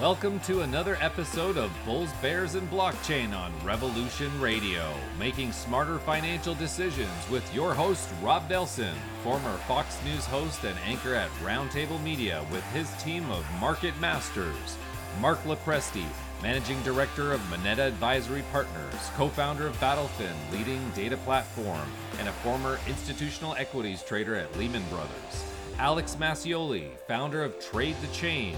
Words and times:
Welcome 0.00 0.40
to 0.40 0.62
another 0.62 0.96
episode 1.02 1.58
of 1.58 1.70
Bulls, 1.84 2.08
Bears, 2.22 2.54
and 2.54 2.70
Blockchain 2.70 3.36
on 3.36 3.52
Revolution 3.62 4.30
Radio, 4.40 4.94
making 5.18 5.52
smarter 5.52 5.98
financial 5.98 6.54
decisions 6.54 7.12
with 7.30 7.54
your 7.54 7.74
host, 7.74 8.08
Rob 8.22 8.48
Nelson, 8.48 8.94
former 9.22 9.58
Fox 9.68 10.02
News 10.02 10.24
host 10.24 10.64
and 10.64 10.78
anchor 10.86 11.14
at 11.14 11.28
Roundtable 11.44 12.02
Media, 12.02 12.42
with 12.50 12.64
his 12.72 12.90
team 13.02 13.30
of 13.30 13.44
market 13.60 13.92
masters, 14.00 14.78
Mark 15.20 15.38
Lopresti, 15.44 16.06
Managing 16.42 16.80
Director 16.82 17.32
of 17.32 17.50
Moneta 17.50 17.82
Advisory 17.82 18.42
Partners, 18.52 19.10
co 19.18 19.28
founder 19.28 19.66
of 19.66 19.78
Battlefin, 19.80 20.32
leading 20.50 20.80
data 20.92 21.18
platform, 21.18 21.86
and 22.18 22.26
a 22.26 22.32
former 22.32 22.80
institutional 22.88 23.54
equities 23.56 24.02
trader 24.02 24.34
at 24.34 24.56
Lehman 24.56 24.84
Brothers. 24.88 25.49
Alex 25.80 26.14
Mascioli, 26.20 26.90
founder 27.08 27.42
of 27.42 27.58
Trade 27.58 27.96
the 28.02 28.06
Chain, 28.08 28.54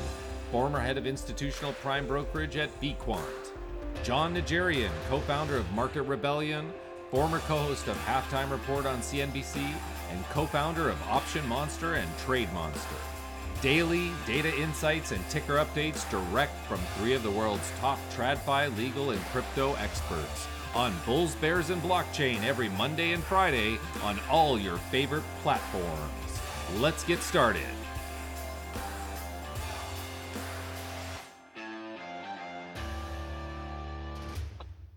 former 0.50 0.80
head 0.80 0.98
of 0.98 1.06
institutional 1.06 1.72
prime 1.74 2.04
brokerage 2.04 2.56
at 2.56 2.80
Bequant. 2.80 3.52
John 4.02 4.34
Najarian, 4.34 4.90
co 5.08 5.20
founder 5.20 5.56
of 5.56 5.70
Market 5.70 6.02
Rebellion, 6.02 6.72
former 7.12 7.38
co 7.38 7.58
host 7.58 7.86
of 7.86 7.96
Halftime 8.06 8.50
Report 8.50 8.86
on 8.86 8.98
CNBC, 8.98 9.64
and 10.10 10.24
co 10.30 10.46
founder 10.46 10.88
of 10.88 11.00
Option 11.04 11.46
Monster 11.46 11.94
and 11.94 12.08
Trade 12.18 12.52
Monster. 12.52 12.96
Daily 13.60 14.10
data 14.26 14.52
insights 14.60 15.12
and 15.12 15.24
ticker 15.28 15.58
updates 15.58 16.10
direct 16.10 16.56
from 16.66 16.80
three 16.98 17.14
of 17.14 17.22
the 17.22 17.30
world's 17.30 17.70
top 17.78 18.00
TradFi 18.16 18.76
legal 18.76 19.12
and 19.12 19.24
crypto 19.26 19.74
experts 19.74 20.48
on 20.74 20.92
Bulls, 21.06 21.36
Bears, 21.36 21.70
and 21.70 21.80
Blockchain 21.82 22.42
every 22.42 22.70
Monday 22.70 23.12
and 23.12 23.22
Friday 23.22 23.78
on 24.02 24.18
all 24.28 24.58
your 24.58 24.78
favorite 24.78 25.22
platforms. 25.44 26.21
Let's 26.78 27.04
get 27.04 27.20
started. 27.20 27.62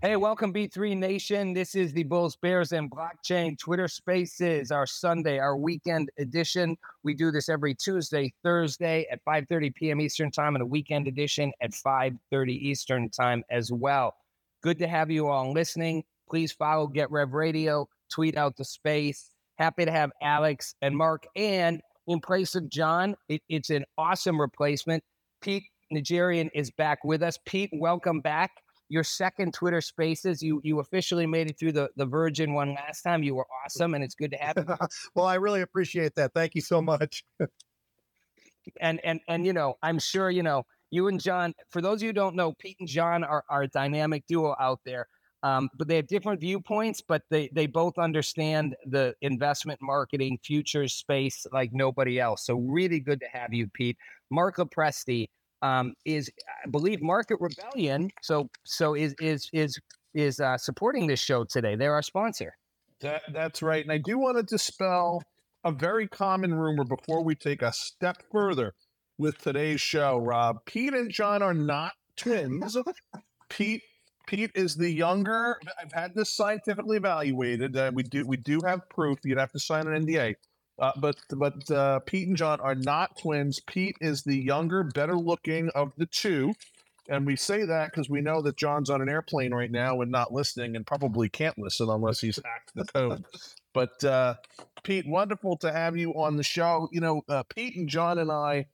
Hey, 0.01 0.15
welcome 0.17 0.53
B3 0.53 0.95
Nation. 0.95 1.53
This 1.53 1.73
is 1.73 1.91
the 1.91 2.03
Bulls, 2.03 2.35
Bears, 2.35 2.71
and 2.71 2.91
Blockchain 2.91 3.57
Twitter 3.57 3.87
Spaces, 3.87 4.71
our 4.71 4.85
Sunday, 4.85 5.39
our 5.39 5.57
weekend 5.57 6.11
edition. 6.19 6.77
We 7.03 7.15
do 7.15 7.31
this 7.31 7.49
every 7.49 7.73
Tuesday, 7.73 8.31
Thursday 8.43 9.07
at 9.11 9.25
5:30 9.25 9.73
p.m. 9.73 9.99
Eastern 9.99 10.29
Time, 10.29 10.55
and 10.55 10.61
a 10.61 10.65
weekend 10.65 11.07
edition 11.07 11.51
at 11.59 11.71
5:30 11.71 12.49
Eastern 12.51 13.09
Time 13.09 13.43
as 13.49 13.71
well. 13.71 14.15
Good 14.61 14.77
to 14.79 14.87
have 14.87 15.11
you 15.11 15.27
all 15.27 15.51
listening. 15.51 16.03
Please 16.29 16.51
follow 16.51 16.87
Get 16.87 17.11
Rev 17.11 17.33
Radio, 17.33 17.89
tweet 18.09 18.37
out 18.37 18.55
the 18.55 18.65
space. 18.65 19.31
Happy 19.57 19.85
to 19.85 19.91
have 19.91 20.11
Alex 20.21 20.75
and 20.81 20.95
Mark, 20.95 21.25
and 21.35 21.81
in 22.07 22.19
place 22.19 22.55
of 22.55 22.69
John, 22.69 23.15
it, 23.29 23.41
it's 23.49 23.69
an 23.69 23.85
awesome 23.97 24.39
replacement. 24.39 25.03
Pete 25.41 25.63
Najarian 25.93 26.49
is 26.53 26.71
back 26.71 27.03
with 27.03 27.23
us. 27.23 27.37
Pete, 27.45 27.69
welcome 27.73 28.21
back 28.21 28.51
your 28.89 29.03
second 29.03 29.53
Twitter 29.53 29.81
Spaces. 29.81 30.41
You 30.41 30.61
you 30.63 30.79
officially 30.79 31.25
made 31.25 31.49
it 31.49 31.57
through 31.59 31.73
the 31.73 31.89
the 31.95 32.05
Virgin 32.05 32.53
one 32.53 32.75
last 32.75 33.01
time. 33.01 33.23
You 33.23 33.35
were 33.35 33.47
awesome, 33.63 33.93
and 33.93 34.03
it's 34.03 34.15
good 34.15 34.31
to 34.31 34.37
have 34.37 34.57
you. 34.57 34.65
well, 35.15 35.25
I 35.25 35.35
really 35.35 35.61
appreciate 35.61 36.15
that. 36.15 36.33
Thank 36.33 36.55
you 36.55 36.61
so 36.61 36.81
much. 36.81 37.23
and 38.81 38.99
and 39.03 39.19
and 39.27 39.45
you 39.45 39.53
know, 39.53 39.75
I'm 39.81 39.99
sure 39.99 40.29
you 40.29 40.43
know 40.43 40.63
you 40.91 41.07
and 41.07 41.19
John. 41.19 41.53
For 41.69 41.81
those 41.81 41.97
of 41.97 42.03
you 42.03 42.09
who 42.09 42.13
don't 42.13 42.35
know, 42.35 42.53
Pete 42.53 42.77
and 42.79 42.89
John 42.89 43.23
are 43.23 43.43
are 43.49 43.63
a 43.63 43.67
dynamic 43.67 44.23
duo 44.27 44.55
out 44.59 44.79
there. 44.85 45.07
Um, 45.45 45.69
but 45.77 45.87
they 45.87 45.97
have 45.97 46.07
different 46.07 46.41
viewpoints, 46.41 47.01
but 47.07 47.21
they 47.29 47.49
they 47.53 47.67
both 47.67 47.99
understand 47.99 48.75
the 48.87 49.13
investment 49.21 49.79
marketing 49.79 50.39
futures 50.43 50.93
space 50.93 51.45
like 51.53 51.69
nobody 51.71 52.19
else. 52.19 52.47
So 52.47 52.55
really 52.55 52.99
good 52.99 53.19
to 53.19 53.27
have 53.31 53.53
you, 53.53 53.67
Pete. 53.67 53.95
Mark 54.31 54.57
Lopresti, 54.57 55.29
um, 55.61 55.93
is 56.03 56.31
I 56.65 56.69
believe 56.71 56.99
Market 56.99 57.37
Rebellion. 57.39 58.09
So 58.23 58.49
so 58.63 58.95
is 58.95 59.13
is 59.21 59.47
is 59.53 59.79
is 60.15 60.39
uh, 60.39 60.57
supporting 60.57 61.05
this 61.05 61.19
show 61.19 61.43
today. 61.43 61.75
They're 61.75 61.93
our 61.93 62.01
sponsor. 62.01 62.57
That, 63.01 63.21
that's 63.31 63.61
right. 63.61 63.83
And 63.83 63.91
I 63.91 63.99
do 63.99 64.17
want 64.17 64.37
to 64.37 64.43
dispel 64.43 65.21
a 65.63 65.71
very 65.71 66.07
common 66.07 66.55
rumor 66.55 66.85
before 66.85 67.23
we 67.23 67.35
take 67.35 67.61
a 67.61 67.71
step 67.71 68.17
further 68.31 68.73
with 69.19 69.37
today's 69.37 69.81
show. 69.81 70.17
Rob, 70.17 70.65
Pete 70.65 70.93
and 70.93 71.11
John 71.11 71.43
are 71.43 71.53
not 71.53 71.91
twins. 72.15 72.75
Pete 73.49 73.83
Pete 74.27 74.51
is 74.55 74.75
the 74.75 74.89
younger. 74.89 75.59
I've 75.81 75.91
had 75.91 76.15
this 76.15 76.29
scientifically 76.29 76.97
evaluated. 76.97 77.75
Uh, 77.75 77.91
we 77.93 78.03
do 78.03 78.25
we 78.25 78.37
do 78.37 78.59
have 78.65 78.87
proof. 78.89 79.19
You'd 79.23 79.37
have 79.37 79.51
to 79.51 79.59
sign 79.59 79.87
an 79.87 80.05
NDA. 80.05 80.35
Uh, 80.77 80.91
but 80.97 81.15
but 81.35 81.71
uh, 81.71 81.99
Pete 81.99 82.27
and 82.27 82.37
John 82.37 82.59
are 82.59 82.75
not 82.75 83.17
twins. 83.17 83.59
Pete 83.65 83.95
is 84.01 84.23
the 84.23 84.37
younger, 84.37 84.83
better 84.83 85.15
looking 85.15 85.69
of 85.69 85.93
the 85.97 86.05
two. 86.05 86.53
And 87.07 87.25
we 87.25 87.35
say 87.35 87.65
that 87.65 87.91
because 87.91 88.09
we 88.09 88.21
know 88.21 88.41
that 88.41 88.57
John's 88.57 88.89
on 88.89 89.01
an 89.01 89.09
airplane 89.09 89.53
right 89.53 89.69
now 89.69 90.01
and 90.01 90.11
not 90.11 90.33
listening 90.33 90.75
and 90.75 90.85
probably 90.87 91.29
can't 91.29 91.57
listen 91.57 91.87
unless 91.87 92.19
he's 92.19 92.39
hacked 92.43 92.71
the 92.73 92.85
code. 92.85 93.23
but 93.73 94.03
uh, 94.03 94.35
Pete, 94.83 95.07
wonderful 95.07 95.55
to 95.57 95.71
have 95.71 95.95
you 95.95 96.13
on 96.15 96.35
the 96.35 96.43
show. 96.43 96.89
You 96.91 97.01
know, 97.01 97.21
uh, 97.29 97.43
Pete 97.43 97.75
and 97.75 97.87
John 97.87 98.17
and 98.17 98.31
I 98.31 98.65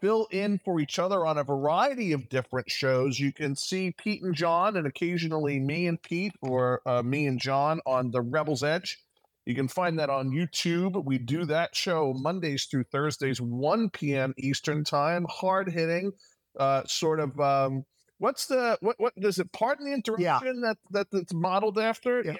fill 0.00 0.26
in 0.30 0.58
for 0.64 0.80
each 0.80 0.98
other 0.98 1.26
on 1.26 1.38
a 1.38 1.44
variety 1.44 2.12
of 2.12 2.28
different 2.28 2.70
shows. 2.70 3.18
You 3.18 3.32
can 3.32 3.56
see 3.56 3.90
Pete 3.90 4.22
and 4.22 4.34
John, 4.34 4.76
and 4.76 4.86
occasionally 4.86 5.58
me 5.58 5.86
and 5.86 6.00
Pete 6.02 6.34
or 6.40 6.82
uh, 6.86 7.02
me 7.02 7.26
and 7.26 7.40
John 7.40 7.80
on 7.86 8.10
the 8.10 8.22
Rebel's 8.22 8.62
Edge 8.62 8.98
you 9.46 9.54
can 9.54 9.68
find 9.68 9.98
that 9.98 10.10
on 10.10 10.30
YouTube. 10.30 11.04
We 11.04 11.18
do 11.18 11.44
that 11.46 11.76
show 11.76 12.14
Mondays 12.14 12.64
through 12.64 12.84
Thursdays, 12.84 13.40
1 13.40 13.90
p.m. 13.90 14.34
Eastern 14.38 14.84
Time. 14.84 15.26
Hard 15.28 15.70
hitting, 15.70 16.12
uh, 16.58 16.82
sort 16.86 17.20
of. 17.20 17.38
Um, 17.38 17.84
what's 18.18 18.46
the 18.46 18.78
what? 18.80 18.96
What 18.98 19.14
does 19.20 19.38
it? 19.38 19.52
Pardon 19.52 19.84
the 19.84 19.92
interruption. 19.92 20.62
Yeah. 20.62 20.68
That 20.68 20.78
that 20.90 21.10
that's 21.10 21.34
modeled 21.34 21.78
after. 21.78 22.22
Yeah. 22.22 22.36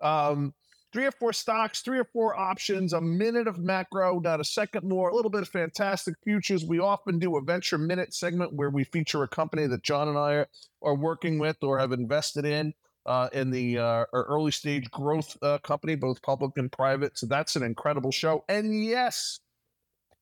yeah. 0.00 0.26
Um, 0.26 0.54
three 0.92 1.06
or 1.06 1.12
four 1.12 1.32
stocks, 1.32 1.80
three 1.80 1.98
or 1.98 2.04
four 2.12 2.38
options, 2.38 2.92
a 2.92 3.00
minute 3.00 3.48
of 3.48 3.58
macro, 3.58 4.20
not 4.20 4.40
a 4.40 4.44
second 4.44 4.86
more, 4.88 5.08
a 5.08 5.14
little 5.14 5.30
bit 5.30 5.42
of 5.42 5.48
fantastic 5.48 6.14
futures. 6.22 6.64
We 6.64 6.80
often 6.80 7.18
do 7.18 7.36
a 7.36 7.40
venture 7.40 7.78
minute 7.78 8.12
segment 8.14 8.52
where 8.52 8.70
we 8.70 8.84
feature 8.84 9.22
a 9.22 9.28
company 9.28 9.66
that 9.66 9.82
John 9.82 10.08
and 10.08 10.18
I 10.18 10.34
are, 10.34 10.48
are 10.82 10.94
working 10.94 11.38
with 11.38 11.56
or 11.62 11.78
have 11.78 11.92
invested 11.92 12.44
in 12.44 12.74
uh, 13.06 13.28
in 13.32 13.50
the 13.50 13.78
uh, 13.78 14.04
early 14.12 14.52
stage 14.52 14.90
growth 14.90 15.36
uh, 15.42 15.58
company, 15.58 15.94
both 15.94 16.22
public 16.22 16.52
and 16.56 16.70
private. 16.70 17.18
So 17.18 17.26
that's 17.26 17.56
an 17.56 17.62
incredible 17.62 18.12
show. 18.12 18.44
And 18.48 18.84
yes, 18.84 19.40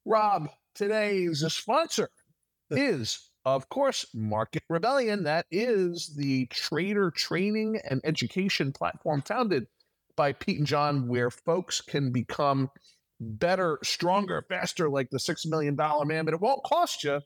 Rob, 0.05 0.49
today's 0.75 1.45
sponsor 1.53 2.09
is, 2.71 3.31
of 3.45 3.69
course, 3.69 4.07
Market 4.15 4.63
Rebellion. 4.69 5.25
That 5.25 5.47
is 5.51 6.15
the 6.17 6.47
trader 6.47 7.11
training 7.11 7.81
and 7.89 8.01
education 8.05 8.73
platform 8.73 9.23
founded 9.23 9.67
by 10.21 10.33
Pete 10.35 10.59
and 10.59 10.67
John 10.67 11.09
where 11.09 11.31
folks 11.31 11.81
can 11.81 12.13
become 12.13 12.69
better, 13.21 13.79
stronger, 13.83 14.45
faster, 14.51 14.91
like 14.91 15.09
the 15.09 15.17
$6 15.17 15.47
million 15.47 15.75
man, 16.05 16.27
but 16.27 16.35
it 16.35 16.43
won't 16.43 16.63
cost 16.63 17.05
you 17.05 17.23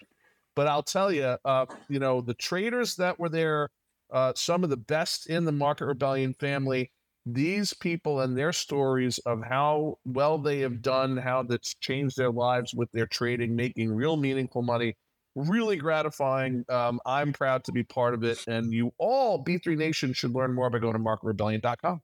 But 0.55 0.67
I'll 0.67 0.83
tell 0.83 1.11
you, 1.11 1.37
uh, 1.45 1.65
you 1.89 1.99
know, 1.99 2.21
the 2.21 2.33
traders 2.33 2.95
that 2.95 3.19
were 3.19 3.29
there, 3.29 3.69
uh, 4.11 4.33
some 4.35 4.63
of 4.63 4.69
the 4.69 4.77
best 4.77 5.27
in 5.29 5.45
the 5.45 5.51
Market 5.51 5.85
Rebellion 5.85 6.33
family, 6.33 6.91
these 7.25 7.73
people 7.73 8.21
and 8.21 8.37
their 8.37 8.53
stories 8.53 9.17
of 9.19 9.43
how 9.43 9.97
well 10.05 10.37
they 10.37 10.59
have 10.59 10.81
done, 10.81 11.17
how 11.17 11.43
that's 11.43 11.75
changed 11.75 12.17
their 12.17 12.31
lives 12.31 12.73
with 12.73 12.91
their 12.91 13.05
trading, 13.05 13.55
making 13.55 13.91
real 13.91 14.17
meaningful 14.17 14.61
money. 14.61 14.95
Really 15.37 15.77
gratifying. 15.77 16.65
Um, 16.67 16.99
I'm 17.05 17.31
proud 17.31 17.63
to 17.65 17.71
be 17.71 17.83
part 17.83 18.15
of 18.15 18.23
it. 18.23 18.43
And 18.47 18.73
you 18.73 18.91
all, 18.97 19.43
B3 19.43 19.77
Nation, 19.77 20.11
should 20.11 20.33
learn 20.33 20.51
more 20.51 20.71
by 20.71 20.79
going 20.79 20.93
to 20.93 20.99
marketrebellion.com. 20.99 22.01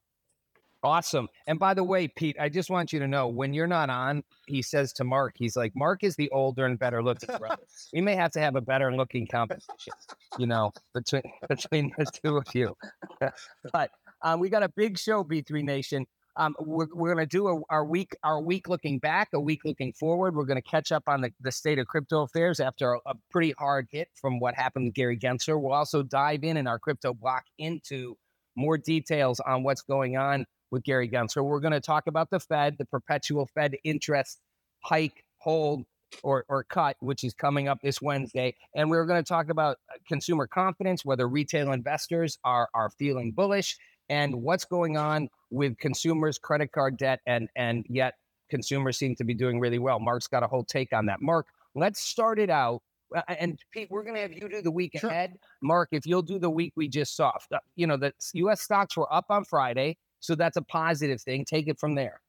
Awesome. 0.83 1.29
And 1.47 1.57
by 1.57 1.73
the 1.73 1.83
way, 1.83 2.09
Pete, 2.09 2.35
I 2.39 2.49
just 2.49 2.69
want 2.69 2.93
you 2.93 2.99
to 2.99 3.07
know 3.07 3.27
when 3.27 3.53
you're 3.53 3.65
not 3.65 3.89
on, 3.89 4.21
he 4.47 4.61
says 4.61 4.93
to 4.93 5.03
Mark, 5.03 5.33
he's 5.35 5.55
like, 5.55 5.71
Mark 5.75 6.03
is 6.03 6.15
the 6.15 6.29
older 6.29 6.65
and 6.67 6.77
better 6.77 7.01
looking 7.01 7.35
brother. 7.37 7.63
we 7.93 8.01
may 8.01 8.15
have 8.15 8.31
to 8.33 8.39
have 8.39 8.55
a 8.55 8.61
better 8.61 8.93
looking 8.95 9.25
competition, 9.25 9.93
you 10.37 10.45
know, 10.45 10.71
between 10.93 11.23
between 11.49 11.91
the 11.97 12.05
two 12.05 12.37
of 12.37 12.45
you. 12.53 12.75
but 13.73 13.89
um, 14.21 14.41
we 14.41 14.49
got 14.49 14.61
a 14.61 14.69
big 14.69 14.99
show, 14.99 15.23
B3 15.23 15.63
Nation. 15.63 16.05
Um, 16.35 16.55
we're, 16.59 16.87
we're 16.93 17.13
going 17.13 17.25
to 17.25 17.29
do 17.29 17.47
a, 17.47 17.61
our 17.69 17.85
week 17.85 18.15
our 18.23 18.41
week 18.41 18.67
looking 18.67 18.99
back, 18.99 19.29
a 19.33 19.39
week 19.39 19.61
looking 19.65 19.93
forward. 19.93 20.35
We're 20.35 20.45
going 20.45 20.61
to 20.61 20.67
catch 20.67 20.91
up 20.91 21.03
on 21.07 21.21
the, 21.21 21.31
the 21.41 21.51
state 21.51 21.79
of 21.79 21.87
crypto 21.87 22.23
affairs 22.23 22.59
after 22.59 22.93
a, 22.93 22.99
a 23.05 23.13
pretty 23.29 23.53
hard 23.57 23.87
hit 23.91 24.09
from 24.15 24.39
what 24.39 24.55
happened 24.55 24.85
with 24.85 24.95
Gary 24.95 25.17
Gensler. 25.17 25.61
We'll 25.61 25.73
also 25.73 26.03
dive 26.03 26.43
in 26.43 26.57
in 26.57 26.67
our 26.67 26.79
crypto 26.79 27.13
block 27.13 27.43
into 27.57 28.17
more 28.55 28.77
details 28.77 29.39
on 29.39 29.63
what's 29.63 29.81
going 29.81 30.17
on 30.17 30.45
with 30.71 30.83
Gary 30.83 31.09
Gensler. 31.09 31.43
We're 31.43 31.59
going 31.59 31.73
to 31.73 31.81
talk 31.81 32.07
about 32.07 32.29
the 32.29 32.39
Fed, 32.39 32.77
the 32.77 32.85
perpetual 32.85 33.47
Fed 33.53 33.75
interest 33.83 34.39
hike, 34.83 35.23
hold, 35.37 35.83
or, 36.21 36.45
or 36.49 36.63
cut, 36.63 36.97
which 36.99 37.23
is 37.23 37.33
coming 37.33 37.67
up 37.67 37.79
this 37.81 38.01
Wednesday. 38.01 38.55
And 38.75 38.89
we're 38.89 39.05
going 39.05 39.23
to 39.23 39.27
talk 39.27 39.49
about 39.49 39.77
uh, 39.91 39.97
consumer 40.07 40.47
confidence, 40.47 41.03
whether 41.03 41.27
retail 41.27 41.71
investors 41.71 42.37
are, 42.43 42.69
are 42.73 42.91
feeling 42.91 43.31
bullish, 43.31 43.77
and 44.09 44.35
what's 44.35 44.65
going 44.65 44.97
on 44.97 45.29
with 45.49 45.77
consumers' 45.77 46.37
credit 46.37 46.71
card 46.71 46.97
debt. 46.97 47.19
And, 47.25 47.49
and 47.55 47.85
yet, 47.89 48.15
consumers 48.49 48.97
seem 48.97 49.15
to 49.15 49.23
be 49.23 49.33
doing 49.33 49.59
really 49.59 49.79
well. 49.79 49.99
Mark's 49.99 50.27
got 50.27 50.43
a 50.43 50.47
whole 50.47 50.63
take 50.63 50.93
on 50.93 51.05
that. 51.07 51.21
Mark, 51.21 51.47
let's 51.75 52.01
start 52.01 52.39
it 52.39 52.49
out. 52.49 52.81
Uh, 53.15 53.21
and 53.27 53.59
Pete, 53.71 53.87
we're 53.91 54.03
going 54.03 54.15
to 54.15 54.21
have 54.21 54.33
you 54.33 54.49
do 54.49 54.61
the 54.61 54.71
week 54.71 54.91
sure. 54.97 55.09
ahead. 55.09 55.33
Mark, 55.61 55.89
if 55.91 56.05
you'll 56.05 56.21
do 56.21 56.39
the 56.39 56.49
week 56.49 56.73
we 56.75 56.87
just 56.87 57.15
saw, 57.15 57.31
uh, 57.53 57.57
you 57.75 57.87
know, 57.87 57.97
the 57.97 58.13
U.S. 58.33 58.61
stocks 58.61 58.97
were 58.97 59.11
up 59.13 59.25
on 59.29 59.43
Friday. 59.45 59.97
So 60.19 60.35
that's 60.35 60.57
a 60.57 60.61
positive 60.61 61.21
thing. 61.21 61.45
Take 61.45 61.67
it 61.67 61.79
from 61.79 61.95
there. 61.95 62.21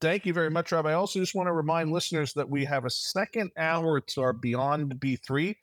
Thank 0.00 0.26
you 0.26 0.32
very 0.32 0.50
much, 0.50 0.72
Rob. 0.72 0.86
I 0.86 0.92
also 0.92 1.18
just 1.18 1.34
want 1.34 1.46
to 1.46 1.52
remind 1.52 1.90
listeners 1.90 2.32
that 2.34 2.48
we 2.48 2.64
have 2.64 2.84
a 2.84 2.90
second 2.90 3.50
hour 3.56 4.00
to 4.00 4.22
our 4.22 4.32
Beyond 4.32 4.94
B3 4.96 5.56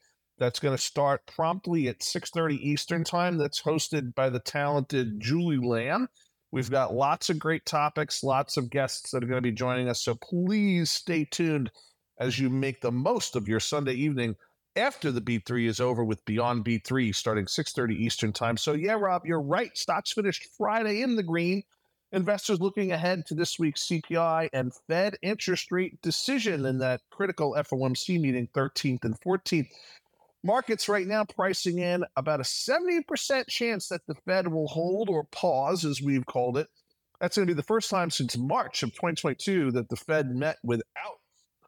that's 0.43 0.59
going 0.59 0.75
to 0.75 0.81
start 0.81 1.25
promptly 1.25 1.87
at 1.87 1.99
6.30 1.99 2.59
Eastern 2.59 3.05
Time. 3.05 3.37
That's 3.37 3.61
hosted 3.61 4.13
by 4.13 4.29
the 4.29 4.41
talented 4.41 5.21
Julie 5.21 5.57
Lamb. 5.57 6.09
We've 6.51 6.69
got 6.69 6.93
lots 6.93 7.29
of 7.29 7.39
great 7.39 7.65
topics, 7.65 8.23
lots 8.23 8.57
of 8.57 8.69
guests 8.69 9.11
that 9.11 9.23
are 9.23 9.27
going 9.27 9.37
to 9.37 9.49
be 9.49 9.53
joining 9.53 9.87
us. 9.87 10.01
So 10.01 10.15
please 10.15 10.91
stay 10.91 11.23
tuned 11.23 11.71
as 12.19 12.37
you 12.37 12.49
make 12.49 12.81
the 12.81 12.91
most 12.91 13.37
of 13.37 13.47
your 13.47 13.61
Sunday 13.61 13.93
evening 13.93 14.35
after 14.75 15.13
the 15.13 15.21
B3 15.21 15.65
is 15.65 15.79
over 15.79 16.03
with 16.03 16.25
Beyond 16.25 16.65
B3 16.65 17.15
starting 17.15 17.45
6:30 17.45 17.95
Eastern 17.95 18.33
Time. 18.33 18.57
So 18.57 18.73
yeah, 18.73 18.93
Rob, 18.99 19.25
you're 19.25 19.41
right. 19.41 19.75
Stocks 19.77 20.11
finished 20.11 20.47
Friday 20.57 21.03
in 21.03 21.15
the 21.15 21.23
green. 21.23 21.63
Investors 22.11 22.59
looking 22.59 22.91
ahead 22.91 23.25
to 23.27 23.33
this 23.33 23.57
week's 23.57 23.87
CPI 23.87 24.49
and 24.51 24.73
Fed 24.87 25.17
interest 25.21 25.71
rate 25.71 25.99
decision 26.01 26.65
in 26.65 26.79
that 26.79 27.01
critical 27.09 27.55
FOMC 27.57 28.19
meeting 28.19 28.47
13th 28.53 29.05
and 29.05 29.19
14th. 29.21 29.69
Markets 30.43 30.89
right 30.89 31.07
now 31.07 31.23
pricing 31.23 31.79
in 31.79 32.03
about 32.17 32.39
a 32.39 32.43
70% 32.43 33.47
chance 33.47 33.87
that 33.87 34.01
the 34.07 34.15
Fed 34.25 34.47
will 34.47 34.67
hold 34.67 35.09
or 35.09 35.23
pause, 35.25 35.85
as 35.85 36.01
we've 36.01 36.25
called 36.25 36.57
it. 36.57 36.67
That's 37.21 37.37
going 37.37 37.47
to 37.47 37.53
be 37.53 37.55
the 37.55 37.63
first 37.63 37.89
time 37.89 38.09
since 38.09 38.37
March 38.37 38.83
of 38.83 38.91
2022 38.91 39.71
that 39.71 39.89
the 39.89 39.95
Fed 39.95 40.35
met 40.35 40.57
without 40.63 41.19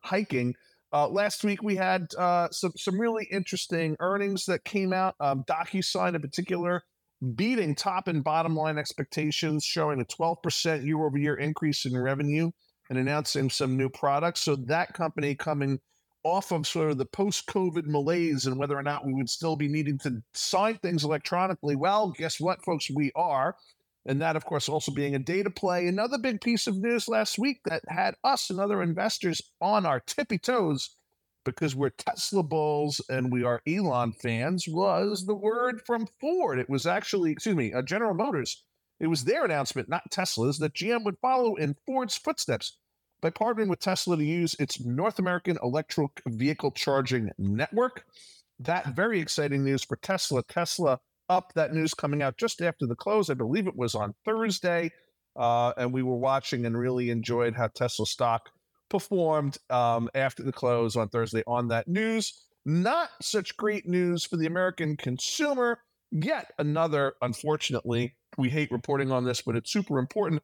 hiking. 0.01 0.55
Uh, 0.91 1.07
last 1.07 1.43
week 1.43 1.63
we 1.63 1.75
had 1.75 2.07
uh, 2.17 2.49
some 2.51 2.73
some 2.75 2.99
really 2.99 3.27
interesting 3.31 3.95
earnings 3.99 4.45
that 4.45 4.63
came 4.63 4.93
out. 4.93 5.15
Um, 5.19 5.43
DocuSign 5.47 6.15
in 6.15 6.21
particular 6.21 6.83
beating 7.35 7.75
top 7.75 8.07
and 8.07 8.23
bottom 8.23 8.55
line 8.55 8.77
expectations, 8.77 9.63
showing 9.63 10.01
a 10.01 10.05
12% 10.05 10.85
year 10.85 11.03
over 11.03 11.17
year 11.17 11.35
increase 11.35 11.85
in 11.85 11.97
revenue 11.97 12.51
and 12.89 12.99
announcing 12.99 13.49
some 13.49 13.77
new 13.77 13.89
products. 13.89 14.41
So 14.41 14.55
that 14.55 14.93
company 14.93 15.35
coming 15.35 15.79
off 16.25 16.51
of 16.51 16.65
sort 16.65 16.89
of 16.89 16.97
the 16.97 17.05
post 17.05 17.45
COVID 17.45 17.85
malaise 17.85 18.47
and 18.47 18.57
whether 18.57 18.75
or 18.75 18.81
not 18.81 19.05
we 19.05 19.13
would 19.13 19.29
still 19.29 19.55
be 19.55 19.67
needing 19.67 19.99
to 19.99 20.23
sign 20.33 20.75
things 20.79 21.03
electronically. 21.03 21.75
Well, 21.75 22.13
guess 22.17 22.39
what, 22.39 22.65
folks? 22.65 22.89
We 22.89 23.11
are. 23.15 23.55
And 24.07 24.21
that, 24.21 24.35
of 24.35 24.43
course, 24.43 24.67
also 24.67 24.91
being 24.91 25.13
a 25.13 25.19
data 25.19 25.51
play. 25.51 25.87
Another 25.87 26.17
big 26.17 26.41
piece 26.41 26.65
of 26.65 26.77
news 26.77 27.07
last 27.07 27.37
week 27.37 27.59
that 27.65 27.83
had 27.87 28.15
us 28.23 28.49
and 28.49 28.59
other 28.59 28.81
investors 28.81 29.39
on 29.61 29.85
our 29.85 29.99
tippy 29.99 30.39
toes 30.39 30.95
because 31.43 31.75
we're 31.75 31.91
Tesla 31.91 32.41
bulls 32.41 32.99
and 33.07 33.31
we 33.31 33.43
are 33.43 33.61
Elon 33.67 34.11
fans 34.11 34.67
was 34.67 35.27
the 35.27 35.35
word 35.35 35.81
from 35.85 36.07
Ford. 36.19 36.57
It 36.57 36.69
was 36.69 36.87
actually, 36.87 37.33
excuse 37.33 37.55
me, 37.55 37.71
uh, 37.71 37.83
General 37.83 38.15
Motors. 38.15 38.63
It 38.99 39.07
was 39.07 39.25
their 39.25 39.45
announcement, 39.45 39.89
not 39.89 40.09
Tesla's, 40.09 40.57
that 40.57 40.73
GM 40.73 41.03
would 41.03 41.19
follow 41.21 41.53
in 41.55 41.75
Ford's 41.85 42.17
footsteps 42.17 42.77
by 43.21 43.29
partnering 43.29 43.67
with 43.67 43.79
Tesla 43.79 44.17
to 44.17 44.23
use 44.23 44.55
its 44.59 44.79
North 44.83 45.19
American 45.19 45.57
electric 45.63 46.21
vehicle 46.27 46.71
charging 46.71 47.31
network. 47.37 48.05
That 48.59 48.95
very 48.95 49.19
exciting 49.19 49.63
news 49.63 49.83
for 49.83 49.97
Tesla. 49.97 50.43
Tesla 50.43 50.99
up. 51.29 51.53
That 51.55 51.73
news 51.73 51.93
coming 51.93 52.21
out 52.21 52.37
just 52.37 52.61
after 52.61 52.85
the 52.85 52.95
close. 52.95 53.29
I 53.29 53.33
believe 53.33 53.67
it 53.67 53.75
was 53.75 53.95
on 53.95 54.13
Thursday. 54.25 54.91
Uh, 55.35 55.73
and 55.77 55.91
we 55.91 56.03
were 56.03 56.15
watching 56.15 56.65
and 56.65 56.77
really 56.77 57.09
enjoyed 57.09 57.55
how 57.55 57.67
Tesla 57.67 58.05
stock 58.05 58.49
performed 58.89 59.57
um, 59.69 60.09
after 60.15 60.43
the 60.43 60.53
close 60.53 60.95
on 60.95 61.09
Thursday 61.09 61.43
on 61.47 61.67
that 61.67 61.87
news. 61.87 62.45
Not 62.65 63.09
such 63.21 63.57
great 63.57 63.87
news 63.87 64.23
for 64.23 64.37
the 64.37 64.47
American 64.47 64.95
consumer. 64.95 65.79
Yet 66.11 66.51
another, 66.57 67.15
unfortunately, 67.21 68.15
we 68.37 68.49
hate 68.49 68.71
reporting 68.71 69.11
on 69.11 69.25
this, 69.25 69.41
but 69.41 69.55
it's 69.55 69.71
super 69.71 69.99
important. 69.99 70.41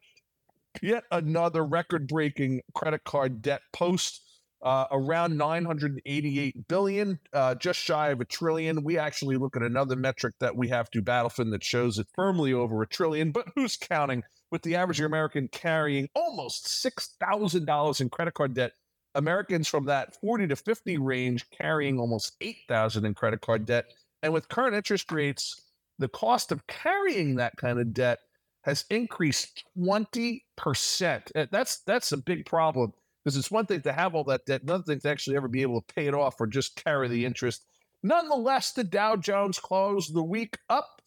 Yet 0.80 1.04
another 1.10 1.64
record 1.64 2.08
breaking 2.08 2.62
credit 2.74 3.04
card 3.04 3.42
debt 3.42 3.60
post 3.72 4.22
uh, 4.62 4.86
around 4.92 5.36
988 5.36 6.68
billion, 6.68 7.18
uh, 7.32 7.54
just 7.56 7.80
shy 7.80 8.10
of 8.10 8.20
a 8.20 8.24
trillion. 8.24 8.84
We 8.84 8.96
actually 8.96 9.36
look 9.36 9.56
at 9.56 9.62
another 9.62 9.96
metric 9.96 10.34
that 10.40 10.56
we 10.56 10.68
have 10.68 10.90
to 10.92 11.02
Battlefin 11.02 11.50
that 11.50 11.64
shows 11.64 11.98
it 11.98 12.06
firmly 12.14 12.52
over 12.52 12.80
a 12.82 12.86
trillion, 12.86 13.32
but 13.32 13.48
who's 13.54 13.76
counting? 13.76 14.22
With 14.50 14.62
the 14.62 14.76
average 14.76 15.00
American 15.00 15.48
carrying 15.48 16.08
almost 16.14 16.66
$6,000 16.66 18.00
in 18.00 18.10
credit 18.10 18.34
card 18.34 18.54
debt, 18.54 18.72
Americans 19.14 19.66
from 19.66 19.86
that 19.86 20.14
40 20.20 20.48
to 20.48 20.56
50 20.56 20.98
range 20.98 21.46
carrying 21.50 21.98
almost 21.98 22.36
8,000 22.40 23.04
in 23.04 23.14
credit 23.14 23.40
card 23.40 23.66
debt. 23.66 23.86
And 24.22 24.32
with 24.32 24.48
current 24.48 24.74
interest 24.74 25.10
rates, 25.10 25.60
the 25.98 26.08
cost 26.08 26.52
of 26.52 26.66
carrying 26.66 27.36
that 27.36 27.56
kind 27.56 27.80
of 27.80 27.92
debt 27.92 28.20
has 28.62 28.84
increased 28.90 29.64
20%. 29.78 30.40
That's 31.50 31.80
that's 31.80 32.12
a 32.12 32.16
big 32.16 32.46
problem 32.46 32.92
because 33.24 33.36
it's 33.36 33.50
one 33.50 33.66
thing 33.66 33.82
to 33.82 33.92
have 33.92 34.14
all 34.14 34.24
that 34.24 34.46
debt, 34.46 34.62
another 34.62 34.84
thing 34.84 35.00
to 35.00 35.08
actually 35.08 35.36
ever 35.36 35.48
be 35.48 35.62
able 35.62 35.80
to 35.80 35.94
pay 35.94 36.06
it 36.06 36.14
off 36.14 36.40
or 36.40 36.46
just 36.46 36.82
carry 36.82 37.08
the 37.08 37.24
interest. 37.24 37.64
Nonetheless, 38.02 38.72
the 38.72 38.84
Dow 38.84 39.14
Jones 39.16 39.58
closed 39.58 40.14
the 40.14 40.24
week 40.24 40.58
up 40.68 41.02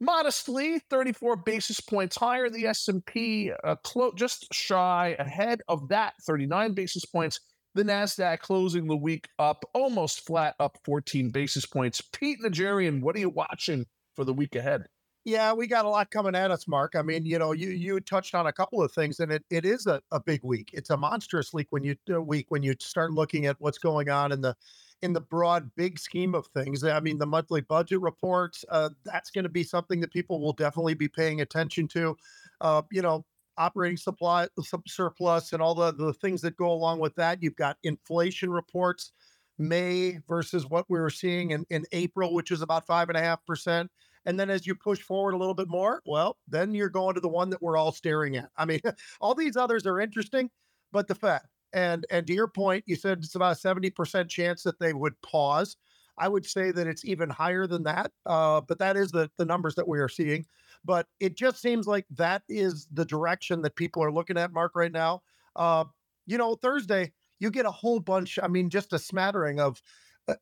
modestly, 0.00 0.80
34 0.90 1.36
basis 1.36 1.80
points 1.80 2.16
higher. 2.16 2.50
The 2.50 2.66
S&P 2.66 3.50
uh, 3.64 3.76
clo- 3.76 4.12
just 4.14 4.52
shy 4.52 5.16
ahead 5.18 5.62
of 5.68 5.88
that, 5.88 6.14
39 6.26 6.74
basis 6.74 7.04
points. 7.06 7.40
The 7.74 7.82
Nasdaq 7.82 8.40
closing 8.40 8.86
the 8.86 8.96
week 8.96 9.26
up 9.38 9.64
almost 9.72 10.26
flat, 10.26 10.54
up 10.60 10.78
14 10.84 11.30
basis 11.30 11.66
points. 11.66 12.00
Pete 12.00 12.38
Najarian, 12.44 13.00
what 13.00 13.16
are 13.16 13.20
you 13.20 13.30
watching 13.30 13.86
for 14.14 14.24
the 14.24 14.34
week 14.34 14.54
ahead? 14.54 14.84
Yeah, 15.24 15.54
we 15.54 15.66
got 15.66 15.86
a 15.86 15.88
lot 15.88 16.10
coming 16.10 16.34
at 16.34 16.50
us, 16.50 16.68
Mark. 16.68 16.94
I 16.94 17.02
mean, 17.02 17.24
you 17.24 17.38
know, 17.38 17.52
you 17.52 17.70
you 17.70 17.98
touched 18.00 18.34
on 18.34 18.46
a 18.46 18.52
couple 18.52 18.82
of 18.82 18.92
things, 18.92 19.20
and 19.20 19.32
it, 19.32 19.42
it 19.48 19.64
is 19.64 19.86
a, 19.86 20.02
a 20.10 20.20
big 20.20 20.40
week. 20.44 20.70
It's 20.74 20.90
a 20.90 20.98
monstrous 20.98 21.52
week 21.52 21.68
when 21.70 21.82
you 21.82 21.96
uh, 22.12 22.20
week 22.20 22.46
when 22.50 22.62
you 22.62 22.74
start 22.78 23.10
looking 23.10 23.46
at 23.46 23.56
what's 23.58 23.78
going 23.78 24.10
on 24.10 24.32
in 24.32 24.42
the 24.42 24.54
in 25.00 25.14
the 25.14 25.22
broad 25.22 25.70
big 25.76 25.98
scheme 25.98 26.34
of 26.34 26.46
things. 26.48 26.84
I 26.84 27.00
mean, 27.00 27.16
the 27.16 27.26
monthly 27.26 27.62
budget 27.62 28.02
reports, 28.02 28.66
uh, 28.68 28.90
that's 29.04 29.30
going 29.30 29.44
to 29.44 29.48
be 29.48 29.64
something 29.64 30.00
that 30.00 30.12
people 30.12 30.40
will 30.40 30.52
definitely 30.52 30.94
be 30.94 31.08
paying 31.08 31.40
attention 31.40 31.88
to. 31.88 32.16
Uh, 32.60 32.82
you 32.92 33.00
know, 33.00 33.24
operating 33.56 33.96
supply 33.96 34.46
surplus 34.86 35.52
and 35.54 35.62
all 35.62 35.74
the, 35.74 35.92
the 35.92 36.12
things 36.14 36.42
that 36.42 36.56
go 36.56 36.70
along 36.70 36.98
with 36.98 37.14
that. 37.14 37.42
You've 37.42 37.56
got 37.56 37.78
inflation 37.82 38.50
reports, 38.50 39.12
May 39.58 40.18
versus 40.28 40.66
what 40.66 40.84
we 40.88 40.98
were 40.98 41.10
seeing 41.10 41.52
in, 41.52 41.64
in 41.70 41.84
April, 41.92 42.34
which 42.34 42.50
is 42.50 42.60
about 42.60 42.86
five 42.86 43.08
and 43.08 43.16
a 43.16 43.22
half 43.22 43.44
percent. 43.46 43.90
And 44.26 44.38
then 44.38 44.50
as 44.50 44.66
you 44.66 44.74
push 44.74 45.00
forward 45.00 45.34
a 45.34 45.36
little 45.38 45.54
bit 45.54 45.68
more, 45.68 46.02
well, 46.06 46.38
then 46.48 46.74
you're 46.74 46.88
going 46.88 47.14
to 47.14 47.20
the 47.20 47.28
one 47.28 47.50
that 47.50 47.62
we're 47.62 47.76
all 47.76 47.92
staring 47.92 48.36
at. 48.36 48.50
I 48.56 48.64
mean, 48.64 48.80
all 49.20 49.34
these 49.34 49.56
others 49.56 49.86
are 49.86 50.00
interesting, 50.00 50.50
but 50.92 51.08
the 51.08 51.14
Fed. 51.14 51.42
And 51.72 52.06
and 52.10 52.26
to 52.26 52.32
your 52.32 52.48
point, 52.48 52.84
you 52.86 52.94
said 52.94 53.18
it's 53.18 53.34
about 53.34 53.56
a 53.56 53.60
70% 53.60 54.28
chance 54.28 54.62
that 54.62 54.78
they 54.78 54.92
would 54.92 55.20
pause. 55.22 55.76
I 56.16 56.28
would 56.28 56.46
say 56.46 56.70
that 56.70 56.86
it's 56.86 57.04
even 57.04 57.28
higher 57.28 57.66
than 57.66 57.82
that, 57.82 58.12
uh, 58.24 58.60
but 58.60 58.78
that 58.78 58.96
is 58.96 59.10
the, 59.10 59.28
the 59.36 59.44
numbers 59.44 59.74
that 59.74 59.88
we 59.88 59.98
are 59.98 60.08
seeing. 60.08 60.46
But 60.84 61.08
it 61.18 61.36
just 61.36 61.60
seems 61.60 61.88
like 61.88 62.06
that 62.10 62.42
is 62.48 62.86
the 62.92 63.04
direction 63.04 63.62
that 63.62 63.74
people 63.74 64.04
are 64.04 64.12
looking 64.12 64.38
at, 64.38 64.52
Mark, 64.52 64.76
right 64.76 64.92
now. 64.92 65.22
Uh, 65.56 65.84
you 66.26 66.38
know, 66.38 66.54
Thursday, 66.54 67.12
you 67.40 67.50
get 67.50 67.66
a 67.66 67.70
whole 67.70 67.98
bunch, 67.98 68.38
I 68.40 68.46
mean, 68.46 68.70
just 68.70 68.92
a 68.92 68.98
smattering 68.98 69.58
of 69.58 69.82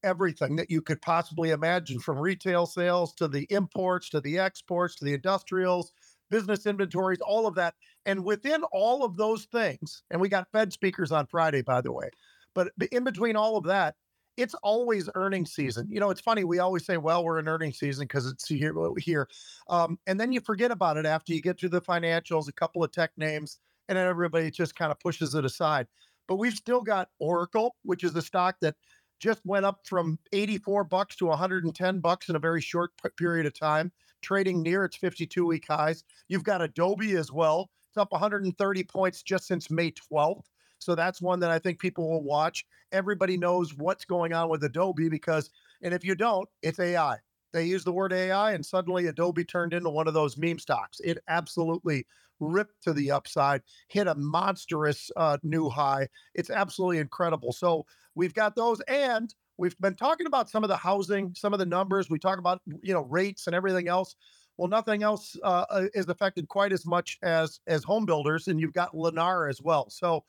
everything 0.02 0.56
that 0.56 0.70
you 0.70 0.80
could 0.82 1.00
possibly 1.02 1.50
imagine 1.50 1.98
from 1.98 2.18
retail 2.18 2.66
sales 2.66 3.14
to 3.14 3.28
the 3.28 3.46
imports 3.50 4.08
to 4.10 4.20
the 4.20 4.38
exports 4.38 4.96
to 4.96 5.04
the 5.04 5.14
industrials, 5.14 5.92
business 6.30 6.66
inventories, 6.66 7.20
all 7.20 7.46
of 7.46 7.54
that. 7.54 7.74
And 8.06 8.24
within 8.24 8.62
all 8.72 9.04
of 9.04 9.16
those 9.16 9.44
things, 9.46 10.02
and 10.10 10.20
we 10.20 10.28
got 10.28 10.50
Fed 10.52 10.72
speakers 10.72 11.12
on 11.12 11.26
Friday, 11.26 11.62
by 11.62 11.80
the 11.80 11.92
way, 11.92 12.10
but 12.54 12.70
in 12.90 13.04
between 13.04 13.36
all 13.36 13.56
of 13.56 13.64
that, 13.64 13.96
it's 14.36 14.54
always 14.62 15.10
earnings 15.14 15.52
season. 15.52 15.86
You 15.90 16.00
know, 16.00 16.10
it's 16.10 16.20
funny. 16.20 16.44
We 16.44 16.58
always 16.58 16.86
say, 16.86 16.96
well, 16.96 17.22
we're 17.22 17.38
in 17.38 17.48
earnings 17.48 17.78
season 17.78 18.04
because 18.04 18.26
it's 18.26 18.48
here, 18.48 18.74
here. 18.96 19.28
Um, 19.68 19.98
and 20.06 20.18
then 20.18 20.32
you 20.32 20.40
forget 20.40 20.70
about 20.70 20.96
it 20.96 21.04
after 21.04 21.34
you 21.34 21.42
get 21.42 21.58
to 21.58 21.68
the 21.68 21.82
financials, 21.82 22.48
a 22.48 22.52
couple 22.52 22.82
of 22.82 22.92
tech 22.92 23.10
names, 23.16 23.58
and 23.88 23.98
then 23.98 24.06
everybody 24.06 24.50
just 24.50 24.74
kind 24.74 24.90
of 24.90 24.98
pushes 25.00 25.34
it 25.34 25.44
aside. 25.44 25.86
But 26.28 26.36
we've 26.36 26.54
still 26.54 26.80
got 26.80 27.10
Oracle, 27.18 27.76
which 27.82 28.04
is 28.04 28.16
a 28.16 28.22
stock 28.22 28.56
that 28.62 28.76
just 29.22 29.40
went 29.46 29.64
up 29.64 29.86
from 29.86 30.18
84 30.32 30.84
bucks 30.84 31.14
to 31.16 31.26
110 31.26 32.00
bucks 32.00 32.28
in 32.28 32.34
a 32.34 32.40
very 32.40 32.60
short 32.60 32.90
period 33.16 33.46
of 33.46 33.56
time, 33.56 33.92
trading 34.20 34.62
near 34.62 34.84
its 34.84 34.96
52 34.96 35.46
week 35.46 35.64
highs. 35.68 36.02
You've 36.26 36.42
got 36.42 36.60
Adobe 36.60 37.12
as 37.12 37.30
well. 37.30 37.70
It's 37.88 37.96
up 37.96 38.10
130 38.10 38.84
points 38.84 39.22
just 39.22 39.46
since 39.46 39.70
May 39.70 39.92
12th. 39.92 40.46
So 40.80 40.96
that's 40.96 41.22
one 41.22 41.38
that 41.38 41.52
I 41.52 41.60
think 41.60 41.78
people 41.78 42.10
will 42.10 42.24
watch. 42.24 42.66
Everybody 42.90 43.36
knows 43.36 43.72
what's 43.76 44.04
going 44.04 44.32
on 44.32 44.48
with 44.48 44.64
Adobe 44.64 45.08
because, 45.08 45.50
and 45.82 45.94
if 45.94 46.04
you 46.04 46.16
don't, 46.16 46.48
it's 46.60 46.80
AI. 46.80 47.18
They 47.52 47.64
use 47.64 47.84
the 47.84 47.92
word 47.92 48.12
AI 48.12 48.52
and 48.52 48.64
suddenly 48.64 49.06
Adobe 49.06 49.44
turned 49.44 49.74
into 49.74 49.90
one 49.90 50.08
of 50.08 50.14
those 50.14 50.36
meme 50.36 50.58
stocks. 50.58 51.00
It 51.00 51.18
absolutely 51.28 52.06
ripped 52.40 52.82
to 52.82 52.92
the 52.92 53.10
upside, 53.10 53.62
hit 53.88 54.06
a 54.06 54.14
monstrous 54.14 55.10
uh, 55.16 55.38
new 55.42 55.68
high. 55.68 56.08
It's 56.34 56.50
absolutely 56.50 56.98
incredible. 56.98 57.52
So 57.52 57.86
we've 58.14 58.34
got 58.34 58.56
those, 58.56 58.80
and 58.88 59.32
we've 59.56 59.78
been 59.78 59.94
talking 59.94 60.26
about 60.26 60.50
some 60.50 60.64
of 60.64 60.68
the 60.68 60.76
housing, 60.76 61.34
some 61.34 61.52
of 61.52 61.58
the 61.58 61.66
numbers. 61.66 62.10
We 62.10 62.18
talk 62.18 62.38
about 62.38 62.60
you 62.82 62.92
know 62.92 63.02
rates 63.02 63.46
and 63.46 63.54
everything 63.54 63.88
else. 63.88 64.16
Well, 64.58 64.68
nothing 64.68 65.02
else 65.02 65.36
uh, 65.42 65.64
uh 65.70 65.86
is 65.94 66.08
affected 66.08 66.48
quite 66.48 66.72
as 66.72 66.84
much 66.84 67.18
as 67.22 67.60
as 67.66 67.84
home 67.84 68.06
builders, 68.06 68.48
and 68.48 68.60
you've 68.60 68.74
got 68.74 68.92
Lennar 68.92 69.48
as 69.48 69.62
well. 69.62 69.88
So 69.90 70.24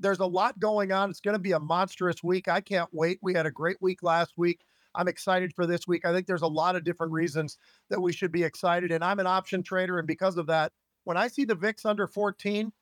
there's 0.00 0.20
a 0.20 0.26
lot 0.26 0.58
going 0.58 0.92
on. 0.92 1.10
It's 1.10 1.20
going 1.20 1.34
to 1.34 1.40
be 1.40 1.52
a 1.52 1.60
monstrous 1.60 2.22
week. 2.22 2.48
I 2.48 2.60
can't 2.60 2.88
wait. 2.92 3.18
We 3.22 3.34
had 3.34 3.46
a 3.46 3.50
great 3.50 3.78
week 3.80 4.02
last 4.02 4.32
week. 4.36 4.64
I'm 4.94 5.08
excited 5.08 5.52
for 5.54 5.66
this 5.66 5.86
week. 5.86 6.04
I 6.04 6.12
think 6.12 6.26
there's 6.26 6.42
a 6.42 6.46
lot 6.46 6.76
of 6.76 6.84
different 6.84 7.12
reasons 7.12 7.58
that 7.90 8.00
we 8.00 8.12
should 8.12 8.32
be 8.32 8.42
excited. 8.42 8.90
And 8.92 9.04
I'm 9.04 9.20
an 9.20 9.26
option 9.26 9.62
trader. 9.62 9.98
And 9.98 10.06
because 10.06 10.36
of 10.36 10.46
that, 10.46 10.72
when 11.04 11.16
I 11.16 11.28
see 11.28 11.44
the 11.44 11.54
VIX 11.54 11.84
under 11.86 12.06
14, 12.06 12.72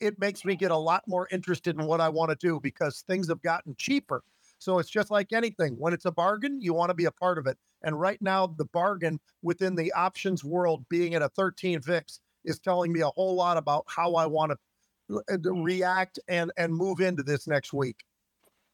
it 0.00 0.18
makes 0.18 0.44
me 0.44 0.56
get 0.56 0.70
a 0.70 0.76
lot 0.76 1.02
more 1.06 1.28
interested 1.30 1.78
in 1.78 1.86
what 1.86 2.00
I 2.00 2.08
want 2.08 2.30
to 2.30 2.36
do 2.36 2.60
because 2.60 3.02
things 3.06 3.28
have 3.28 3.42
gotten 3.42 3.74
cheaper. 3.76 4.22
So 4.58 4.78
it's 4.78 4.90
just 4.90 5.10
like 5.10 5.32
anything. 5.32 5.74
When 5.78 5.92
it's 5.92 6.04
a 6.04 6.10
bargain, 6.12 6.60
you 6.60 6.74
want 6.74 6.90
to 6.90 6.94
be 6.94 7.04
a 7.04 7.12
part 7.12 7.38
of 7.38 7.46
it. 7.46 7.56
And 7.82 7.98
right 7.98 8.20
now, 8.20 8.46
the 8.46 8.64
bargain 8.66 9.20
within 9.42 9.74
the 9.74 9.92
options 9.92 10.44
world 10.44 10.84
being 10.88 11.14
at 11.14 11.22
a 11.22 11.28
13 11.28 11.80
VIX 11.80 12.20
is 12.44 12.58
telling 12.58 12.92
me 12.92 13.00
a 13.00 13.08
whole 13.08 13.36
lot 13.36 13.56
about 13.56 13.84
how 13.88 14.14
I 14.14 14.26
want 14.26 14.52
to 14.52 14.58
uh, 15.30 15.52
react 15.52 16.18
and 16.28 16.52
and 16.56 16.74
move 16.74 17.00
into 17.00 17.22
this 17.22 17.46
next 17.46 17.72
week. 17.72 18.04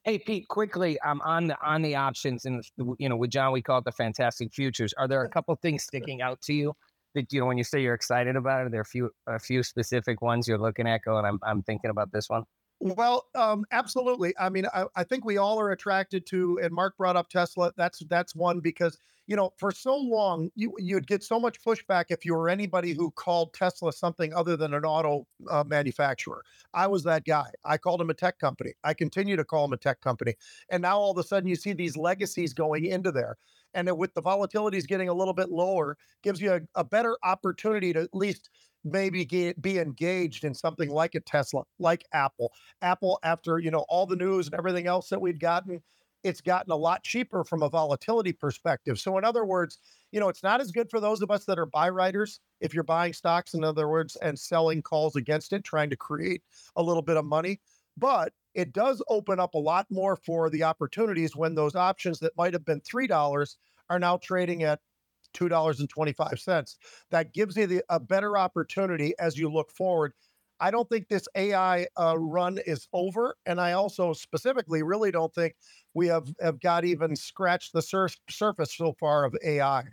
Hey 0.05 0.19
Pete, 0.19 0.47
quickly, 0.49 0.99
um, 1.01 1.23
on 1.25 1.47
the 1.47 1.57
on 1.67 1.81
the 1.81 1.97
options 1.97 2.45
and 2.45 2.63
you 2.99 3.09
know 3.09 3.17
with 3.17 3.31
John 3.31 3.53
we 3.53 3.63
call 3.63 3.79
it 3.79 3.85
the 3.85 3.93
fantastic 3.93 4.53
futures. 4.53 4.93
Are 4.99 5.09
there 5.09 5.23
a 5.23 5.31
couple 5.31 5.57
things 5.57 5.85
sticking 5.85 6.21
out 6.21 6.43
to 6.43 6.53
you 6.53 6.75
that 7.15 7.33
you 7.33 7.41
know 7.41 7.47
when 7.47 7.57
you 7.57 7.65
say 7.65 7.81
you're 7.81 7.95
excited 7.95 8.37
about 8.37 8.61
it? 8.61 8.67
Are 8.67 8.69
there 8.71 8.83
a 8.83 8.85
few 8.85 9.11
a 9.27 9.39
few 9.39 9.63
specific 9.63 10.21
ones 10.21 10.47
you're 10.47 10.59
looking 10.59 10.87
at 10.87 11.01
going? 11.07 11.25
I'm 11.25 11.39
I'm 11.43 11.63
thinking 11.63 11.89
about 11.89 12.13
this 12.13 12.29
one. 12.29 12.45
Well, 12.85 13.29
um, 13.35 13.65
absolutely. 13.73 14.35
I 14.39 14.51
mean, 14.51 14.67
I, 14.75 14.85
I 14.95 15.05
think 15.05 15.25
we 15.25 15.39
all 15.39 15.59
are 15.59 15.71
attracted 15.71 16.27
to, 16.27 16.61
and 16.63 16.71
Mark 16.71 16.99
brought 16.99 17.17
up 17.17 17.31
Tesla. 17.31 17.73
That's 17.79 18.01
that's 18.11 18.37
one 18.37 18.61
because 18.61 18.99
you 19.27 19.37
know 19.37 19.55
for 19.57 19.73
so 19.73 19.97
long 19.97 20.51
you 20.55 20.75
you'd 20.79 21.07
get 21.07 21.23
so 21.23 21.41
much 21.41 21.63
pushback 21.63 22.07
if 22.11 22.27
you 22.27 22.35
were 22.35 22.51
anybody 22.51 22.93
who 22.93 23.11
called 23.13 23.55
Tesla 23.55 23.91
something 23.91 24.35
other 24.35 24.55
than 24.55 24.75
an 24.75 24.85
auto 24.85 25.27
uh, 25.51 25.65
manufacturer. 25.67 26.45
I 26.75 26.87
was 26.87 27.05
that 27.05 27.25
guy. 27.25 27.47
I 27.65 27.79
called 27.79 28.03
him 28.03 28.11
a 28.11 28.15
tech 28.15 28.39
company. 28.39 28.75
I 28.85 28.93
continue 28.93 29.37
to 29.37 29.45
call 29.45 29.65
him 29.65 29.73
a 29.73 29.79
tech 29.79 30.03
company, 30.03 30.35
and 30.69 30.83
now 30.83 30.99
all 30.99 31.11
of 31.13 31.17
a 31.19 31.23
sudden 31.27 31.49
you 31.49 31.57
see 31.57 31.73
these 31.73 31.97
legacies 31.97 32.53
going 32.53 32.85
into 32.85 33.11
there. 33.11 33.39
And 33.77 33.91
with 33.99 34.15
the 34.15 34.23
volatilities 34.23 34.87
getting 34.87 35.09
a 35.09 35.15
little 35.15 35.35
bit 35.35 35.51
lower, 35.51 35.97
gives 36.23 36.41
you 36.41 36.53
a, 36.53 36.61
a 36.77 36.85
better 36.85 37.17
opportunity 37.25 37.93
to 37.95 38.01
at 38.03 38.15
least 38.15 38.51
maybe 38.85 39.25
get, 39.25 39.61
be 39.61 39.79
engaged 39.79 40.45
in 40.45 40.55
something 40.55 40.91
like 40.91 41.15
a 41.15 41.21
Tesla, 41.21 41.63
like 41.79 42.05
Apple. 42.13 42.53
Apple, 42.83 43.19
after 43.23 43.59
you 43.59 43.71
know 43.71 43.85
all 43.89 44.07
the 44.07 44.17
news 44.17 44.47
and 44.47 44.55
everything 44.55 44.87
else 44.87 45.09
that 45.09 45.21
we've 45.21 45.39
gotten, 45.39 45.83
it's 46.23 46.41
gotten 46.41 46.73
a 46.73 46.77
lot 46.77 47.03
cheaper 47.05 47.45
from 47.45 47.63
a 47.63 47.69
volatility 47.69 48.33
perspective. 48.33 48.99
So, 48.99 49.19
in 49.19 49.25
other 49.25 49.45
words, 49.45 49.79
you 50.11 50.21
know, 50.21 50.29
it's 50.29 50.43
not 50.43 50.61
as 50.61 50.73
good 50.73 50.91
for 50.91 51.01
those 51.01 51.23
of 51.23 51.31
us 51.31 51.45
that 51.45 51.59
are 51.59 51.67
buy 51.67 51.89
writers. 51.91 52.41
If 52.61 52.75
you're 52.75 52.83
buying 52.83 53.13
stocks, 53.13 53.55
in 53.55 53.63
other 53.63 53.89
words, 53.89 54.17
and 54.17 54.39
selling 54.39 54.83
calls 54.83 55.17
against 55.17 55.53
it, 55.53 55.65
trying 55.65 55.91
to 55.91 55.97
create 55.97 56.43
a 56.77 56.83
little 56.83 57.03
bit 57.03 57.17
of 57.17 57.25
money, 57.25 57.61
but 57.97 58.33
it 58.55 58.73
does 58.73 59.03
open 59.09 59.39
up 59.39 59.55
a 59.55 59.59
lot 59.59 59.87
more 59.91 60.17
for 60.17 60.49
the 60.49 60.63
opportunities 60.63 61.37
when 61.37 61.55
those 61.55 61.75
options 61.75 62.21
that 62.21 62.37
might 62.37 62.53
have 62.53 62.65
been 62.65 62.81
three 62.81 63.07
dollars 63.07 63.59
are 63.91 63.99
now 63.99 64.17
trading 64.17 64.63
at 64.63 64.81
$2.25. 65.35 66.77
That 67.11 67.33
gives 67.33 67.57
you 67.57 67.67
the, 67.67 67.83
a 67.89 68.01
better 68.01 68.39
opportunity 68.39 69.15
as 69.19 69.39
you 69.39 69.53
look 69.53 69.71
forward. 69.71 70.13
I 70.61 70.71
don't 70.71 70.89
think 70.89 71.09
this 71.09 71.27
AI 71.35 71.87
uh, 71.99 72.17
run 72.19 72.59
is 72.65 72.89
over. 72.93 73.37
And 73.45 73.61
I 73.61 73.73
also 73.73 74.13
specifically 74.13 74.83
really 74.83 75.11
don't 75.11 75.35
think 75.35 75.57
we 75.95 76.07
have, 76.07 76.33
have 76.41 76.61
got 76.61 76.85
even 76.85 77.17
scratched 77.17 77.73
the 77.73 77.83
sur- 77.83 78.09
surface 78.31 78.75
so 78.77 78.95
far 78.99 79.25
of 79.25 79.35
AI. 79.45 79.85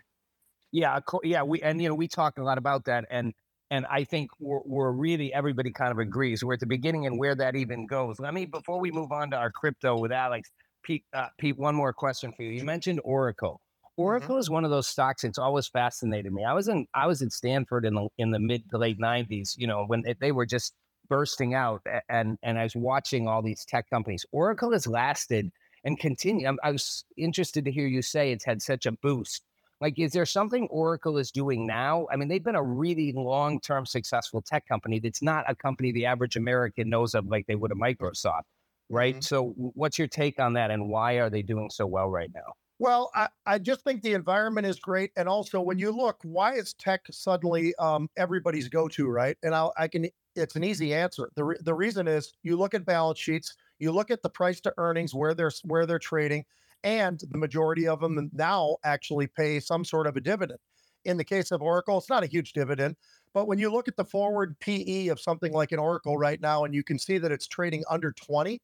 Yeah, 0.72 1.00
yeah, 1.24 1.44
we 1.44 1.62
and 1.62 1.82
you 1.82 1.90
know 1.90 1.96
we 1.96 2.08
talk 2.08 2.38
a 2.38 2.44
lot 2.44 2.58
about 2.58 2.86
that, 2.86 3.06
and 3.12 3.34
and 3.72 3.86
I 3.90 4.06
think 4.06 4.32
we're, 4.40 4.62
we're 4.66 4.92
really 4.92 5.34
everybody 5.34 5.72
kind 5.72 5.92
of 5.92 6.00
agrees 6.00 6.44
we're 6.44 6.54
at 6.54 6.62
the 6.62 6.66
beginning 6.66 7.06
and 7.06 7.20
where 7.20 7.36
that 7.36 7.56
even 7.56 7.88
goes. 7.88 8.20
Let 8.20 8.34
me 8.34 8.46
before 8.46 8.80
we 8.80 8.92
move 8.92 9.12
on 9.12 9.32
to 9.32 9.38
our 9.38 9.52
crypto 9.52 9.98
with 10.00 10.14
Alex, 10.14 10.50
Pete. 10.84 11.04
Uh, 11.14 11.28
Pete, 11.38 11.58
one 11.58 11.76
more 11.76 11.92
question 11.92 12.32
for 12.32 12.44
you. 12.44 12.52
You 12.52 12.64
mentioned 12.64 13.02
Oracle. 13.04 13.60
Mm-hmm. 13.92 14.02
Oracle 14.02 14.36
mm-hmm. 14.36 14.40
is 14.40 14.50
one 14.50 14.66
of 14.66 14.72
those 14.72 14.88
stocks 14.88 15.24
that's 15.24 15.38
always 15.38 15.68
fascinated 15.68 16.32
me. 16.32 16.44
I 16.44 16.54
was 16.54 16.68
in 16.68 16.88
I 16.94 17.08
was 17.08 17.22
at 17.22 17.32
Stanford 17.32 17.86
in 17.86 17.96
the 17.96 18.08
in 18.18 18.32
the 18.32 18.40
mid 18.40 18.70
to 18.72 18.78
late 18.78 19.00
'90s. 19.00 19.58
You 19.58 19.68
know 19.68 19.86
when 19.86 20.04
they 20.20 20.32
were 20.32 20.46
just 20.46 20.74
bursting 21.10 21.54
out, 21.54 21.82
and 22.10 22.38
and 22.44 22.58
I 22.58 22.64
was 22.64 22.76
watching 22.76 23.28
all 23.28 23.42
these 23.42 23.66
tech 23.66 23.90
companies. 23.90 24.26
Oracle 24.32 24.72
has 24.72 24.88
lasted 24.88 25.52
and 25.84 26.00
continue. 26.00 26.48
I, 26.48 26.56
I 26.64 26.72
was 26.72 27.04
interested 27.18 27.66
to 27.66 27.72
hear 27.72 27.88
you 27.88 28.02
say 28.02 28.32
it's 28.32 28.46
had 28.46 28.62
such 28.62 28.86
a 28.86 28.92
boost. 28.92 29.44
Like, 29.82 29.98
is 29.98 30.14
there 30.14 30.28
something 30.28 30.68
Oracle 30.70 31.18
is 31.18 31.32
doing 31.32 31.66
now? 31.66 32.08
I 32.12 32.16
mean, 32.16 32.28
they've 32.28 32.44
been 32.44 32.56
a 32.56 32.64
really 32.64 33.14
long 33.14 33.60
term 33.60 33.86
successful 33.86 34.42
tech 34.42 34.68
company 34.68 35.00
that's 35.00 35.24
not 35.24 35.44
a 35.50 35.56
company 35.56 35.92
the 35.92 36.06
average 36.06 36.36
American 36.36 36.90
knows 36.90 37.16
of 37.16 37.26
like 37.26 37.48
they 37.48 37.56
would 37.56 37.72
a 37.72 37.76
Microsoft, 37.76 38.44
right? 38.90 39.16
Mm-hmm. 39.16 39.22
So, 39.22 39.54
what's 39.56 39.98
your 39.98 40.08
take 40.08 40.40
on 40.40 40.54
that, 40.54 40.70
and 40.70 40.88
why 40.88 41.16
are 41.16 41.32
they 41.32 41.42
doing 41.42 41.72
so 41.72 41.88
well 41.88 42.10
right 42.10 42.30
now? 42.34 42.54
Well, 42.82 43.12
I, 43.14 43.28
I 43.46 43.60
just 43.60 43.84
think 43.84 44.02
the 44.02 44.14
environment 44.14 44.66
is 44.66 44.80
great. 44.80 45.12
And 45.16 45.30
also, 45.30 45.62
when 45.62 45.78
you 45.78 45.92
look, 45.92 46.18
why 46.24 46.56
is 46.56 46.74
tech 46.74 47.02
suddenly 47.12 47.76
um, 47.76 48.10
everybody's 48.18 48.70
go 48.70 48.88
to, 48.88 49.08
right? 49.08 49.38
And 49.44 49.54
I'll, 49.54 49.72
I 49.78 49.88
can, 49.88 50.08
it's 50.36 50.56
an 50.56 50.64
easy 50.64 50.92
answer. 50.92 51.30
The, 51.36 51.44
re- 51.44 51.58
the 51.62 51.76
reason 51.76 52.08
is 52.08 52.34
you 52.42 52.58
look 52.58 52.74
at 52.74 52.84
balance 52.84 53.20
sheets, 53.20 53.56
you 53.78 53.92
look 53.92 54.10
at 54.10 54.24
the 54.24 54.32
price 54.32 54.60
to 54.62 54.74
earnings, 54.80 55.14
where 55.14 55.36
they're, 55.36 55.52
where 55.64 55.86
they're 55.86 56.00
trading, 56.00 56.44
and 56.84 57.22
the 57.30 57.38
majority 57.38 57.88
of 57.88 58.00
them 58.00 58.32
now 58.34 58.78
actually 58.84 59.28
pay 59.28 59.60
some 59.60 59.86
sort 59.86 60.08
of 60.08 60.18
a 60.18 60.22
dividend. 60.22 60.60
In 61.06 61.18
the 61.18 61.24
case 61.24 61.52
of 61.52 61.62
Oracle, 61.62 62.00
it's 62.00 62.10
not 62.10 62.24
a 62.24 62.28
huge 62.28 62.54
dividend, 62.54 62.96
but 63.34 63.48
when 63.48 63.60
you 63.60 63.72
look 63.72 63.88
at 63.88 63.96
the 63.98 64.06
forward 64.06 64.60
PE 64.60 65.08
of 65.08 65.20
something 65.20 65.52
like 65.52 65.72
an 65.72 65.80
Oracle 65.80 66.18
right 66.18 66.40
now, 66.42 66.64
and 66.64 66.74
you 66.74 66.84
can 66.84 67.00
see 67.00 67.18
that 67.20 67.32
it's 67.32 67.48
trading 67.48 67.84
under 67.90 68.12
20, 68.12 68.62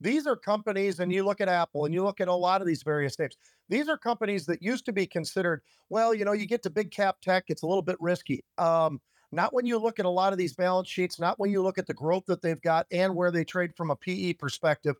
these 0.00 0.26
are 0.26 0.36
companies, 0.36 1.00
and 1.00 1.12
you 1.12 1.24
look 1.24 1.40
at 1.40 1.48
Apple 1.48 1.84
and 1.84 1.94
you 1.94 2.02
look 2.02 2.20
at 2.20 2.28
a 2.28 2.34
lot 2.34 2.60
of 2.60 2.66
these 2.66 2.82
various 2.82 3.18
names. 3.18 3.36
These 3.68 3.88
are 3.88 3.96
companies 3.96 4.46
that 4.46 4.62
used 4.62 4.84
to 4.86 4.92
be 4.92 5.06
considered, 5.06 5.62
well, 5.88 6.14
you 6.14 6.24
know, 6.24 6.32
you 6.32 6.46
get 6.46 6.62
to 6.64 6.70
big 6.70 6.90
cap 6.90 7.16
tech, 7.20 7.44
it's 7.48 7.62
a 7.62 7.66
little 7.66 7.82
bit 7.82 7.96
risky. 8.00 8.44
Um, 8.58 9.00
not 9.32 9.52
when 9.52 9.66
you 9.66 9.78
look 9.78 9.98
at 9.98 10.06
a 10.06 10.10
lot 10.10 10.32
of 10.32 10.38
these 10.38 10.54
balance 10.54 10.88
sheets, 10.88 11.18
not 11.18 11.38
when 11.38 11.50
you 11.50 11.62
look 11.62 11.78
at 11.78 11.86
the 11.86 11.94
growth 11.94 12.24
that 12.26 12.42
they've 12.42 12.60
got 12.60 12.86
and 12.92 13.14
where 13.14 13.30
they 13.30 13.44
trade 13.44 13.74
from 13.76 13.90
a 13.90 13.96
PE 13.96 14.34
perspective 14.34 14.96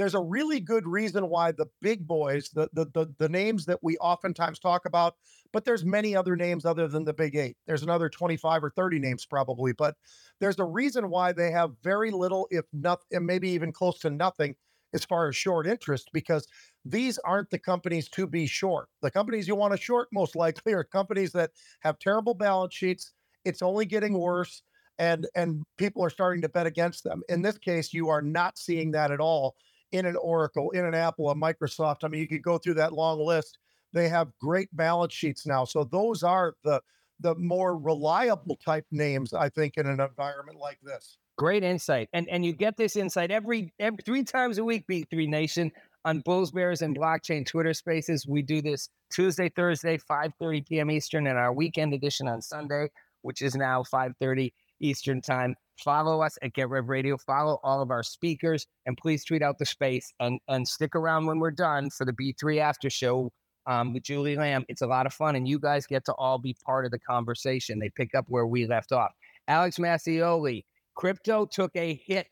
there's 0.00 0.14
a 0.14 0.20
really 0.20 0.60
good 0.60 0.86
reason 0.86 1.28
why 1.28 1.52
the 1.52 1.66
big 1.82 2.06
boys, 2.06 2.48
the, 2.54 2.70
the 2.72 2.86
the 2.94 3.14
the 3.18 3.28
names 3.28 3.66
that 3.66 3.80
we 3.82 3.98
oftentimes 3.98 4.58
talk 4.58 4.86
about, 4.86 5.16
but 5.52 5.66
there's 5.66 5.84
many 5.84 6.16
other 6.16 6.36
names 6.36 6.64
other 6.64 6.88
than 6.88 7.04
the 7.04 7.12
big 7.12 7.36
eight. 7.36 7.58
There's 7.66 7.82
another 7.82 8.08
25 8.08 8.64
or 8.64 8.70
30 8.70 8.98
names 8.98 9.26
probably, 9.26 9.74
but 9.74 9.96
there's 10.40 10.58
a 10.58 10.64
reason 10.64 11.10
why 11.10 11.32
they 11.32 11.50
have 11.50 11.72
very 11.84 12.10
little, 12.10 12.48
if 12.50 12.64
nothing, 12.72 13.08
and 13.12 13.26
maybe 13.26 13.50
even 13.50 13.72
close 13.72 13.98
to 13.98 14.08
nothing 14.08 14.56
as 14.94 15.04
far 15.04 15.28
as 15.28 15.36
short 15.36 15.66
interest 15.66 16.08
because 16.14 16.48
these 16.86 17.18
aren't 17.18 17.50
the 17.50 17.58
companies 17.58 18.08
to 18.08 18.26
be 18.26 18.46
short. 18.46 18.88
The 19.02 19.10
companies 19.10 19.46
you 19.46 19.54
want 19.54 19.74
to 19.74 19.78
short 19.78 20.08
most 20.14 20.34
likely 20.34 20.72
are 20.72 20.82
companies 20.82 21.32
that 21.32 21.50
have 21.80 21.98
terrible 21.98 22.32
balance 22.32 22.74
sheets. 22.74 23.12
It's 23.44 23.60
only 23.60 23.84
getting 23.84 24.18
worse 24.18 24.62
and 24.98 25.26
and 25.34 25.62
people 25.76 26.02
are 26.02 26.10
starting 26.10 26.40
to 26.40 26.48
bet 26.48 26.66
against 26.66 27.04
them. 27.04 27.22
In 27.28 27.42
this 27.42 27.58
case, 27.58 27.92
you 27.92 28.08
are 28.08 28.22
not 28.22 28.56
seeing 28.56 28.92
that 28.92 29.10
at 29.10 29.20
all 29.20 29.56
in 29.92 30.06
an 30.06 30.16
Oracle, 30.16 30.70
in 30.70 30.84
an 30.84 30.94
Apple, 30.94 31.30
a 31.30 31.34
Microsoft. 31.34 32.04
I 32.04 32.08
mean, 32.08 32.20
you 32.20 32.28
could 32.28 32.42
go 32.42 32.58
through 32.58 32.74
that 32.74 32.92
long 32.92 33.20
list. 33.20 33.58
They 33.92 34.08
have 34.08 34.28
great 34.40 34.68
balance 34.76 35.12
sheets 35.12 35.46
now. 35.46 35.64
So 35.64 35.84
those 35.84 36.22
are 36.22 36.54
the 36.64 36.80
the 37.22 37.34
more 37.34 37.76
reliable 37.76 38.56
type 38.64 38.86
names, 38.90 39.34
I 39.34 39.50
think, 39.50 39.76
in 39.76 39.86
an 39.86 40.00
environment 40.00 40.58
like 40.58 40.78
this. 40.82 41.18
Great 41.36 41.62
insight. 41.62 42.08
And 42.12 42.28
and 42.28 42.44
you 42.44 42.52
get 42.52 42.76
this 42.76 42.96
insight 42.96 43.30
every, 43.30 43.72
every 43.78 43.98
three 44.04 44.24
times 44.24 44.58
a 44.58 44.64
week, 44.64 44.86
B3 44.86 45.28
Nation, 45.28 45.72
on 46.04 46.20
Bulls 46.20 46.50
Bears 46.50 46.82
and 46.82 46.96
Blockchain 46.96 47.46
Twitter 47.46 47.74
Spaces. 47.74 48.26
We 48.26 48.42
do 48.42 48.62
this 48.62 48.88
Tuesday, 49.10 49.48
Thursday, 49.48 49.98
5:30 49.98 50.66
p.m. 50.66 50.90
Eastern, 50.90 51.26
and 51.26 51.38
our 51.38 51.52
weekend 51.52 51.94
edition 51.94 52.28
on 52.28 52.40
Sunday, 52.42 52.88
which 53.22 53.42
is 53.42 53.54
now 53.54 53.82
5:30 53.82 54.52
Eastern 54.80 55.20
Time. 55.20 55.54
Follow 55.84 56.22
us 56.22 56.36
at 56.42 56.52
Get 56.52 56.68
Rev 56.68 56.88
Radio. 56.88 57.16
Follow 57.16 57.58
all 57.62 57.80
of 57.80 57.90
our 57.90 58.02
speakers, 58.02 58.66
and 58.86 58.96
please 58.96 59.24
tweet 59.24 59.42
out 59.42 59.58
the 59.58 59.66
space 59.66 60.12
and 60.20 60.38
and 60.48 60.66
stick 60.66 60.94
around 60.94 61.26
when 61.26 61.38
we're 61.38 61.50
done 61.50 61.90
for 61.90 62.04
the 62.04 62.12
B3 62.12 62.60
After 62.60 62.90
Show 62.90 63.32
um, 63.66 63.92
with 63.94 64.02
Julie 64.02 64.36
Lamb. 64.36 64.64
It's 64.68 64.82
a 64.82 64.86
lot 64.86 65.06
of 65.06 65.12
fun, 65.12 65.36
and 65.36 65.48
you 65.48 65.58
guys 65.58 65.86
get 65.86 66.04
to 66.06 66.14
all 66.14 66.38
be 66.38 66.56
part 66.64 66.84
of 66.84 66.90
the 66.90 66.98
conversation. 66.98 67.78
They 67.78 67.90
pick 67.90 68.14
up 68.14 68.26
where 68.28 68.46
we 68.46 68.66
left 68.66 68.92
off. 68.92 69.12
Alex 69.48 69.78
Mascioli, 69.78 70.64
crypto 70.94 71.46
took 71.46 71.74
a 71.74 71.94
hit 72.06 72.28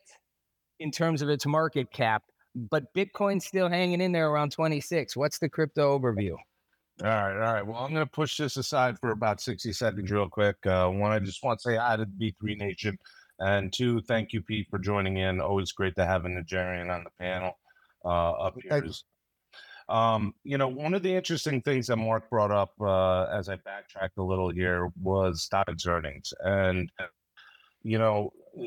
in 0.79 0.91
terms 0.91 1.21
of 1.21 1.29
its 1.29 1.45
market 1.45 1.91
cap, 1.91 2.23
but 2.55 2.93
Bitcoin's 2.95 3.45
still 3.45 3.69
hanging 3.69 4.01
in 4.01 4.11
there 4.11 4.29
around 4.29 4.51
26. 4.51 5.15
What's 5.17 5.39
the 5.39 5.49
crypto 5.49 5.97
overview? 5.97 6.35
All 7.01 7.07
right, 7.07 7.33
all 7.33 7.53
right. 7.53 7.65
Well, 7.65 7.77
I'm 7.77 7.93
going 7.93 8.05
to 8.05 8.11
push 8.11 8.37
this 8.37 8.57
aside 8.57 8.99
for 8.99 9.11
about 9.11 9.39
60 9.39 9.71
seconds, 9.71 10.11
real 10.11 10.27
quick. 10.27 10.57
Uh, 10.65 10.89
one, 10.89 11.11
I 11.11 11.19
just 11.19 11.41
want 11.43 11.59
to 11.59 11.63
say 11.63 11.77
hi 11.77 11.95
to 11.95 12.05
the 12.05 12.33
B3 12.43 12.57
Nation. 12.57 12.97
And 13.39 13.71
two, 13.71 14.01
thank 14.01 14.33
you, 14.33 14.41
Pete, 14.41 14.67
for 14.69 14.79
joining 14.79 15.17
in. 15.17 15.39
Always 15.39 15.71
great 15.71 15.95
to 15.95 16.05
have 16.05 16.25
a 16.25 16.29
Najarian 16.29 16.93
on 16.93 17.05
the 17.05 17.11
panel 17.19 17.57
uh, 18.03 18.31
up 18.31 18.55
here. 18.61 18.69
Um, 19.87 20.35
you 20.43 20.57
know, 20.57 20.67
one 20.67 20.93
of 20.93 21.01
the 21.01 21.15
interesting 21.15 21.61
things 21.61 21.87
that 21.87 21.95
Mark 21.95 22.29
brought 22.29 22.51
up 22.51 22.73
uh, 22.79 23.23
as 23.23 23.49
I 23.49 23.55
backtracked 23.55 24.17
a 24.17 24.23
little 24.23 24.49
here 24.49 24.91
was 25.01 25.41
Stock's 25.41 25.87
earnings. 25.87 26.31
And, 26.41 26.91
you 27.81 27.97
know, 27.97 28.31
uh, 28.55 28.61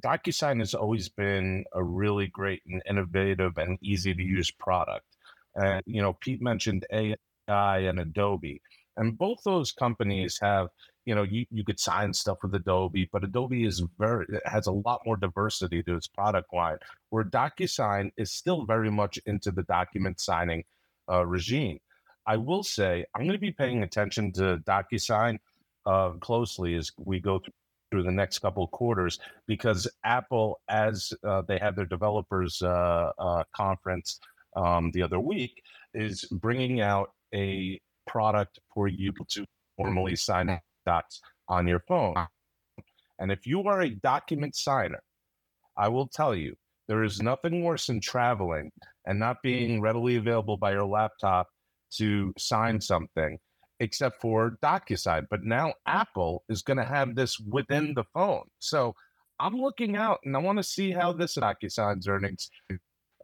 DocuSign 0.00 0.60
has 0.60 0.72
always 0.72 1.10
been 1.10 1.64
a 1.74 1.82
really 1.82 2.28
great 2.28 2.62
and 2.66 2.82
innovative 2.88 3.58
and 3.58 3.78
easy 3.82 4.14
to 4.14 4.22
use 4.22 4.50
product. 4.50 5.04
And, 5.54 5.82
you 5.84 6.00
know, 6.00 6.14
Pete 6.14 6.40
mentioned 6.40 6.86
AI 6.90 7.78
and 7.78 8.00
Adobe. 8.00 8.62
And 8.96 9.16
both 9.16 9.42
those 9.44 9.72
companies 9.72 10.38
have 10.40 10.68
you 11.04 11.14
know, 11.14 11.22
you, 11.22 11.46
you 11.50 11.64
could 11.64 11.80
sign 11.80 12.12
stuff 12.12 12.38
with 12.42 12.54
Adobe, 12.54 13.08
but 13.12 13.24
Adobe 13.24 13.64
is 13.64 13.82
very 13.98 14.26
has 14.44 14.66
a 14.66 14.72
lot 14.72 15.02
more 15.04 15.16
diversity 15.16 15.82
to 15.82 15.96
its 15.96 16.06
product 16.06 16.52
line. 16.54 16.78
Where 17.10 17.24
DocuSign 17.24 18.12
is 18.16 18.30
still 18.30 18.64
very 18.64 18.90
much 18.90 19.18
into 19.26 19.50
the 19.50 19.64
document 19.64 20.20
signing 20.20 20.64
uh, 21.10 21.26
regime. 21.26 21.80
I 22.26 22.36
will 22.36 22.62
say 22.62 23.04
I'm 23.14 23.22
going 23.22 23.32
to 23.32 23.38
be 23.38 23.50
paying 23.50 23.82
attention 23.82 24.32
to 24.32 24.58
DocuSign 24.64 25.38
uh, 25.86 26.10
closely 26.20 26.76
as 26.76 26.92
we 26.96 27.18
go 27.18 27.40
through, 27.40 27.52
through 27.90 28.02
the 28.04 28.10
next 28.10 28.38
couple 28.38 28.66
quarters 28.68 29.18
because 29.46 29.86
Apple, 30.04 30.60
as 30.68 31.12
uh, 31.24 31.42
they 31.42 31.58
had 31.58 31.76
their 31.76 31.84
developers 31.84 32.62
uh, 32.62 33.10
uh, 33.18 33.44
conference 33.54 34.20
um, 34.56 34.90
the 34.92 35.02
other 35.02 35.20
week, 35.20 35.62
is 35.92 36.24
bringing 36.30 36.80
out 36.80 37.12
a 37.34 37.80
product 38.06 38.58
for 38.72 38.88
you 38.88 39.12
to 39.30 39.44
formally 39.76 40.16
sign 40.16 40.60
docs 40.86 41.20
on 41.48 41.66
your 41.66 41.80
phone. 41.88 42.14
And 43.18 43.30
if 43.30 43.46
you 43.46 43.62
are 43.62 43.82
a 43.82 43.90
document 43.90 44.56
signer, 44.56 45.02
I 45.76 45.88
will 45.88 46.08
tell 46.08 46.34
you 46.34 46.54
there 46.88 47.04
is 47.04 47.22
nothing 47.22 47.62
worse 47.62 47.86
than 47.86 48.00
traveling 48.00 48.70
and 49.06 49.18
not 49.18 49.42
being 49.42 49.80
readily 49.80 50.16
available 50.16 50.56
by 50.56 50.72
your 50.72 50.84
laptop 50.84 51.48
to 51.92 52.32
sign 52.38 52.80
something 52.80 53.38
except 53.80 54.20
for 54.20 54.58
DocuSign. 54.62 55.26
But 55.30 55.44
now 55.44 55.74
Apple 55.86 56.44
is 56.48 56.62
going 56.62 56.76
to 56.76 56.84
have 56.84 57.14
this 57.14 57.38
within 57.40 57.94
the 57.94 58.04
phone. 58.14 58.44
So 58.58 58.94
I'm 59.40 59.56
looking 59.56 59.96
out 59.96 60.20
and 60.24 60.36
I 60.36 60.40
want 60.40 60.58
to 60.58 60.62
see 60.62 60.92
how 60.92 61.12
this 61.12 61.36
DocuSign's 61.36 62.06
earnings 62.06 62.50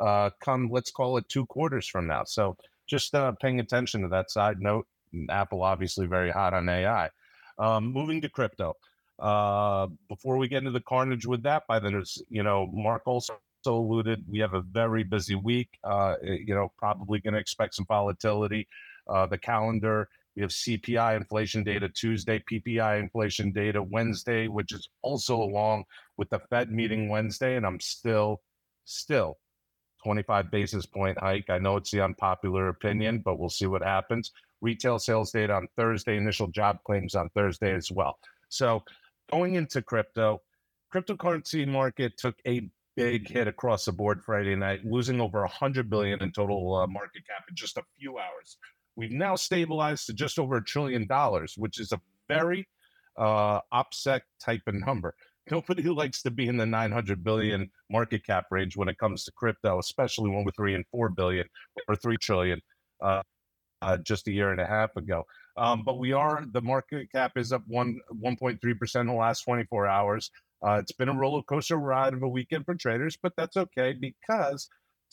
uh, 0.00 0.30
come, 0.42 0.68
let's 0.70 0.90
call 0.90 1.16
it 1.16 1.28
two 1.28 1.46
quarters 1.46 1.86
from 1.86 2.06
now. 2.06 2.24
So 2.24 2.56
just 2.88 3.14
uh, 3.14 3.32
paying 3.32 3.60
attention 3.60 4.02
to 4.02 4.08
that 4.08 4.30
side 4.30 4.60
note. 4.60 4.86
Apple 5.30 5.62
obviously 5.62 6.06
very 6.06 6.30
hot 6.30 6.54
on 6.54 6.68
AI. 6.68 7.08
Um, 7.58 7.92
moving 7.92 8.20
to 8.22 8.28
crypto. 8.28 8.74
Uh, 9.18 9.88
before 10.08 10.36
we 10.36 10.48
get 10.48 10.58
into 10.58 10.70
the 10.70 10.80
carnage 10.80 11.26
with 11.26 11.42
that, 11.42 11.66
by 11.66 11.78
then, 11.78 12.02
you 12.28 12.42
know, 12.42 12.68
Mark 12.72 13.02
also 13.06 13.34
alluded 13.66 14.24
we 14.28 14.38
have 14.38 14.54
a 14.54 14.60
very 14.60 15.02
busy 15.02 15.34
week. 15.34 15.68
Uh, 15.84 16.14
eh, 16.22 16.38
you 16.46 16.54
know, 16.54 16.72
probably 16.78 17.20
going 17.20 17.34
to 17.34 17.40
expect 17.40 17.74
some 17.74 17.86
volatility. 17.86 18.66
Uh, 19.08 19.26
the 19.26 19.38
calendar. 19.38 20.08
We 20.36 20.42
have 20.42 20.50
CPI 20.52 21.16
inflation 21.16 21.64
data 21.64 21.88
Tuesday, 21.88 22.40
PPI 22.48 23.00
inflation 23.00 23.50
data 23.50 23.82
Wednesday, 23.82 24.46
which 24.46 24.70
is 24.72 24.88
also 25.02 25.42
along 25.42 25.84
with 26.16 26.30
the 26.30 26.38
Fed 26.38 26.70
meeting 26.70 27.08
Wednesday. 27.08 27.56
And 27.56 27.66
I'm 27.66 27.80
still, 27.80 28.40
still 28.84 29.38
25 30.08 30.50
basis 30.50 30.86
point 30.86 31.18
hike. 31.18 31.50
I 31.50 31.58
know 31.58 31.76
it's 31.76 31.90
the 31.90 32.00
unpopular 32.00 32.68
opinion, 32.68 33.18
but 33.22 33.38
we'll 33.38 33.50
see 33.50 33.66
what 33.66 33.82
happens 33.82 34.32
retail 34.62 34.98
sales 34.98 35.30
data 35.30 35.52
on 35.52 35.68
Thursday, 35.76 36.16
initial 36.16 36.48
job 36.48 36.78
claims 36.84 37.14
on 37.14 37.28
Thursday 37.30 37.74
as 37.74 37.92
well. 37.92 38.18
So 38.48 38.82
going 39.30 39.54
into 39.54 39.82
crypto, 39.82 40.40
cryptocurrency 40.92 41.68
market 41.68 42.16
took 42.16 42.36
a 42.46 42.70
big 42.96 43.28
hit 43.28 43.46
across 43.46 43.84
the 43.84 43.92
board 43.92 44.22
Friday 44.24 44.56
night, 44.56 44.80
losing 44.84 45.20
over 45.20 45.42
100 45.42 45.88
billion 45.90 46.22
in 46.22 46.32
total 46.32 46.74
uh, 46.74 46.86
market 46.86 47.26
cap 47.28 47.44
in 47.48 47.54
just 47.54 47.76
a 47.76 47.82
few 47.98 48.18
hours. 48.18 48.56
We've 48.96 49.12
now 49.12 49.36
stabilized 49.36 50.06
to 50.06 50.14
just 50.14 50.38
over 50.38 50.56
a 50.56 50.64
trillion 50.64 51.06
dollars, 51.06 51.54
which 51.56 51.78
is 51.78 51.92
a 51.92 52.00
very 52.26 52.66
uh, 53.18 53.60
OPSEC 53.72 54.22
type 54.40 54.62
of 54.66 54.74
number. 54.74 55.14
Nobody 55.50 55.82
likes 55.88 56.22
to 56.22 56.30
be 56.30 56.48
in 56.48 56.56
the 56.56 56.66
900 56.66 57.24
billion 57.24 57.70
market 57.90 58.24
cap 58.24 58.46
range 58.50 58.76
when 58.76 58.88
it 58.88 58.98
comes 58.98 59.24
to 59.24 59.32
crypto, 59.32 59.78
especially 59.78 60.30
when 60.30 60.44
we're 60.44 60.52
three 60.52 60.74
and 60.74 60.84
four 60.90 61.08
billion 61.08 61.46
or 61.88 61.96
three 61.96 62.16
trillion. 62.16 62.60
Uh, 63.00 63.22
uh, 63.82 63.96
just 63.98 64.26
a 64.26 64.32
year 64.32 64.50
and 64.50 64.60
a 64.60 64.66
half 64.66 64.94
ago. 64.96 65.24
Um, 65.56 65.82
but 65.84 65.98
we 65.98 66.12
are 66.12 66.44
the 66.52 66.60
market 66.60 67.10
cap 67.12 67.32
is 67.36 67.52
up 67.52 67.62
one 67.66 68.00
1.3 68.12 68.60
percent 68.78 69.08
in 69.08 69.14
the 69.14 69.20
last 69.20 69.42
24 69.44 69.86
hours. 69.86 70.30
Uh, 70.66 70.78
it's 70.80 70.92
been 70.92 71.08
a 71.08 71.14
roller 71.14 71.42
coaster 71.42 71.76
ride 71.76 72.14
of 72.14 72.22
a 72.22 72.28
weekend 72.28 72.64
for 72.64 72.74
traders, 72.74 73.16
but 73.22 73.32
that's 73.36 73.56
okay 73.56 73.92
because 73.92 74.68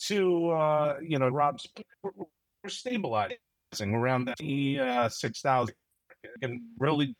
to 0.06 0.50
uh, 0.50 0.96
you 1.02 1.18
know 1.18 1.28
Rob's 1.28 1.66
we're, 2.02 2.10
stabilizing 2.68 3.38
around 3.82 4.34
the 4.38 4.80
uh, 4.80 5.08
six 5.08 5.40
thousand. 5.40 5.74
And 6.42 6.60
really, 6.78 7.14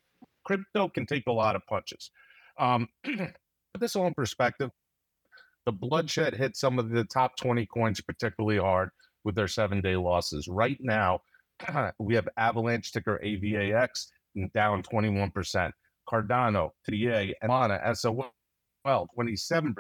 crypto 0.44 0.88
can 0.88 1.06
take 1.06 1.26
a 1.28 1.32
lot 1.32 1.54
of 1.54 1.62
punches. 1.68 2.10
Um, 2.58 2.88
put 3.04 3.80
this 3.80 3.96
all 3.96 4.06
in 4.06 4.14
perspective. 4.14 4.70
The 5.66 5.72
bloodshed 5.72 6.34
hit 6.34 6.56
some 6.56 6.78
of 6.78 6.90
the 6.90 7.04
top 7.04 7.36
20 7.36 7.66
coins 7.66 8.00
particularly 8.00 8.58
hard 8.58 8.90
with 9.24 9.34
their 9.34 9.48
seven 9.48 9.80
day 9.80 9.96
losses. 9.96 10.48
Right 10.48 10.78
now, 10.80 11.20
we 11.98 12.14
have 12.14 12.28
Avalanche 12.36 12.92
ticker 12.92 13.20
AVAX 13.24 14.06
down 14.54 14.82
21%. 14.82 15.70
Cardano, 16.08 16.70
ADA, 16.88 17.34
and 17.42 17.50
Solana, 17.50 17.96
SOL, 17.96 19.08
27%. 19.18 19.74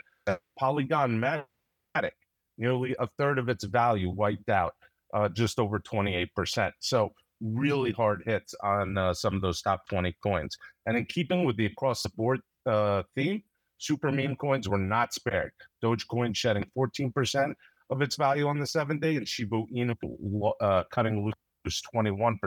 Polygon 0.58 1.20
Matic, 1.20 2.10
nearly 2.58 2.96
a 2.98 3.08
third 3.16 3.38
of 3.38 3.48
its 3.48 3.64
value 3.64 4.10
wiped 4.10 4.48
out, 4.48 4.74
uh, 5.14 5.28
just 5.28 5.60
over 5.60 5.78
28%. 5.78 6.72
So 6.80 7.12
really 7.40 7.92
hard 7.92 8.22
hits 8.26 8.54
on 8.62 8.98
uh, 8.98 9.14
some 9.14 9.34
of 9.34 9.42
those 9.42 9.62
top 9.62 9.82
20 9.88 10.16
coins. 10.20 10.56
And 10.86 10.96
in 10.96 11.04
keeping 11.04 11.44
with 11.44 11.56
the 11.56 11.66
across 11.66 12.02
the 12.02 12.08
board 12.16 12.40
uh, 12.66 13.02
theme, 13.14 13.42
super 13.78 14.10
meme 14.10 14.36
coins 14.36 14.68
were 14.68 14.78
not 14.78 15.14
spared. 15.14 15.52
Dogecoin 15.82 16.34
shedding 16.34 16.66
14% 16.76 17.54
of 17.90 18.02
its 18.02 18.16
value 18.16 18.46
on 18.46 18.58
the 18.58 18.66
seven 18.66 18.98
day, 18.98 19.16
and 19.16 19.28
Shiba 19.28 19.64
Inu 19.74 20.52
uh, 20.60 20.84
cutting 20.90 21.24
loose 21.24 21.82
21%. 21.94 22.38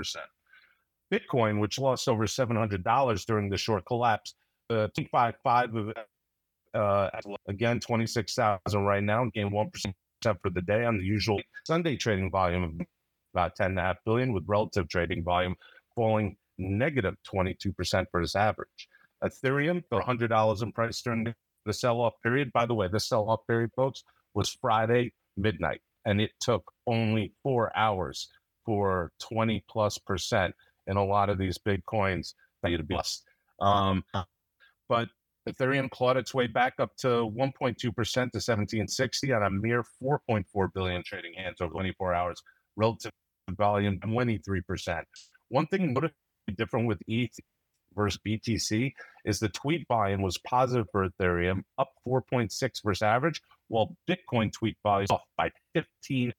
Bitcoin, 1.11 1.59
which 1.59 1.79
lost 1.79 2.07
over 2.07 2.25
$700 2.25 3.25
during 3.25 3.49
the 3.49 3.57
short 3.57 3.85
collapse, 3.85 4.35
uh, 4.69 4.87
255 4.95 5.75
of 5.75 5.93
uh, 6.75 7.09
again 7.47 7.79
26,000 7.79 8.59
right 8.83 9.03
now, 9.03 9.25
gained 9.33 9.51
1% 9.51 9.93
for 10.41 10.49
the 10.49 10.61
day 10.61 10.83
on 10.85 10.97
the 10.97 11.03
usual 11.03 11.41
Sunday 11.65 11.95
trading 11.95 12.29
volume 12.29 12.63
of 12.63 12.87
about 13.33 13.57
10.5 13.57 13.95
billion, 14.05 14.33
with 14.33 14.43
relative 14.47 14.87
trading 14.87 15.23
volume 15.23 15.55
falling 15.95 16.35
negative 16.57 17.15
22% 17.33 18.05
for 18.11 18.21
its 18.21 18.35
average. 18.35 18.87
Ethereum, 19.23 19.83
for 19.89 20.01
$100 20.01 20.63
in 20.63 20.71
price 20.71 21.01
during 21.01 21.33
the 21.65 21.73
sell 21.73 22.01
off 22.01 22.13
period. 22.23 22.51
By 22.53 22.65
the 22.65 22.73
way, 22.73 22.87
the 22.87 22.99
sell 22.99 23.29
off 23.29 23.41
period, 23.47 23.71
folks, 23.75 24.03
was 24.33 24.57
Friday, 24.61 25.13
midnight, 25.37 25.81
and 26.05 26.21
it 26.21 26.31
took 26.39 26.63
only 26.87 27.33
four 27.43 27.75
hours 27.75 28.29
for 28.65 29.11
20 29.19 29.63
plus 29.69 29.97
percent 29.97 30.53
in 30.87 30.97
a 30.97 31.03
lot 31.03 31.29
of 31.29 31.37
these 31.37 31.57
big 31.57 31.85
coins 31.85 32.35
that 32.61 32.71
you'd 32.71 32.87
bust. 32.87 33.23
Um, 33.61 34.03
but 34.87 35.09
Ethereum 35.47 35.89
clawed 35.89 36.17
its 36.17 36.33
way 36.33 36.47
back 36.47 36.73
up 36.79 36.95
to 36.97 37.07
1.2% 37.07 37.77
to 37.77 37.91
1760 37.91 39.33
on 39.33 39.43
a 39.43 39.49
mere 39.49 39.83
4.4 40.01 40.73
billion 40.73 41.03
trading 41.03 41.33
hands 41.35 41.57
over 41.61 41.71
24 41.71 42.13
hours, 42.13 42.41
relative 42.75 43.11
volume 43.51 43.99
23%. 43.99 45.03
One 45.49 45.67
thing 45.67 45.93
notably 45.93 46.13
different 46.55 46.87
with 46.87 46.99
ETH 47.07 47.31
versus 47.95 48.19
BTC 48.25 48.93
is 49.25 49.39
the 49.39 49.49
tweet 49.49 49.87
volume 49.87 50.21
was 50.21 50.37
positive 50.39 50.87
for 50.91 51.07
Ethereum, 51.07 51.63
up 51.77 51.89
4.6 52.07 52.51
versus 52.83 53.01
average, 53.01 53.41
while 53.67 53.95
Bitcoin 54.09 54.51
tweet 54.51 54.77
volume 54.83 55.07
off 55.11 55.23
by 55.37 55.51
15%. 55.75 56.33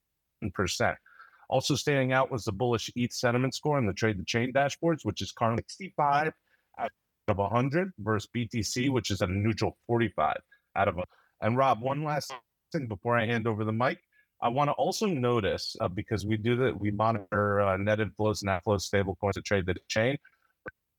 Also 1.49 1.75
standing 1.75 2.13
out 2.13 2.31
was 2.31 2.45
the 2.45 2.51
bullish 2.51 2.89
ETH 2.95 3.11
sentiment 3.11 3.53
score 3.53 3.77
on 3.77 3.85
the 3.85 3.93
Trade 3.93 4.17
the 4.17 4.25
Chain 4.25 4.53
dashboards, 4.53 5.03
which 5.03 5.21
is 5.21 5.31
currently 5.31 5.63
65 5.67 6.31
out 6.79 6.91
of 7.27 7.37
100 7.37 7.91
versus 7.99 8.29
BTC, 8.35 8.89
which 8.89 9.11
is 9.11 9.21
a 9.21 9.27
neutral 9.27 9.77
45 9.87 10.37
out 10.77 10.87
of 10.87 10.95
100. 10.95 11.07
And 11.41 11.57
Rob, 11.57 11.81
one 11.81 12.03
last 12.03 12.33
thing 12.71 12.87
before 12.87 13.17
I 13.17 13.25
hand 13.25 13.47
over 13.47 13.65
the 13.65 13.73
mic. 13.73 13.99
I 14.41 14.47
want 14.47 14.69
to 14.69 14.73
also 14.73 15.05
notice 15.05 15.75
uh, 15.81 15.87
because 15.87 16.25
we 16.25 16.35
do 16.35 16.55
that, 16.57 16.79
we 16.79 16.89
monitor 16.89 17.61
uh, 17.61 17.77
net 17.77 17.99
inflows 17.99 18.41
and 18.41 18.49
outflows 18.49 18.81
stable 18.81 19.15
coins 19.21 19.35
to 19.35 19.41
trade 19.41 19.67
the 19.67 19.75
chain. 19.87 20.17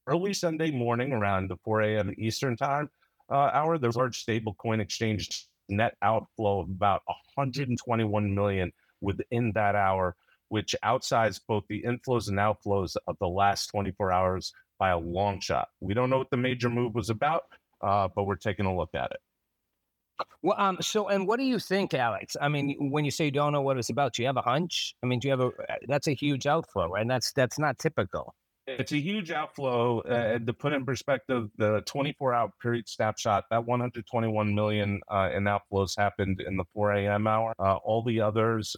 Early 0.07 0.35
Sunday 0.35 0.71
morning 0.71 1.12
around 1.12 1.49
the 1.49 1.57
4 1.65 1.83
a.m. 1.83 2.15
Eastern 2.19 2.57
time 2.57 2.91
uh, 3.31 3.51
hour, 3.53 3.79
there's 3.79 3.97
a 3.97 3.99
large 3.99 4.19
stable 4.19 4.55
coin 4.55 4.81
exchange 4.81 5.47
net 5.69 5.97
outflow 6.03 6.61
of 6.61 6.69
about 6.69 7.03
121 7.35 8.35
million 8.35 8.73
within 9.01 9.53
that 9.55 9.75
hour, 9.75 10.17
which 10.49 10.75
outsized 10.85 11.41
both 11.49 11.65
the 11.69 11.83
inflows 11.83 12.29
and 12.29 12.38
outflows 12.38 12.97
of 13.07 13.17
the 13.21 13.29
last 13.29 13.69
24 13.69 14.12
hours 14.12 14.53
by 14.79 14.91
a 14.91 14.99
long 14.99 15.41
shot. 15.41 15.69
We 15.81 15.95
don't 15.95 16.11
know 16.11 16.19
what 16.19 16.31
the 16.31 16.37
major 16.37 16.69
move 16.69 16.95
was 16.95 17.11
about, 17.11 17.45
uh, 17.81 18.09
but 18.15 18.25
we're 18.25 18.37
taking 18.37 18.67
a 18.67 18.77
look 18.77 18.91
at 18.95 19.11
it. 19.12 19.21
Well, 20.43 20.61
um, 20.61 20.79
so 20.81 21.09
and 21.09 21.27
what 21.27 21.38
do 21.38 21.45
you 21.45 21.59
think, 21.59 21.95
Alex? 21.95 22.37
I 22.41 22.49
mean, 22.49 22.91
when 22.91 23.05
you 23.05 23.11
say 23.11 23.25
you 23.27 23.31
don't 23.31 23.53
know 23.53 23.62
what 23.62 23.79
it's 23.79 23.91
about, 23.91 24.12
do 24.12 24.23
you 24.23 24.27
have 24.27 24.37
a 24.37 24.43
hunch? 24.43 24.95
I 25.03 25.07
mean, 25.07 25.19
do 25.19 25.29
you 25.29 25.33
have 25.33 25.41
a? 25.41 25.47
Uh, 25.47 25.77
that's 25.88 26.07
a 26.07 26.12
huge 26.12 26.47
outflow. 26.47 26.95
And 26.95 27.11
that's 27.11 27.33
that's 27.33 27.59
not 27.59 27.79
typical. 27.79 28.35
It's 28.66 28.92
a 28.92 29.01
huge 29.01 29.31
outflow. 29.31 30.01
Uh, 30.01 30.38
to 30.38 30.53
put 30.53 30.72
in 30.72 30.85
perspective, 30.85 31.48
the 31.59 31.83
24 31.87 32.33
hour 32.33 32.51
period 32.61 32.88
snapshot, 32.88 33.44
that 33.51 33.64
121 33.64 34.55
million 34.55 35.01
uh, 35.09 35.31
in 35.35 35.44
outflows 35.44 35.98
happened 35.98 36.40
in 36.46 36.57
the 36.57 36.64
4 36.72 36.92
a.m. 36.92 37.27
hour. 37.27 37.55
Uh, 37.59 37.77
all 37.77 38.03
the 38.05 38.20
others 38.20 38.77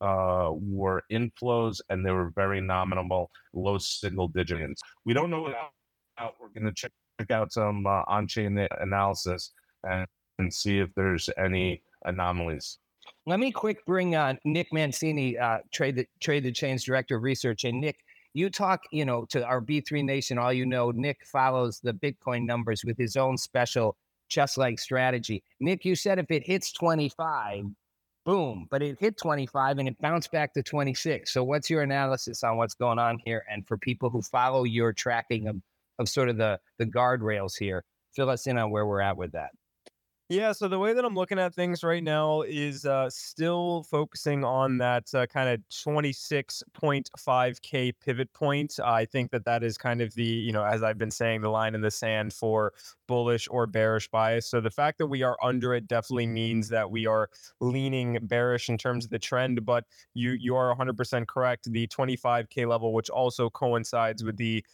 uh, 0.00 0.50
were 0.52 1.02
inflows, 1.12 1.80
and 1.90 2.04
they 2.04 2.12
were 2.12 2.30
very 2.34 2.60
nominal, 2.60 3.30
low 3.52 3.78
single 3.78 4.28
digits. 4.28 4.80
We 5.04 5.12
don't 5.12 5.30
know 5.30 5.42
what 5.42 5.54
out. 6.18 6.34
We're 6.40 6.48
going 6.48 6.66
to 6.66 6.72
check, 6.72 6.92
check 7.20 7.30
out 7.30 7.52
some 7.52 7.86
uh, 7.86 8.02
on-chain 8.06 8.66
analysis 8.80 9.52
and 9.84 10.06
and 10.38 10.52
see 10.52 10.78
if 10.78 10.90
there's 10.94 11.30
any 11.38 11.82
anomalies. 12.04 12.78
Let 13.26 13.40
me 13.40 13.50
quick 13.50 13.84
bring 13.86 14.14
uh, 14.14 14.34
Nick 14.44 14.72
Mancini, 14.72 15.38
uh, 15.38 15.58
trade 15.72 15.96
the 15.96 16.06
trade 16.20 16.44
the 16.44 16.52
chains 16.52 16.84
director 16.84 17.16
of 17.16 17.22
research, 17.22 17.64
and 17.64 17.80
Nick, 17.80 17.96
you 18.36 18.50
talk, 18.50 18.82
you 18.92 19.06
know, 19.06 19.24
to 19.30 19.42
our 19.46 19.62
B3 19.62 20.04
Nation. 20.04 20.36
All 20.36 20.52
you 20.52 20.66
know, 20.66 20.90
Nick 20.90 21.24
follows 21.24 21.80
the 21.80 21.94
Bitcoin 21.94 22.44
numbers 22.44 22.84
with 22.84 22.98
his 22.98 23.16
own 23.16 23.38
special 23.38 23.96
chess-like 24.28 24.78
strategy. 24.78 25.42
Nick, 25.58 25.86
you 25.86 25.96
said 25.96 26.18
if 26.18 26.30
it 26.30 26.46
hits 26.46 26.70
25, 26.72 27.64
boom, 28.26 28.66
but 28.70 28.82
it 28.82 28.98
hit 29.00 29.16
25 29.16 29.78
and 29.78 29.88
it 29.88 29.98
bounced 30.02 30.30
back 30.32 30.52
to 30.52 30.62
26. 30.62 31.32
So, 31.32 31.44
what's 31.44 31.70
your 31.70 31.80
analysis 31.80 32.44
on 32.44 32.58
what's 32.58 32.74
going 32.74 32.98
on 32.98 33.18
here? 33.24 33.42
And 33.50 33.66
for 33.66 33.78
people 33.78 34.10
who 34.10 34.20
follow 34.20 34.64
your 34.64 34.92
tracking 34.92 35.48
of 35.48 35.56
of 35.98 36.06
sort 36.06 36.28
of 36.28 36.36
the 36.36 36.60
the 36.78 36.84
guardrails 36.84 37.56
here, 37.58 37.84
fill 38.14 38.28
us 38.28 38.46
in 38.46 38.58
on 38.58 38.70
where 38.70 38.84
we're 38.84 39.00
at 39.00 39.16
with 39.16 39.32
that. 39.32 39.52
Yeah, 40.28 40.50
so 40.50 40.66
the 40.66 40.80
way 40.80 40.92
that 40.92 41.04
I'm 41.04 41.14
looking 41.14 41.38
at 41.38 41.54
things 41.54 41.84
right 41.84 42.02
now 42.02 42.42
is 42.42 42.84
uh, 42.84 43.08
still 43.10 43.84
focusing 43.84 44.42
on 44.42 44.78
that 44.78 45.14
uh, 45.14 45.24
kind 45.26 45.48
of 45.48 45.60
26.5k 45.68 47.92
pivot 47.92 48.32
point. 48.32 48.80
I 48.84 49.04
think 49.04 49.30
that 49.30 49.44
that 49.44 49.62
is 49.62 49.78
kind 49.78 50.00
of 50.00 50.12
the, 50.14 50.24
you 50.24 50.50
know, 50.50 50.64
as 50.64 50.82
I've 50.82 50.98
been 50.98 51.12
saying, 51.12 51.42
the 51.42 51.48
line 51.48 51.76
in 51.76 51.80
the 51.80 51.92
sand 51.92 52.32
for 52.32 52.72
bullish 53.06 53.46
or 53.52 53.68
bearish 53.68 54.08
bias. 54.08 54.48
So 54.48 54.60
the 54.60 54.70
fact 54.70 54.98
that 54.98 55.06
we 55.06 55.22
are 55.22 55.36
under 55.44 55.72
it 55.74 55.86
definitely 55.86 56.26
means 56.26 56.70
that 56.70 56.90
we 56.90 57.06
are 57.06 57.30
leaning 57.60 58.18
bearish 58.22 58.68
in 58.68 58.78
terms 58.78 59.04
of 59.04 59.12
the 59.12 59.20
trend. 59.20 59.64
But 59.64 59.84
you 60.14 60.32
you 60.32 60.56
are 60.56 60.70
100% 60.70 61.28
correct. 61.28 61.70
The 61.70 61.86
25k 61.86 62.66
level, 62.66 62.92
which 62.92 63.10
also 63.10 63.48
coincides 63.48 64.24
with 64.24 64.38
the 64.38 64.64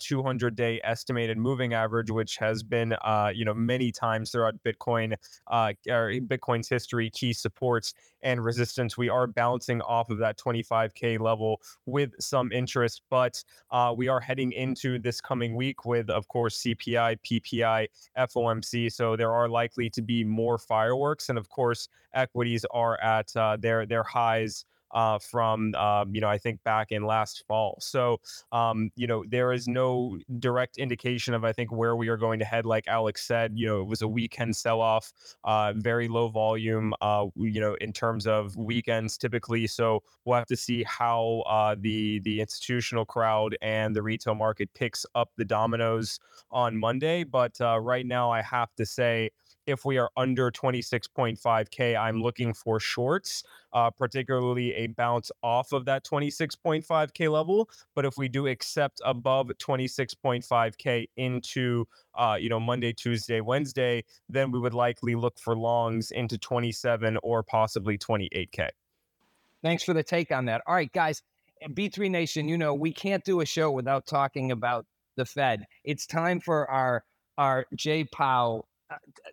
200-day 0.00 0.80
uh, 0.80 0.90
estimated 0.90 1.38
moving 1.38 1.74
average, 1.74 2.10
which 2.10 2.38
has 2.38 2.64
been, 2.64 2.94
uh, 3.04 3.30
you 3.32 3.44
know, 3.44 3.54
many 3.54 3.92
times 3.92 4.32
throughout 4.32 4.60
Bitcoin 4.64 4.95
uh, 5.04 5.72
or 5.88 6.12
Bitcoin's 6.12 6.68
history, 6.68 7.10
key 7.10 7.32
supports 7.32 7.94
and 8.22 8.44
resistance. 8.44 8.96
We 8.96 9.08
are 9.08 9.26
bouncing 9.26 9.80
off 9.82 10.10
of 10.10 10.18
that 10.18 10.38
25k 10.38 11.20
level 11.20 11.60
with 11.86 12.12
some 12.18 12.50
interest, 12.52 13.02
but 13.10 13.42
uh, 13.70 13.94
we 13.96 14.08
are 14.08 14.20
heading 14.20 14.52
into 14.52 14.98
this 14.98 15.20
coming 15.20 15.54
week 15.54 15.84
with, 15.84 16.10
of 16.10 16.26
course, 16.28 16.62
CPI, 16.62 17.18
PPI 17.24 17.86
FOMC. 18.18 18.92
So 18.92 19.16
there 19.16 19.32
are 19.32 19.48
likely 19.48 19.90
to 19.90 20.02
be 20.02 20.24
more 20.24 20.58
fireworks, 20.58 21.28
and 21.28 21.38
of 21.38 21.48
course, 21.48 21.88
equities 22.14 22.64
are 22.70 23.00
at 23.00 23.34
uh, 23.36 23.56
their 23.58 23.86
their 23.86 24.02
highs. 24.02 24.64
Uh, 24.96 25.18
from 25.18 25.74
um, 25.74 26.14
you 26.14 26.22
know 26.22 26.28
I 26.28 26.38
think 26.38 26.64
back 26.64 26.90
in 26.90 27.04
last 27.04 27.44
fall. 27.46 27.76
So 27.80 28.18
um, 28.50 28.90
you 28.96 29.06
know 29.06 29.24
there 29.28 29.52
is 29.52 29.68
no 29.68 30.18
direct 30.38 30.78
indication 30.78 31.34
of 31.34 31.44
I 31.44 31.52
think 31.52 31.70
where 31.70 31.96
we 31.96 32.08
are 32.08 32.16
going 32.16 32.38
to 32.38 32.46
head. 32.46 32.64
Like 32.64 32.88
Alex 32.88 33.26
said, 33.26 33.52
you 33.54 33.66
know 33.66 33.82
it 33.82 33.88
was 33.88 34.00
a 34.00 34.08
weekend 34.08 34.56
sell 34.56 34.80
off, 34.80 35.12
uh, 35.44 35.74
very 35.76 36.08
low 36.08 36.28
volume. 36.28 36.94
Uh, 37.02 37.26
you 37.36 37.60
know 37.60 37.74
in 37.82 37.92
terms 37.92 38.26
of 38.26 38.56
weekends 38.56 39.18
typically. 39.18 39.66
So 39.66 40.02
we'll 40.24 40.38
have 40.38 40.46
to 40.46 40.56
see 40.56 40.82
how 40.84 41.42
uh, 41.46 41.76
the 41.78 42.20
the 42.20 42.40
institutional 42.40 43.04
crowd 43.04 43.54
and 43.60 43.94
the 43.94 44.02
retail 44.02 44.34
market 44.34 44.70
picks 44.74 45.04
up 45.14 45.30
the 45.36 45.44
dominoes 45.44 46.18
on 46.50 46.76
Monday. 46.78 47.22
But 47.22 47.58
right 47.60 48.06
now, 48.06 48.30
I 48.30 48.40
have 48.40 48.74
to 48.76 48.86
say, 48.86 49.30
if 49.66 49.84
we 49.84 49.98
are 49.98 50.10
under 50.16 50.50
26.5K, 50.50 51.98
I'm 51.98 52.22
looking 52.22 52.54
for 52.54 52.78
shorts, 52.80 53.42
uh, 53.72 53.90
particularly 53.90 54.72
a 54.74 54.86
bounce 54.88 55.30
off 55.42 55.72
of 55.72 55.84
that 55.86 56.04
26.5K 56.04 57.30
level. 57.30 57.68
But 57.94 58.04
if 58.04 58.16
we 58.16 58.28
do 58.28 58.46
accept 58.46 59.00
above 59.04 59.48
26.5K 59.58 61.08
into, 61.16 61.86
uh, 62.14 62.36
you 62.40 62.48
know, 62.48 62.60
Monday, 62.60 62.92
Tuesday, 62.92 63.40
Wednesday, 63.40 64.04
then 64.28 64.50
we 64.50 64.58
would 64.58 64.74
likely 64.74 65.14
look 65.14 65.38
for 65.38 65.56
longs 65.56 66.10
into 66.12 66.38
27 66.38 67.18
or 67.22 67.42
possibly 67.42 67.98
28K. 67.98 68.68
Thanks 69.62 69.82
for 69.82 69.94
the 69.94 70.02
take 70.02 70.30
on 70.30 70.44
that. 70.46 70.62
All 70.66 70.74
right, 70.74 70.92
guys. 70.92 71.22
B3 71.70 72.10
Nation, 72.10 72.48
you 72.48 72.58
know, 72.58 72.74
we 72.74 72.92
can't 72.92 73.24
do 73.24 73.40
a 73.40 73.46
show 73.46 73.70
without 73.70 74.06
talking 74.06 74.52
about 74.52 74.84
the 75.16 75.24
Fed. 75.24 75.64
It's 75.84 76.06
time 76.06 76.38
for 76.38 76.70
our 76.70 77.02
our 77.38 77.66
J 77.74 78.04
Powell 78.04 78.68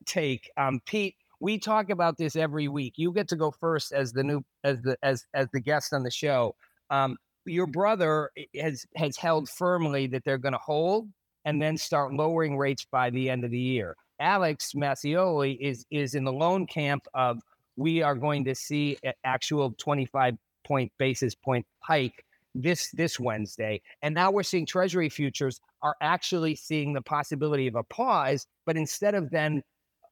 take. 0.06 0.50
Um, 0.58 0.82
Pete, 0.86 1.16
we 1.40 1.58
talk 1.58 1.90
about 1.90 2.18
this 2.18 2.36
every 2.36 2.68
week. 2.68 2.94
You 2.98 3.12
get 3.12 3.28
to 3.30 3.36
go 3.36 3.52
first 3.52 3.92
as 3.92 4.14
the 4.14 4.24
new 4.24 4.44
as 4.64 4.82
the 4.82 4.98
as 5.04 5.26
as 5.34 5.48
the 5.54 5.60
guest 5.60 5.94
on 5.94 6.04
the 6.04 6.12
show. 6.12 6.56
Um, 6.90 7.18
your 7.46 7.68
brother 7.68 8.32
has 8.60 8.86
has 8.96 9.18
held 9.18 9.50
firmly 9.50 10.08
that 10.08 10.24
they're 10.24 10.38
going 10.38 10.54
to 10.54 10.60
hold 10.60 11.10
and 11.46 11.62
then 11.62 11.78
start 11.78 12.14
lowering 12.14 12.58
rates 12.58 12.86
by 12.90 13.10
the 13.10 13.30
end 13.30 13.44
of 13.44 13.52
the 13.52 13.60
year. 13.60 13.96
Alex 14.20 14.72
Mascioli 14.76 15.58
is 15.60 15.86
is 15.92 16.16
in 16.16 16.24
the 16.24 16.32
loan 16.32 16.66
camp 16.66 17.06
of 17.14 17.40
we 17.76 18.02
are 18.02 18.16
going 18.16 18.46
to 18.46 18.56
see 18.56 18.98
an 19.04 19.14
actual 19.24 19.74
25 19.78 20.36
point 20.66 20.92
basis 20.98 21.36
point 21.36 21.66
hike 21.80 22.24
this 22.56 22.92
this 22.92 23.20
Wednesday. 23.20 23.82
And 24.02 24.14
now 24.14 24.32
we're 24.32 24.44
seeing 24.44 24.66
Treasury 24.66 25.10
futures 25.10 25.60
are 25.82 25.96
actually 26.02 26.56
seeing 26.56 26.94
the 26.94 27.02
possibility 27.02 27.68
of 27.68 27.76
a 27.76 27.84
pause, 27.84 28.48
but 28.66 28.78
instead 28.78 29.16
of 29.16 29.30
then 29.30 29.64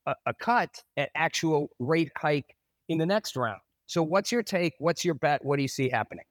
a, 0.06 0.16
a 0.26 0.34
cut, 0.34 0.84
an 0.98 1.08
actual 1.16 1.70
rate 1.80 2.12
hike 2.18 2.56
in 2.90 2.98
the 2.98 3.06
next 3.06 3.36
round. 3.36 3.62
So, 3.88 4.04
what's 4.04 4.32
your 4.32 4.44
take? 4.44 4.74
What's 4.80 5.04
your 5.04 5.16
bet? 5.16 5.44
What 5.44 5.58
do 5.58 5.62
you 5.62 5.68
see 5.68 5.90
happening? 5.90 6.26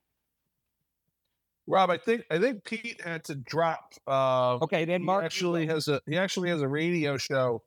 Rob, 1.66 1.90
I 1.90 1.98
think 1.98 2.24
I 2.30 2.38
think 2.38 2.64
Pete 2.64 3.00
had 3.02 3.24
to 3.24 3.34
drop. 3.34 3.94
Uh, 4.06 4.56
okay, 4.56 4.84
then 4.84 5.04
Mark 5.04 5.24
actually 5.24 5.66
has 5.66 5.88
a 5.88 6.00
he 6.08 6.16
actually 6.16 6.50
has 6.50 6.62
a 6.62 6.68
radio 6.68 7.16
show 7.16 7.62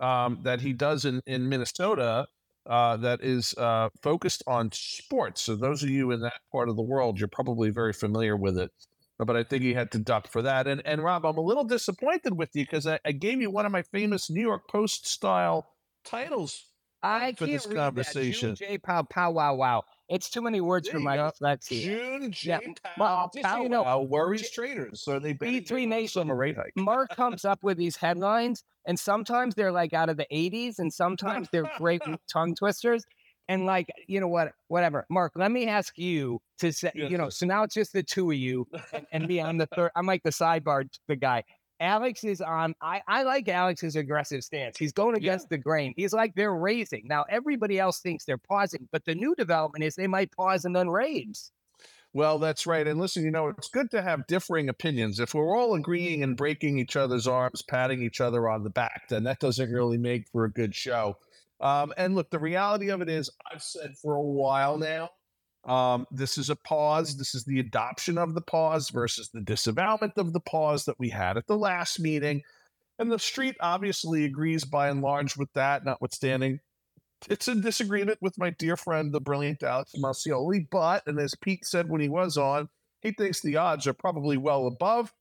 um, 0.00 0.38
that 0.42 0.60
he 0.60 0.72
does 0.72 1.04
in 1.04 1.22
in 1.26 1.48
Minnesota 1.48 2.26
uh, 2.66 2.96
that 2.98 3.22
is 3.22 3.54
uh, 3.58 3.88
focused 4.02 4.42
on 4.46 4.70
sports. 4.72 5.42
So 5.42 5.56
those 5.56 5.82
of 5.82 5.90
you 5.90 6.10
in 6.12 6.20
that 6.20 6.40
part 6.50 6.68
of 6.68 6.76
the 6.76 6.82
world, 6.82 7.18
you're 7.18 7.28
probably 7.28 7.70
very 7.70 7.92
familiar 7.92 8.36
with 8.36 8.58
it. 8.58 8.70
But 9.18 9.36
I 9.36 9.44
think 9.44 9.62
he 9.62 9.74
had 9.74 9.92
to 9.92 9.98
duck 9.98 10.26
for 10.28 10.42
that. 10.42 10.66
And 10.66 10.82
and 10.84 11.02
Rob, 11.02 11.24
I'm 11.24 11.36
a 11.36 11.42
little 11.42 11.64
disappointed 11.64 12.36
with 12.36 12.50
you 12.54 12.64
because 12.64 12.86
I, 12.86 12.98
I, 13.04 13.12
gave 13.12 13.40
you 13.40 13.50
one 13.50 13.64
of 13.66 13.70
my 13.70 13.82
famous 13.82 14.28
New 14.30 14.40
York 14.40 14.68
Post 14.68 15.06
style 15.06 15.66
titles 16.04 16.66
I 17.02 17.32
for 17.34 17.46
this 17.46 17.66
conversation. 17.66 18.50
That. 18.50 18.58
June 18.58 18.68
J 18.68 18.78
pow 18.78 19.02
pow 19.02 19.30
wow 19.30 19.54
wow. 19.54 19.84
It's 20.08 20.28
too 20.28 20.42
many 20.42 20.60
words 20.60 20.88
There 20.88 20.94
for 20.94 21.00
my 21.00 21.16
go. 21.16 21.30
dyslexia. 21.30 21.82
June 21.84 22.34
Yeah, 22.42 22.58
J. 22.58 22.74
well, 22.98 23.16
Powell, 23.16 23.30
just 23.34 23.62
you 23.62 23.68
know, 23.68 24.02
worries 24.02 24.42
J- 24.42 24.54
traders. 24.54 25.02
So 25.02 25.18
they 25.18 25.32
betting 25.32 25.62
B3 25.62 25.88
Nation. 25.88 26.28
rate 26.30 26.56
hike. 26.56 26.72
Mark 26.76 27.14
comes 27.16 27.44
up 27.44 27.62
with 27.62 27.78
these 27.78 27.96
headlines, 27.96 28.64
and 28.86 28.98
sometimes 28.98 29.54
they're 29.54 29.72
like 29.72 29.92
out 29.92 30.08
of 30.08 30.16
the 30.16 30.26
80s, 30.32 30.78
and 30.78 30.92
sometimes 30.92 31.48
they're 31.52 31.70
great 31.78 32.02
tongue 32.32 32.54
twisters. 32.54 33.04
And 33.48 33.66
like, 33.66 33.88
you 34.06 34.20
know 34.20 34.28
what, 34.28 34.52
whatever. 34.68 35.04
Mark, 35.10 35.32
let 35.34 35.50
me 35.50 35.66
ask 35.66 35.98
you 35.98 36.40
to 36.60 36.72
say, 36.72 36.92
Yes, 36.94 37.10
you 37.10 37.18
know, 37.18 37.28
so 37.28 37.44
now 37.44 37.64
it's 37.64 37.74
just 37.74 37.92
the 37.92 38.02
two 38.02 38.30
of 38.30 38.36
you 38.36 38.66
and, 38.92 39.04
and 39.12 39.26
me. 39.26 39.40
I'm 39.40 39.58
the 39.58 39.66
third, 39.66 39.90
I'm 39.96 40.06
like 40.06 40.22
the 40.22 40.30
sidebar, 40.30 40.84
the 41.08 41.16
guy. 41.16 41.42
Alex 41.80 42.22
is 42.22 42.40
on. 42.40 42.74
I, 42.80 43.02
I 43.08 43.24
like 43.24 43.48
Alex's 43.48 43.96
aggressive 43.96 44.44
stance. 44.44 44.78
He's 44.78 44.92
going 44.92 45.16
against 45.16 45.48
the 45.48 45.58
grain. 45.58 45.92
He's 45.96 46.12
like 46.12 46.32
they're 46.36 46.54
raising. 46.54 47.02
Now 47.06 47.24
everybody 47.28 47.80
else 47.80 47.98
thinks 47.98 48.24
they're 48.24 48.38
pausing, 48.38 48.88
but 48.92 49.04
the 49.04 49.16
new 49.16 49.34
development 49.34 49.82
is 49.82 49.96
they 49.96 50.06
might 50.06 50.30
pause 50.30 50.64
and 50.64 50.76
then 50.76 50.88
raise. 50.88 51.50
Well, 52.14 52.38
that's 52.38 52.66
right. 52.66 52.86
And 52.86 53.00
listen, 53.00 53.24
you 53.24 53.30
know, 53.30 53.48
it's 53.48 53.68
good 53.68 53.90
to 53.92 54.02
have 54.02 54.26
differing 54.26 54.68
opinions. 54.68 55.18
If 55.18 55.34
we're 55.34 55.56
all 55.56 55.74
agreeing 55.74 56.22
and 56.22 56.36
breaking 56.36 56.78
each 56.78 56.94
other's 56.94 57.26
arms, 57.26 57.62
patting 57.62 58.02
each 58.02 58.20
other 58.20 58.48
on 58.48 58.64
the 58.64 58.70
back, 58.70 59.08
then 59.08 59.24
that 59.24 59.40
doesn't 59.40 59.72
really 59.72 59.96
make 59.96 60.28
for 60.30 60.44
a 60.44 60.52
good 60.52 60.74
show. 60.74 61.16
Um, 61.60 61.92
and 61.96 62.14
look, 62.14 62.28
the 62.30 62.38
reality 62.38 62.90
of 62.90 63.00
it 63.00 63.08
is, 63.08 63.30
I've 63.50 63.62
said 63.62 63.96
for 63.96 64.16
a 64.16 64.22
while 64.22 64.76
now, 64.76 65.10
um, 65.64 66.06
this 66.10 66.36
is 66.36 66.50
a 66.50 66.56
pause. 66.56 67.16
This 67.16 67.34
is 67.34 67.44
the 67.44 67.60
adoption 67.60 68.18
of 68.18 68.34
the 68.34 68.40
pause 68.40 68.90
versus 68.90 69.30
the 69.32 69.40
disavowalment 69.40 70.18
of 70.18 70.32
the 70.32 70.40
pause 70.40 70.84
that 70.86 70.98
we 70.98 71.08
had 71.08 71.36
at 71.36 71.46
the 71.46 71.56
last 71.56 72.00
meeting. 72.00 72.42
And 72.98 73.10
the 73.10 73.18
street 73.18 73.56
obviously 73.60 74.24
agrees 74.24 74.64
by 74.64 74.88
and 74.88 75.00
large 75.00 75.36
with 75.36 75.52
that, 75.54 75.84
notwithstanding 75.84 76.60
it's 77.28 77.48
in 77.48 77.60
disagreement 77.60 78.18
with 78.20 78.38
my 78.38 78.50
dear 78.50 78.76
friend, 78.76 79.12
the 79.12 79.20
brilliant 79.20 79.62
Alex 79.62 79.92
Mascioli. 79.96 80.66
But, 80.70 81.02
and 81.06 81.18
as 81.18 81.34
Pete 81.34 81.64
said 81.64 81.88
when 81.88 82.00
he 82.00 82.08
was 82.08 82.36
on, 82.36 82.68
he 83.00 83.12
thinks 83.12 83.40
the 83.40 83.56
odds 83.56 83.86
are 83.86 83.92
probably 83.92 84.36
well 84.36 84.66
above 84.66 85.12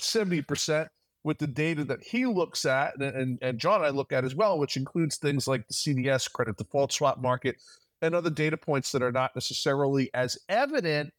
70% 0.00 0.88
with 1.24 1.38
the 1.38 1.46
data 1.46 1.84
that 1.84 2.02
he 2.04 2.24
looks 2.24 2.64
at, 2.64 2.94
and, 2.94 3.02
and, 3.02 3.38
and 3.42 3.58
John 3.58 3.76
and 3.76 3.86
I 3.86 3.90
look 3.90 4.12
at 4.12 4.24
as 4.24 4.34
well, 4.34 4.58
which 4.58 4.76
includes 4.76 5.16
things 5.16 5.48
like 5.48 5.66
the 5.66 5.74
CDS 5.74 6.30
credit 6.30 6.56
default 6.56 6.92
swap 6.92 7.20
market 7.20 7.56
and 8.00 8.14
other 8.14 8.30
data 8.30 8.56
points 8.56 8.92
that 8.92 9.02
are 9.02 9.12
not 9.12 9.34
necessarily 9.34 10.10
as 10.14 10.38
evident 10.48 11.12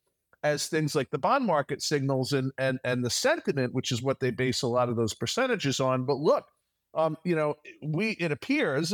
as 0.44 0.68
things 0.68 0.96
like 0.96 1.10
the 1.10 1.18
bond 1.18 1.46
market 1.46 1.82
signals 1.82 2.32
and 2.32 2.52
and 2.58 2.80
and 2.84 3.04
the 3.04 3.10
sentiment, 3.10 3.74
which 3.74 3.92
is 3.92 4.02
what 4.02 4.20
they 4.20 4.32
base 4.32 4.62
a 4.62 4.68
lot 4.68 4.88
of 4.88 4.96
those 4.96 5.14
percentages 5.14 5.80
on. 5.80 6.06
But 6.06 6.18
look, 6.18 6.46
um, 6.94 7.18
you 7.24 7.36
know, 7.36 7.56
we 7.82 8.12
it 8.12 8.32
appears 8.32 8.94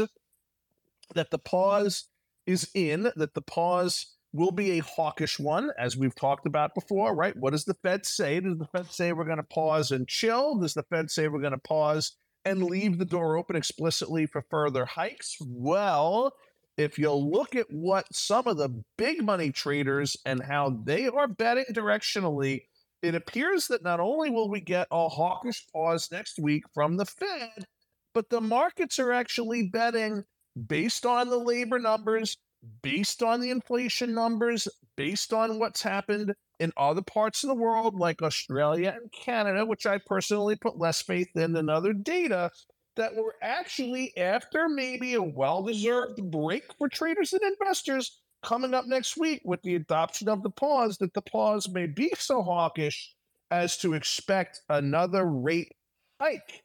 that 1.15 1.31
the 1.31 1.39
pause 1.39 2.09
is 2.45 2.69
in, 2.73 3.11
that 3.15 3.33
the 3.33 3.41
pause 3.41 4.15
will 4.33 4.51
be 4.51 4.71
a 4.71 4.83
hawkish 4.83 5.39
one, 5.39 5.71
as 5.77 5.95
we've 5.95 6.15
talked 6.15 6.47
about 6.47 6.73
before, 6.73 7.15
right? 7.15 7.37
What 7.37 7.51
does 7.51 7.65
the 7.65 7.75
Fed 7.75 8.05
say? 8.05 8.39
Does 8.39 8.57
the 8.57 8.67
Fed 8.67 8.91
say 8.91 9.13
we're 9.13 9.25
going 9.25 9.37
to 9.37 9.43
pause 9.43 9.91
and 9.91 10.07
chill? 10.07 10.57
Does 10.57 10.73
the 10.73 10.83
Fed 10.83 11.11
say 11.11 11.27
we're 11.27 11.39
going 11.39 11.51
to 11.51 11.59
pause 11.59 12.15
and 12.43 12.63
leave 12.63 12.97
the 12.97 13.05
door 13.05 13.37
open 13.37 13.55
explicitly 13.55 14.25
for 14.25 14.43
further 14.49 14.85
hikes? 14.85 15.37
Well, 15.39 16.33
if 16.77 16.97
you 16.97 17.11
look 17.11 17.55
at 17.55 17.67
what 17.69 18.13
some 18.13 18.47
of 18.47 18.57
the 18.57 18.83
big 18.97 19.23
money 19.23 19.51
traders 19.51 20.17
and 20.25 20.41
how 20.41 20.81
they 20.83 21.07
are 21.07 21.27
betting 21.27 21.65
directionally, 21.71 22.63
it 23.03 23.13
appears 23.13 23.67
that 23.67 23.83
not 23.83 23.99
only 23.99 24.31
will 24.31 24.49
we 24.49 24.61
get 24.61 24.87
a 24.91 25.09
hawkish 25.09 25.67
pause 25.71 26.09
next 26.11 26.39
week 26.39 26.63
from 26.73 26.97
the 26.97 27.05
Fed, 27.05 27.67
but 28.13 28.29
the 28.29 28.41
markets 28.41 28.97
are 28.97 29.11
actually 29.11 29.69
betting 29.69 30.23
based 30.67 31.05
on 31.05 31.29
the 31.29 31.37
labor 31.37 31.79
numbers, 31.79 32.37
based 32.81 33.23
on 33.23 33.41
the 33.41 33.49
inflation 33.49 34.13
numbers, 34.13 34.67
based 34.95 35.33
on 35.33 35.59
what's 35.59 35.81
happened 35.81 36.33
in 36.59 36.71
other 36.77 37.01
parts 37.01 37.43
of 37.43 37.49
the 37.49 37.55
world 37.55 37.95
like 37.95 38.21
Australia 38.21 38.95
and 38.95 39.11
Canada, 39.11 39.65
which 39.65 39.85
I 39.85 39.99
personally 40.05 40.55
put 40.55 40.79
less 40.79 41.01
faith 41.01 41.29
in 41.35 41.53
than 41.53 41.69
other 41.69 41.93
data, 41.93 42.51
that 42.95 43.15
we're 43.15 43.33
actually 43.41 44.15
after 44.17 44.69
maybe 44.69 45.15
a 45.15 45.21
well 45.21 45.63
deserved 45.63 46.21
break 46.31 46.63
for 46.77 46.87
traders 46.87 47.33
and 47.33 47.41
investors 47.41 48.21
coming 48.43 48.73
up 48.73 48.85
next 48.85 49.17
week 49.17 49.41
with 49.45 49.61
the 49.63 49.75
adoption 49.75 50.29
of 50.29 50.43
the 50.43 50.49
pause, 50.49 50.97
that 50.97 51.13
the 51.13 51.21
pause 51.21 51.67
may 51.69 51.87
be 51.87 52.11
so 52.17 52.41
hawkish 52.41 53.13
as 53.51 53.77
to 53.77 53.93
expect 53.93 54.61
another 54.69 55.25
rate 55.25 55.71
hike 56.19 56.63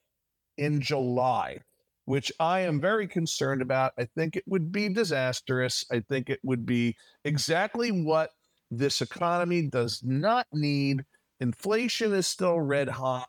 in 0.57 0.81
July 0.81 1.59
which 2.09 2.33
I 2.41 2.61
am 2.61 2.81
very 2.81 3.07
concerned 3.07 3.61
about. 3.61 3.93
I 3.99 4.07
think 4.17 4.35
it 4.35 4.45
would 4.47 4.73
be 4.73 4.89
disastrous. 4.89 5.85
I 5.93 6.01
think 6.09 6.31
it 6.31 6.41
would 6.43 6.65
be 6.65 6.97
exactly 7.23 7.91
what 7.91 8.31
this 8.71 9.03
economy 9.03 9.69
does 9.69 10.01
not 10.03 10.47
need. 10.51 11.05
Inflation 11.41 12.15
is 12.15 12.27
still 12.27 12.59
red 12.61 12.89
hot. 12.89 13.29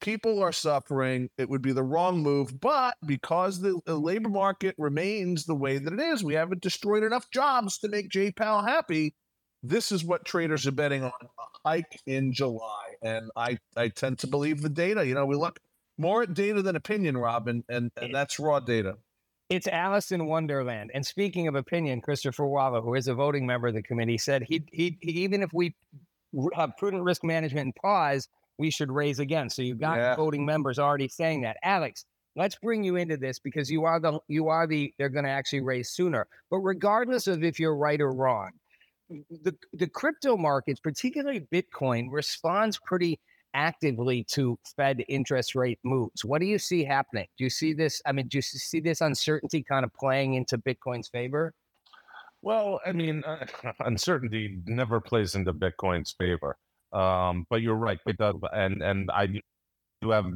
People 0.00 0.42
are 0.42 0.50
suffering. 0.50 1.28
It 1.36 1.50
would 1.50 1.60
be 1.60 1.72
the 1.72 1.82
wrong 1.82 2.22
move. 2.22 2.58
But 2.58 2.94
because 3.04 3.60
the, 3.60 3.78
labor 3.86 4.30
market 4.30 4.76
remains 4.78 5.44
the 5.44 5.54
way 5.54 5.76
that 5.76 5.92
it 5.92 6.00
is, 6.00 6.24
we 6.24 6.32
haven't 6.32 6.62
destroyed 6.62 7.04
enough 7.04 7.30
jobs 7.30 7.76
to 7.80 7.88
make 7.88 8.08
J 8.08 8.32
Powell 8.32 8.62
happy. 8.62 9.14
This 9.62 9.92
is 9.92 10.06
what 10.06 10.24
traders 10.24 10.66
are 10.66 10.72
betting 10.72 11.04
on 11.04 11.12
a 11.22 11.68
hike 11.68 12.00
in 12.06 12.32
July. 12.32 12.94
And 13.02 13.30
I, 13.36 13.58
I 13.76 13.88
tend 13.88 14.20
to 14.20 14.26
believe 14.26 14.62
the 14.62 14.70
data. 14.70 15.04
You 15.04 15.12
know, 15.12 15.26
we 15.26 15.36
look 15.36 15.60
more 16.00 16.24
data 16.24 16.62
than 16.62 16.76
opinion, 16.76 17.16
Robin, 17.18 17.62
and, 17.68 17.90
and 18.00 18.14
that's 18.14 18.38
raw 18.40 18.58
data. 18.58 18.96
It's 19.50 19.66
Alice 19.66 20.12
in 20.12 20.26
Wonderland. 20.26 20.90
And 20.94 21.04
speaking 21.04 21.46
of 21.46 21.54
opinion, 21.56 22.00
Christopher 22.00 22.46
Waller, 22.46 22.80
who 22.80 22.94
is 22.94 23.06
a 23.08 23.14
voting 23.14 23.46
member 23.46 23.68
of 23.68 23.74
the 23.74 23.82
committee, 23.82 24.16
said 24.16 24.42
he 24.42 24.64
he 24.72 24.96
even 25.02 25.42
if 25.42 25.52
we 25.52 25.74
have 26.54 26.76
prudent 26.78 27.02
risk 27.02 27.22
management 27.24 27.64
and 27.64 27.74
pause, 27.74 28.28
we 28.58 28.70
should 28.70 28.90
raise 28.90 29.18
again. 29.18 29.50
So 29.50 29.62
you've 29.62 29.80
got 29.80 29.96
Yeah. 29.98 30.14
voting 30.16 30.46
members 30.46 30.78
already 30.78 31.08
saying 31.08 31.42
that. 31.42 31.56
Alex, 31.64 32.04
let's 32.36 32.56
bring 32.62 32.84
you 32.84 32.96
into 32.96 33.16
this 33.16 33.38
because 33.38 33.70
you 33.70 33.84
are 33.84 34.00
the 34.00 34.20
you 34.28 34.48
are 34.48 34.66
the 34.66 34.94
they're 34.98 35.08
going 35.08 35.24
to 35.24 35.30
actually 35.30 35.62
raise 35.62 35.90
sooner. 35.90 36.28
But 36.50 36.58
regardless 36.58 37.26
of 37.26 37.42
if 37.44 37.58
you're 37.58 37.76
right 37.76 38.00
or 38.00 38.12
wrong, 38.12 38.52
the 39.08 39.54
the 39.72 39.88
crypto 39.88 40.36
markets, 40.36 40.80
particularly 40.80 41.40
Bitcoin, 41.52 42.06
responds 42.10 42.78
pretty 42.78 43.18
actively 43.54 44.24
to 44.24 44.58
Fed 44.76 45.04
interest 45.08 45.54
rate 45.54 45.78
moves. 45.84 46.24
What 46.24 46.40
do 46.40 46.46
you 46.46 46.58
see 46.58 46.84
happening? 46.84 47.26
Do 47.38 47.44
you 47.44 47.50
see 47.50 47.72
this? 47.72 48.00
I 48.06 48.12
mean, 48.12 48.28
do 48.28 48.38
you 48.38 48.42
see 48.42 48.80
this 48.80 49.00
uncertainty 49.00 49.62
kind 49.62 49.84
of 49.84 49.92
playing 49.94 50.34
into 50.34 50.58
Bitcoin's 50.58 51.08
favor? 51.08 51.52
Well, 52.42 52.80
I 52.86 52.92
mean, 52.92 53.22
uh, 53.24 53.46
uncertainty 53.80 54.58
never 54.66 55.00
plays 55.00 55.34
into 55.34 55.52
Bitcoin's 55.52 56.12
favor. 56.12 56.56
Um, 56.92 57.46
but 57.50 57.62
you're 57.62 57.76
right, 57.76 58.00
it 58.06 58.16
does, 58.16 58.34
and 58.52 58.82
and 58.82 59.10
I 59.12 59.26
do 60.02 60.10
have 60.10 60.26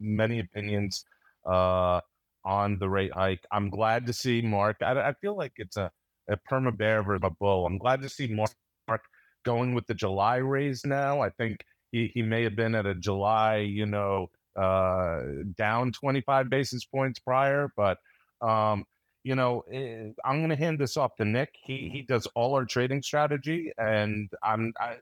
many 0.00 0.38
opinions 0.38 1.04
uh, 1.46 2.00
on 2.46 2.78
the 2.78 2.88
rate 2.88 3.12
hike. 3.12 3.44
I'm 3.52 3.68
glad 3.68 4.06
to 4.06 4.14
see 4.14 4.40
Mark. 4.40 4.78
I, 4.80 4.92
I 4.92 5.12
feel 5.20 5.36
like 5.36 5.52
it's 5.56 5.76
a 5.76 5.90
a 6.30 6.38
perma 6.50 6.76
bear 6.76 7.02
versus 7.02 7.22
a 7.24 7.30
bull. 7.30 7.66
I'm 7.66 7.78
glad 7.78 8.02
to 8.02 8.08
see 8.08 8.26
Mark 8.28 9.02
going 9.44 9.74
with 9.74 9.86
the 9.86 9.94
July 9.94 10.36
raise 10.36 10.84
now. 10.84 11.20
I 11.20 11.30
think 11.30 11.64
he, 11.92 12.10
he 12.14 12.22
may 12.22 12.42
have 12.44 12.56
been 12.56 12.74
at 12.74 12.86
a 12.86 12.94
July, 12.94 13.58
you 13.58 13.86
know, 13.86 14.30
uh, 14.56 15.20
down 15.56 15.92
25 15.92 16.50
basis 16.50 16.84
points 16.84 17.18
prior, 17.18 17.70
but 17.76 17.98
um, 18.40 18.84
you 19.24 19.34
know, 19.34 19.64
eh, 19.72 20.10
I'm 20.24 20.38
going 20.38 20.50
to 20.50 20.56
hand 20.56 20.78
this 20.78 20.96
off 20.96 21.16
to 21.16 21.24
Nick. 21.24 21.54
He 21.62 21.90
he 21.92 22.02
does 22.02 22.26
all 22.34 22.54
our 22.54 22.64
trading 22.64 23.02
strategy, 23.02 23.72
and 23.78 24.30
I'm 24.42 24.72
I, 24.80 24.84
I, 24.84 24.96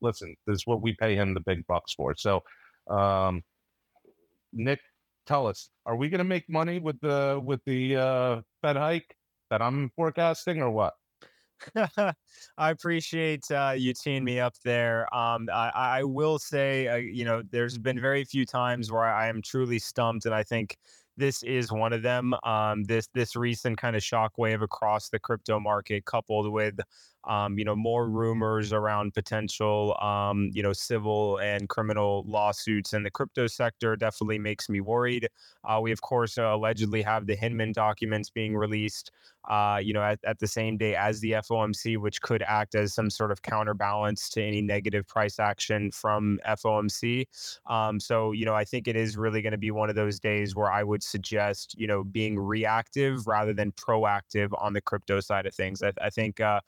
listen. 0.00 0.36
This 0.46 0.56
is 0.56 0.66
what 0.66 0.82
we 0.82 0.94
pay 0.94 1.14
him 1.16 1.34
the 1.34 1.40
big 1.40 1.66
bucks 1.66 1.94
for. 1.94 2.14
So, 2.16 2.42
um, 2.88 3.42
Nick, 4.52 4.80
tell 5.26 5.46
us, 5.46 5.70
are 5.86 5.96
we 5.96 6.08
going 6.08 6.18
to 6.18 6.24
make 6.24 6.48
money 6.48 6.78
with 6.78 7.00
the 7.00 7.40
with 7.42 7.60
the 7.66 7.96
uh, 7.96 8.40
Fed 8.62 8.76
hike 8.76 9.16
that 9.50 9.62
I'm 9.62 9.90
forecasting, 9.96 10.60
or 10.60 10.70
what? 10.70 10.94
I 11.96 12.70
appreciate 12.70 13.50
uh, 13.50 13.74
you 13.76 13.92
teeing 13.94 14.24
me 14.24 14.40
up 14.40 14.54
there. 14.64 15.12
Um, 15.14 15.48
I, 15.52 15.70
I 15.74 16.04
will 16.04 16.38
say, 16.38 16.88
uh, 16.88 16.96
you 16.96 17.24
know, 17.24 17.42
there's 17.50 17.78
been 17.78 18.00
very 18.00 18.24
few 18.24 18.44
times 18.46 18.90
where 18.90 19.04
I 19.04 19.28
am 19.28 19.42
truly 19.42 19.78
stumped, 19.78 20.26
and 20.26 20.34
I 20.34 20.42
think 20.42 20.76
this 21.16 21.42
is 21.42 21.70
one 21.72 21.92
of 21.92 22.02
them. 22.02 22.34
Um, 22.44 22.84
this 22.84 23.08
this 23.14 23.36
recent 23.36 23.78
kind 23.78 23.96
of 23.96 24.02
shockwave 24.02 24.62
across 24.62 25.08
the 25.10 25.18
crypto 25.18 25.60
market, 25.60 26.04
coupled 26.04 26.50
with 26.52 26.78
um, 27.24 27.58
you 27.58 27.64
know, 27.64 27.76
more 27.76 28.08
rumors 28.08 28.72
around 28.72 29.14
potential, 29.14 29.96
um, 30.00 30.50
you 30.52 30.62
know, 30.62 30.72
civil 30.72 31.38
and 31.38 31.68
criminal 31.68 32.24
lawsuits 32.26 32.92
in 32.92 33.02
the 33.02 33.10
crypto 33.10 33.46
sector 33.46 33.96
definitely 33.96 34.38
makes 34.38 34.68
me 34.68 34.80
worried. 34.80 35.28
Uh, 35.64 35.80
we, 35.80 35.92
of 35.92 36.00
course, 36.00 36.38
uh, 36.38 36.42
allegedly 36.42 37.02
have 37.02 37.26
the 37.26 37.36
Hinman 37.36 37.72
documents 37.72 38.30
being 38.30 38.56
released, 38.56 39.12
uh, 39.48 39.80
you 39.82 39.92
know, 39.92 40.02
at, 40.02 40.18
at 40.24 40.38
the 40.40 40.46
same 40.46 40.76
day 40.76 40.96
as 40.96 41.20
the 41.20 41.32
FOMC, 41.32 41.96
which 41.98 42.20
could 42.22 42.42
act 42.42 42.74
as 42.74 42.94
some 42.94 43.10
sort 43.10 43.30
of 43.30 43.42
counterbalance 43.42 44.28
to 44.30 44.42
any 44.42 44.60
negative 44.60 45.06
price 45.06 45.38
action 45.38 45.90
from 45.92 46.40
FOMC. 46.46 47.26
Um, 47.66 48.00
so, 48.00 48.32
you 48.32 48.44
know, 48.44 48.54
I 48.54 48.64
think 48.64 48.88
it 48.88 48.96
is 48.96 49.16
really 49.16 49.42
going 49.42 49.52
to 49.52 49.58
be 49.58 49.70
one 49.70 49.88
of 49.88 49.94
those 49.94 50.18
days 50.18 50.56
where 50.56 50.70
I 50.70 50.82
would 50.82 51.02
suggest, 51.02 51.76
you 51.78 51.86
know, 51.86 52.02
being 52.02 52.38
reactive 52.38 53.26
rather 53.26 53.52
than 53.52 53.72
proactive 53.72 54.50
on 54.60 54.72
the 54.72 54.80
crypto 54.80 55.20
side 55.20 55.46
of 55.46 55.54
things. 55.54 55.82
I, 55.82 55.92
I 56.00 56.10
think 56.10 56.40
uh, 56.40 56.60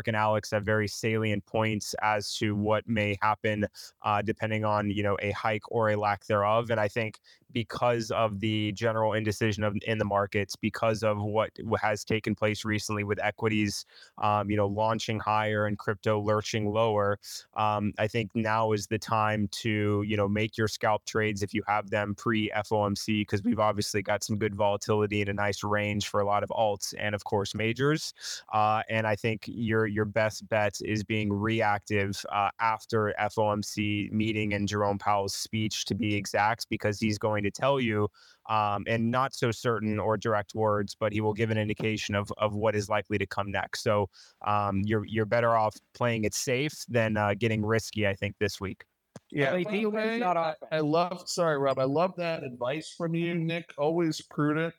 Mark 0.00 0.08
and 0.08 0.16
Alex 0.16 0.50
have 0.52 0.64
very 0.64 0.88
salient 0.88 1.44
points 1.44 1.94
as 2.00 2.34
to 2.36 2.56
what 2.56 2.88
may 2.88 3.18
happen 3.20 3.66
uh, 4.00 4.22
depending 4.22 4.64
on, 4.64 4.88
you 4.90 5.02
know, 5.02 5.18
a 5.20 5.30
hike 5.32 5.70
or 5.70 5.90
a 5.90 5.96
lack 5.96 6.24
thereof. 6.24 6.70
And 6.70 6.80
I 6.80 6.88
think 6.88 7.18
because 7.52 8.10
of 8.10 8.40
the 8.40 8.72
general 8.72 9.12
indecision 9.12 9.64
of 9.64 9.76
in 9.86 9.98
the 9.98 10.04
markets, 10.04 10.56
because 10.56 11.02
of 11.02 11.22
what 11.22 11.50
has 11.80 12.04
taken 12.04 12.34
place 12.34 12.64
recently 12.64 13.04
with 13.04 13.22
equities, 13.22 13.86
um, 14.18 14.50
you 14.50 14.56
know, 14.56 14.66
launching 14.66 15.18
higher 15.18 15.66
and 15.66 15.78
crypto 15.78 16.20
lurching 16.20 16.72
lower. 16.72 17.18
Um, 17.56 17.92
I 17.98 18.06
think 18.06 18.30
now 18.34 18.72
is 18.72 18.86
the 18.86 18.98
time 18.98 19.48
to 19.62 20.02
you 20.06 20.16
know 20.16 20.28
make 20.28 20.56
your 20.56 20.68
scalp 20.68 21.04
trades 21.04 21.42
if 21.42 21.54
you 21.54 21.62
have 21.66 21.90
them 21.90 22.14
pre 22.14 22.50
FOMC 22.50 23.22
because 23.22 23.42
we've 23.42 23.60
obviously 23.60 24.02
got 24.02 24.24
some 24.24 24.36
good 24.36 24.54
volatility 24.54 25.20
and 25.20 25.30
a 25.30 25.34
nice 25.34 25.62
range 25.62 26.08
for 26.08 26.20
a 26.20 26.26
lot 26.26 26.42
of 26.42 26.50
alts 26.50 26.94
and 26.98 27.14
of 27.14 27.24
course 27.24 27.54
majors. 27.54 28.14
Uh, 28.52 28.82
and 28.88 29.06
I 29.06 29.16
think 29.16 29.44
your 29.46 29.86
your 29.86 30.04
best 30.04 30.48
bet 30.48 30.78
is 30.84 31.02
being 31.04 31.32
reactive 31.32 32.24
uh, 32.32 32.50
after 32.60 33.14
FOMC 33.20 34.10
meeting 34.12 34.54
and 34.54 34.68
Jerome 34.68 34.98
Powell's 34.98 35.34
speech 35.34 35.84
to 35.86 35.94
be 35.94 36.14
exact 36.14 36.68
because 36.68 36.98
he's 36.98 37.18
going 37.18 37.39
going 37.40 37.50
to 37.50 37.60
tell 37.60 37.80
you 37.80 38.08
um, 38.48 38.84
and 38.86 39.10
not 39.10 39.34
so 39.34 39.50
certain 39.50 39.98
or 39.98 40.16
direct 40.16 40.54
words, 40.54 40.96
but 40.98 41.12
he 41.12 41.20
will 41.20 41.32
give 41.32 41.50
an 41.50 41.58
indication 41.58 42.14
of, 42.14 42.32
of 42.38 42.54
what 42.54 42.74
is 42.74 42.88
likely 42.88 43.18
to 43.18 43.26
come 43.26 43.50
next. 43.50 43.82
So 43.82 44.08
um, 44.46 44.82
you're 44.84 45.04
you're 45.06 45.26
better 45.26 45.56
off 45.56 45.76
playing 45.94 46.24
it 46.24 46.34
safe 46.34 46.84
than 46.88 47.16
uh, 47.16 47.34
getting 47.38 47.64
risky. 47.64 48.06
I 48.06 48.14
think 48.14 48.34
this 48.40 48.60
week. 48.60 48.84
Yeah, 49.30 49.52
I, 49.52 50.54
I 50.72 50.80
love. 50.80 51.22
Sorry, 51.26 51.58
Rob. 51.58 51.78
I 51.78 51.84
love 51.84 52.14
that 52.16 52.42
advice 52.42 52.94
from 52.96 53.14
you, 53.14 53.34
Nick. 53.34 53.72
Always 53.78 54.20
prudent, 54.20 54.74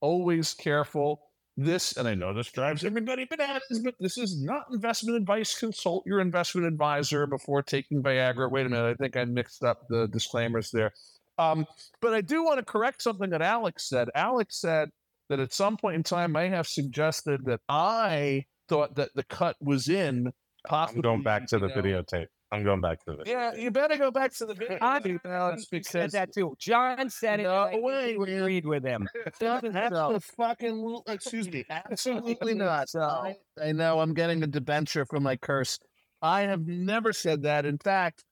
always 0.00 0.54
careful. 0.54 1.22
This, 1.56 1.98
and 1.98 2.08
I 2.08 2.14
know 2.14 2.32
this 2.32 2.50
drives 2.50 2.84
everybody 2.84 3.26
bananas, 3.26 3.80
but 3.84 3.94
this 4.00 4.16
is 4.16 4.42
not 4.42 4.62
investment 4.72 5.18
advice. 5.18 5.58
Consult 5.58 6.04
your 6.06 6.20
investment 6.20 6.66
advisor 6.66 7.26
before 7.26 7.62
taking 7.62 8.02
Viagra. 8.02 8.50
Wait 8.50 8.64
a 8.64 8.68
minute, 8.70 8.88
I 8.88 8.94
think 8.94 9.16
I 9.16 9.26
mixed 9.26 9.62
up 9.62 9.82
the 9.90 10.08
disclaimers 10.08 10.70
there. 10.70 10.92
Um, 11.40 11.66
but 12.00 12.12
I 12.12 12.20
do 12.20 12.44
want 12.44 12.58
to 12.58 12.64
correct 12.64 13.02
something 13.02 13.30
that 13.30 13.42
Alex 13.42 13.88
said. 13.88 14.08
Alex 14.14 14.60
said 14.60 14.90
that 15.30 15.40
at 15.40 15.52
some 15.52 15.76
point 15.76 15.96
in 15.96 16.02
time, 16.02 16.36
I 16.36 16.48
have 16.48 16.66
suggested 16.66 17.44
that 17.46 17.60
I 17.68 18.44
thought 18.68 18.96
that 18.96 19.10
the 19.14 19.24
cut 19.24 19.56
was 19.60 19.88
in. 19.88 20.32
Possibly, 20.66 20.98
I'm 20.98 21.02
going 21.02 21.22
back 21.22 21.46
to 21.48 21.58
the 21.58 21.68
know. 21.68 21.74
videotape. 21.74 22.26
I'm 22.52 22.64
going 22.64 22.80
back 22.80 23.02
to 23.04 23.16
the. 23.16 23.22
Yeah, 23.24 23.54
you 23.54 23.70
better 23.70 23.96
go 23.96 24.10
back 24.10 24.34
to 24.36 24.44
the 24.44 24.54
video. 24.58 24.78
I 24.82 25.00
Alex, 25.24 25.66
because 25.70 25.88
said 25.88 26.10
that 26.10 26.34
too. 26.34 26.54
John 26.58 27.08
said 27.08 27.40
it. 27.40 27.44
No 27.44 27.70
way. 27.74 28.18
We 28.18 28.34
agreed 28.34 28.66
with 28.66 28.84
him. 28.84 29.08
That's 29.40 29.60
the 29.70 30.20
fucking. 30.36 31.00
Excuse 31.06 31.50
me. 31.50 31.64
Absolutely 31.70 32.54
not. 32.66 32.90
So 32.90 33.00
I, 33.00 33.36
I 33.62 33.72
know 33.72 34.00
I'm 34.00 34.12
getting 34.12 34.42
a 34.42 34.46
debenture 34.46 35.06
for 35.06 35.20
my 35.20 35.36
curse. 35.36 35.78
I 36.20 36.42
have 36.42 36.66
never 36.66 37.14
said 37.14 37.44
that. 37.44 37.64
In 37.64 37.78
fact, 37.78 38.24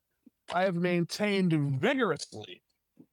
I 0.53 0.65
have 0.65 0.75
maintained 0.75 1.81
vigorously 1.81 2.61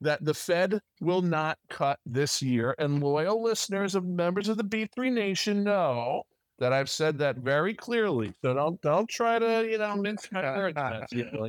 that 0.01 0.23
the 0.23 0.33
Fed 0.33 0.81
will 1.01 1.21
not 1.21 1.57
cut 1.69 1.99
this 2.05 2.41
year. 2.41 2.75
And 2.77 3.01
loyal 3.01 3.41
listeners 3.41 3.95
of 3.95 4.05
members 4.05 4.49
of 4.49 4.57
the 4.57 4.63
B3 4.63 5.11
Nation 5.11 5.63
know 5.63 6.23
that 6.59 6.71
I've 6.71 6.89
said 6.89 7.17
that 7.19 7.37
very 7.37 7.73
clearly. 7.73 8.33
So 8.41 8.53
don't 8.53 8.81
don't 8.81 9.09
try 9.09 9.39
to 9.39 9.67
you 9.69 9.77
know 9.77 9.95
mince 9.95 10.29
my 10.31 10.55
words. 10.55 10.77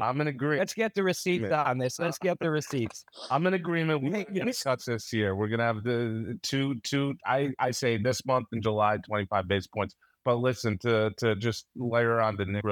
I'm 0.01 0.21
in 0.21 0.29
agreement. 0.29 0.61
Let's 0.61 0.75
get 0.75 0.95
the 0.95 1.03
receipts 1.03 1.53
on 1.53 1.79
this. 1.79 1.99
Let's 1.99 2.19
get 2.19 2.39
the 2.41 2.51
receipts. 2.51 3.05
I'm 3.31 3.47
in 3.47 3.55
agreement. 3.55 4.03
We 4.03 4.11
don't 4.11 4.35
get 4.35 4.61
cuts 4.63 4.87
this 4.87 5.13
year. 5.13 5.37
We're 5.37 5.49
gonna 5.49 5.65
have 5.65 5.85
the 5.85 6.39
two 6.43 6.77
two. 6.83 7.15
I 7.25 7.51
I 7.59 7.71
say 7.71 7.99
this 7.99 8.25
month 8.27 8.49
in 8.53 8.63
July, 8.63 8.99
25 8.99 9.49
base 9.49 9.67
points. 9.67 9.95
But 10.25 10.37
listen 10.37 10.77
to 10.79 11.13
to 11.19 11.37
just 11.37 11.67
layer 11.77 12.21
on 12.21 12.37
to 12.39 12.45
Nick 12.45 12.65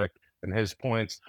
and 0.43 0.57
his 0.57 0.75
points. 0.75 1.21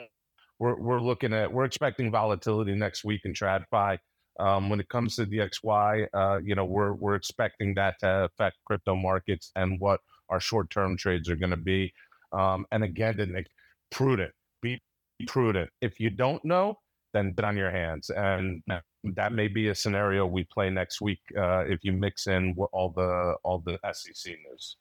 We're 0.57 0.79
we're 0.79 1.01
looking 1.01 1.33
at 1.33 1.51
we're 1.51 1.65
expecting 1.65 2.11
volatility 2.11 2.73
next 2.73 3.03
week 3.03 3.21
in 3.25 3.33
TradFi. 3.33 3.97
Um, 4.39 4.69
when 4.69 4.79
it 4.79 4.89
comes 4.89 5.15
to 5.15 5.25
DXY, 5.25 6.07
uh, 6.13 6.39
you 6.43 6.55
know, 6.55 6.65
we're 6.65 6.93
we're 6.93 7.15
expecting 7.15 7.73
that 7.75 7.99
to 7.99 8.25
affect 8.25 8.57
crypto 8.65 8.95
markets 8.95 9.51
and 9.55 9.79
what 9.79 10.01
our 10.29 10.39
short-term 10.39 10.97
trades 10.97 11.29
are 11.29 11.35
going 11.35 11.51
to 11.51 11.57
be. 11.57 11.93
Um, 12.31 12.65
and 12.71 12.83
again, 12.83 13.15
Nick, 13.31 13.47
prudent, 13.91 14.33
be 14.61 14.81
prudent. 15.27 15.69
If 15.81 15.99
you 15.99 16.09
don't 16.09 16.43
know, 16.43 16.79
then 17.13 17.33
sit 17.35 17.45
on 17.45 17.55
your 17.55 17.71
hands, 17.71 18.09
and 18.09 18.61
that 19.03 19.31
may 19.31 19.47
be 19.47 19.69
a 19.69 19.75
scenario 19.75 20.25
we 20.25 20.43
play 20.43 20.69
next 20.69 21.01
week 21.01 21.21
uh, 21.37 21.63
if 21.67 21.79
you 21.83 21.93
mix 21.93 22.27
in 22.27 22.55
all 22.73 22.89
the 22.95 23.35
all 23.43 23.59
the 23.59 23.79
SEC 23.93 24.35
news. 24.49 24.77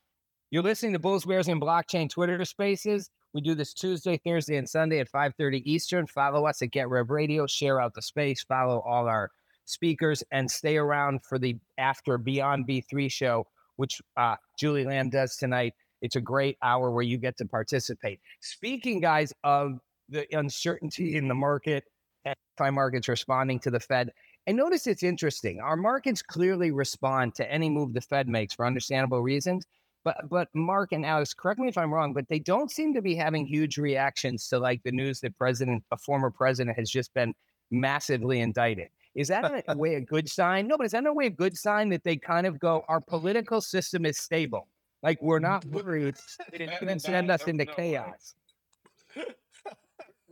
You're 0.51 0.63
listening 0.63 0.93
to 0.93 0.99
Bulls, 0.99 1.25
Bears, 1.25 1.49
and 1.49 1.61
Blockchain 1.61 2.09
Twitter 2.09 2.45
Spaces. 2.45 3.11
We 3.33 3.41
do 3.41 3.55
this 3.55 3.75
Tuesday, 3.75 4.21
Thursday, 4.25 4.57
and 4.57 4.69
Sunday 4.69 5.01
at 5.01 5.11
5:30 5.11 5.63
Eastern. 5.65 6.07
Follow 6.07 6.47
us 6.47 6.63
at 6.63 6.71
Get 6.71 6.89
Rev 6.89 7.11
Radio. 7.11 7.47
Share 7.47 7.81
out 7.81 7.95
the 7.95 8.03
space. 8.03 8.43
Follow 8.45 8.81
all 8.81 9.09
our 9.09 9.31
speakers 9.65 10.23
and 10.31 10.51
stay 10.51 10.77
around 10.77 11.25
for 11.25 11.39
the 11.39 11.57
after 11.79 12.19
Beyond 12.19 12.67
B3 12.67 13.11
show, 13.11 13.47
which 13.77 14.01
uh, 14.17 14.37
Julie 14.59 14.85
Lamb 14.85 15.11
does 15.11 15.37
tonight. 15.37 15.75
It's 16.03 16.17
a 16.17 16.21
great 16.21 16.59
hour 16.63 16.91
where 16.91 17.03
you 17.03 17.17
get 17.17 17.37
to 17.39 17.47
participate. 17.47 18.21
Speaking, 18.41 19.01
guys, 19.01 19.33
of 19.43 19.79
the 20.09 20.27
uncertainty 20.37 21.17
in 21.17 21.29
the 21.29 21.35
market, 21.35 21.85
and 22.25 22.37
why 22.57 22.71
markets 22.71 23.09
responding 23.09 23.59
to 23.61 23.71
the 23.71 23.81
Fed. 23.81 24.11
And 24.47 24.57
notice 24.57 24.87
it's 24.87 25.03
interesting. 25.03 25.61
Our 25.61 25.77
markets 25.77 26.23
clearly 26.23 26.71
respond 26.71 27.35
to 27.37 27.51
any 27.51 27.71
move 27.71 27.95
the 27.95 28.01
Fed 28.01 28.29
makes 28.29 28.55
for 28.55 28.67
understandable 28.67 29.23
reasons. 29.23 29.65
But 30.05 30.29
but 30.29 30.49
Mark 30.55 30.93
and 30.93 31.05
Alex, 31.07 31.33
correct 31.33 31.59
me 31.59 31.69
if 31.69 31.79
I'm 31.79 31.93
wrong, 31.93 32.13
but 32.13 32.29
they 32.29 32.39
don't 32.39 32.71
seem 32.71 32.93
to 32.93 33.01
be 33.01 33.15
having 33.15 33.47
huge 33.47 33.79
reactions 33.79 34.49
to 34.49 34.59
like 34.59 34.83
the 34.83 34.93
news 34.93 35.21
that 35.21 35.37
President, 35.39 35.83
a 35.91 35.97
former 35.97 36.31
president, 36.31 36.77
has 36.79 36.91
just 36.91 37.15
been 37.15 37.35
massively 37.71 38.41
indicted. 38.41 38.89
Is 39.15 39.29
that 39.29 39.45
in 39.45 39.63
a 39.69 39.77
way 39.79 39.95
a 39.95 40.01
good 40.01 40.29
sign? 40.29 40.67
No, 40.69 40.77
but 40.77 40.87
is 40.87 40.93
that 40.93 40.99
in 40.99 41.07
a 41.07 41.15
way 41.15 41.27
a 41.27 41.31
good 41.31 41.57
sign 41.57 41.89
that 41.91 42.05
they 42.05 42.17
kind 42.17 42.47
of 42.47 42.59
go, 42.59 42.85
our 42.89 43.01
political 43.01 43.61
system 43.61 44.07
is 44.07 44.19
stable? 44.19 44.69
Like 45.03 45.21
we're 45.23 45.39
mm. 45.39 45.43
not 45.43 45.65
worried 45.67 46.17
that 46.51 46.61
it's 46.61 46.81
going 46.81 46.95
to 46.95 47.01
send 47.01 47.31
us 47.31 47.45
into 47.45 47.67
chaos. 47.67 48.35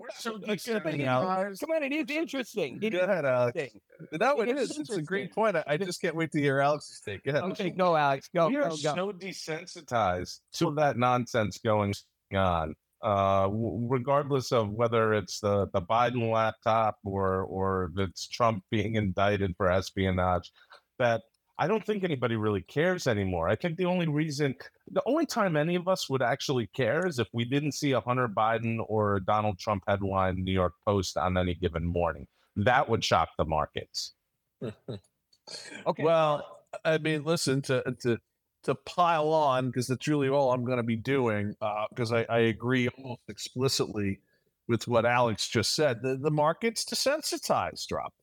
We're 0.02 0.08
so 0.16 0.36
good 0.36 0.60
Alex. 1.02 1.60
Come 1.60 1.70
on, 1.70 1.84
it 1.84 1.92
is 1.92 2.16
interesting. 2.16 2.80
It 2.82 2.90
go 2.90 3.00
ahead, 3.00 3.24
Alex. 3.24 3.72
No, 4.10 4.40
it, 4.40 4.48
it 4.48 4.58
is. 4.58 4.76
It's 4.76 4.90
a 4.90 5.00
great 5.00 5.32
point. 5.32 5.54
I, 5.54 5.62
I, 5.68 5.76
just 5.76 6.00
can't 6.00 6.16
wait 6.16 6.32
to 6.32 6.40
hear 6.40 6.58
Alex's 6.58 7.00
take. 7.00 7.22
Go 7.22 7.30
ahead. 7.30 7.44
Okay, 7.44 7.70
go, 7.70 7.94
Alex. 7.94 8.28
Go. 8.34 8.48
We 8.48 8.56
are 8.56 8.70
go, 8.70 8.70
go. 8.70 8.94
so 8.96 9.12
desensitized 9.12 10.40
to 10.54 10.74
that 10.74 10.96
nonsense 10.96 11.58
going 11.58 11.94
on 12.34 12.74
uh, 13.02 13.48
regardless 13.50 14.52
of 14.52 14.70
whether 14.70 15.12
it's 15.14 15.40
the, 15.40 15.68
the 15.72 15.82
Biden 15.82 16.30
laptop 16.30 16.98
or 17.04 17.42
or 17.42 17.90
if 17.92 18.08
it's 18.08 18.28
Trump 18.28 18.62
being 18.70 18.94
indicted 18.94 19.54
for 19.56 19.70
espionage, 19.70 20.52
that 20.98 21.22
I 21.58 21.68
don't 21.68 21.84
think 21.84 22.02
anybody 22.02 22.36
really 22.36 22.62
cares 22.62 23.06
anymore. 23.06 23.48
I 23.48 23.56
think 23.56 23.76
the 23.76 23.84
only 23.84 24.08
reason, 24.08 24.54
the 24.90 25.02
only 25.06 25.26
time 25.26 25.56
any 25.56 25.74
of 25.74 25.86
us 25.86 26.08
would 26.08 26.22
actually 26.22 26.66
care 26.68 27.06
is 27.06 27.18
if 27.18 27.28
we 27.32 27.44
didn't 27.44 27.72
see 27.72 27.92
a 27.92 28.00
Hunter 28.00 28.28
Biden 28.28 28.78
or 28.88 29.16
a 29.16 29.24
Donald 29.24 29.58
Trump 29.58 29.84
headline 29.86 30.38
in 30.38 30.44
New 30.44 30.52
York 30.52 30.74
Post 30.84 31.16
on 31.16 31.36
any 31.36 31.54
given 31.54 31.84
morning. 31.84 32.26
That 32.56 32.88
would 32.88 33.04
shock 33.04 33.30
the 33.38 33.44
markets. 33.44 34.14
okay. 34.62 36.02
Well, 36.02 36.46
I 36.84 36.98
mean, 36.98 37.24
listen 37.24 37.62
to 37.62 37.94
to 38.00 38.18
to 38.64 38.74
pile 38.74 39.32
on 39.32 39.66
because 39.66 39.86
that's 39.86 40.06
really 40.06 40.28
all 40.28 40.52
I'm 40.52 40.64
going 40.64 40.78
to 40.78 40.82
be 40.82 40.96
doing. 40.96 41.54
Because 41.90 42.12
uh, 42.12 42.24
I, 42.28 42.36
I, 42.36 42.38
agree 42.40 42.88
almost 42.88 43.22
explicitly 43.28 44.20
with 44.68 44.86
what 44.86 45.04
Alex 45.04 45.48
just 45.48 45.74
said. 45.74 46.02
The, 46.02 46.16
the 46.16 46.30
market's 46.30 46.84
desensitized, 46.84 47.86
drop. 47.88 48.14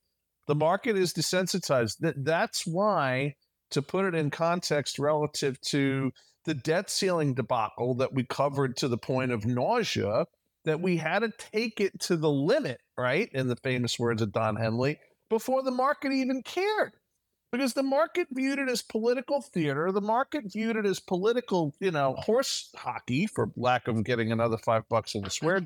The 0.48 0.56
market 0.56 0.98
is 0.98 1.14
desensitized. 1.14 1.98
That 2.00 2.24
that's 2.24 2.66
why, 2.66 3.36
to 3.72 3.82
put 3.82 4.06
it 4.06 4.16
in 4.16 4.32
context 4.32 4.98
relative 4.98 5.60
to 5.62 6.12
the 6.46 6.54
debt 6.54 6.90
ceiling 6.90 7.34
debacle 7.34 7.94
that 7.96 8.14
we 8.14 8.24
covered 8.24 8.78
to 8.78 8.88
the 8.88 8.98
point 8.98 9.32
of 9.32 9.46
nausea, 9.46 10.26
that 10.66 10.82
we 10.82 10.98
had 10.98 11.20
to 11.20 11.32
take 11.38 11.80
it 11.80 12.00
to 12.00 12.18
the 12.18 12.32
limit, 12.32 12.80
right? 12.98 13.30
In 13.34 13.48
the 13.48 13.56
famous 13.58 14.00
words 14.00 14.22
of 14.22 14.32
Don 14.32 14.56
Henley, 14.56 15.00
before 15.30 15.62
the 15.62 15.72
market 15.72 16.12
even 16.12 16.42
cared 16.42 16.94
because 17.52 17.74
the 17.74 17.84
market 17.84 18.28
viewed 18.32 18.60
it 18.60 18.70
as 18.70 18.82
political 18.82 19.42
theater. 19.42 19.92
The 19.92 20.02
market 20.02 20.52
viewed 20.52 20.76
it 20.76 20.86
as 20.86 21.00
political, 21.00 21.74
you 21.80 21.92
know, 21.92 22.16
horse 22.20 22.72
hockey, 22.76 23.28
for 23.28 23.52
lack 23.56 23.88
of 23.88 24.04
getting 24.04 24.32
another 24.32 24.58
five 24.58 24.88
bucks 24.90 25.16
in 25.16 25.22
the 25.22 25.30
swear. 25.30 25.62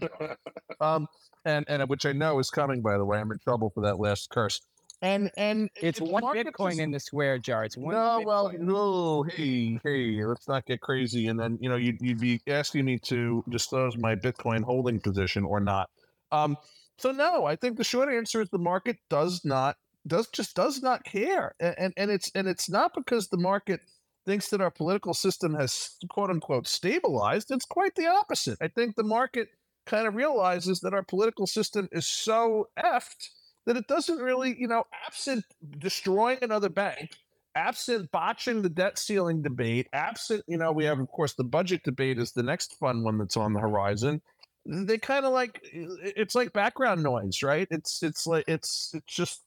um, 0.81 1.07
and 1.45 1.65
and 1.67 1.87
which 1.89 2.05
I 2.05 2.13
know 2.13 2.39
is 2.39 2.49
coming. 2.49 2.81
By 2.81 2.97
the 2.97 3.05
way, 3.05 3.19
I'm 3.19 3.31
in 3.31 3.39
trouble 3.39 3.69
for 3.69 3.81
that 3.81 3.99
last 3.99 4.29
curse. 4.29 4.61
And 5.01 5.29
and 5.35 5.69
it's 5.81 5.99
one 5.99 6.23
Bitcoin 6.23 6.79
in 6.79 6.91
the 6.91 6.99
swear 6.99 7.37
jar. 7.37 7.65
It's 7.65 7.75
one. 7.75 7.93
no, 7.93 8.23
well, 8.25 8.53
no, 8.57 9.23
hey, 9.23 9.77
hey, 9.83 10.23
let's 10.23 10.47
not 10.47 10.65
get 10.65 10.79
crazy. 10.79 11.27
And 11.27 11.37
then, 11.37 11.57
you 11.59 11.67
know, 11.67 11.75
you'd, 11.75 11.99
you'd 11.99 12.21
be 12.21 12.39
asking 12.47 12.85
me 12.85 12.99
to 12.99 13.43
disclose 13.49 13.97
my 13.97 14.15
Bitcoin 14.15 14.63
holding 14.63 15.01
position 15.01 15.43
or 15.43 15.59
not. 15.59 15.89
Um, 16.31 16.55
so 16.97 17.11
no, 17.11 17.45
I 17.45 17.57
think 17.57 17.75
the 17.75 17.83
short 17.83 18.07
answer 18.13 18.39
is 18.39 18.49
the 18.49 18.59
market 18.59 18.95
does 19.09 19.43
not 19.43 19.75
does 20.07 20.27
just 20.27 20.55
does 20.55 20.81
not 20.81 21.03
care, 21.03 21.55
and 21.59 21.75
and, 21.77 21.93
and 21.97 22.11
it's 22.11 22.31
and 22.35 22.47
it's 22.47 22.69
not 22.69 22.93
because 22.93 23.27
the 23.27 23.37
market 23.37 23.81
thinks 24.25 24.49
that 24.49 24.61
our 24.61 24.71
political 24.71 25.13
system 25.13 25.53
has 25.55 25.97
quote 26.09 26.29
unquote 26.29 26.67
stabilized. 26.67 27.51
It's 27.51 27.65
quite 27.65 27.95
the 27.95 28.07
opposite. 28.07 28.57
I 28.61 28.67
think 28.67 28.95
the 28.95 29.03
market 29.03 29.49
kind 29.85 30.07
of 30.07 30.15
realizes 30.15 30.79
that 30.81 30.93
our 30.93 31.03
political 31.03 31.47
system 31.47 31.89
is 31.91 32.07
so 32.07 32.69
effed 32.79 33.29
that 33.65 33.77
it 33.77 33.87
doesn't 33.87 34.17
really, 34.19 34.55
you 34.57 34.67
know, 34.67 34.83
absent 35.05 35.45
destroying 35.77 36.39
another 36.41 36.69
bank, 36.69 37.11
absent 37.55 38.11
botching 38.11 38.61
the 38.61 38.69
debt 38.69 38.97
ceiling 38.97 39.41
debate, 39.41 39.87
absent, 39.93 40.43
you 40.47 40.57
know, 40.57 40.71
we 40.71 40.85
have, 40.85 40.99
of 40.99 41.07
course, 41.09 41.33
the 41.33 41.43
budget 41.43 41.81
debate 41.83 42.17
is 42.17 42.31
the 42.31 42.43
next 42.43 42.77
fun 42.77 43.03
one 43.03 43.17
that's 43.17 43.37
on 43.37 43.53
the 43.53 43.59
horizon. 43.59 44.21
They 44.65 44.97
kind 44.97 45.25
of 45.25 45.33
like 45.33 45.59
it's 45.63 46.35
like 46.35 46.53
background 46.53 47.03
noise, 47.03 47.43
right? 47.43 47.67
It's 47.69 48.01
it's 48.01 48.25
like 48.25 48.45
it's 48.47 48.91
it 48.93 49.03
just 49.05 49.41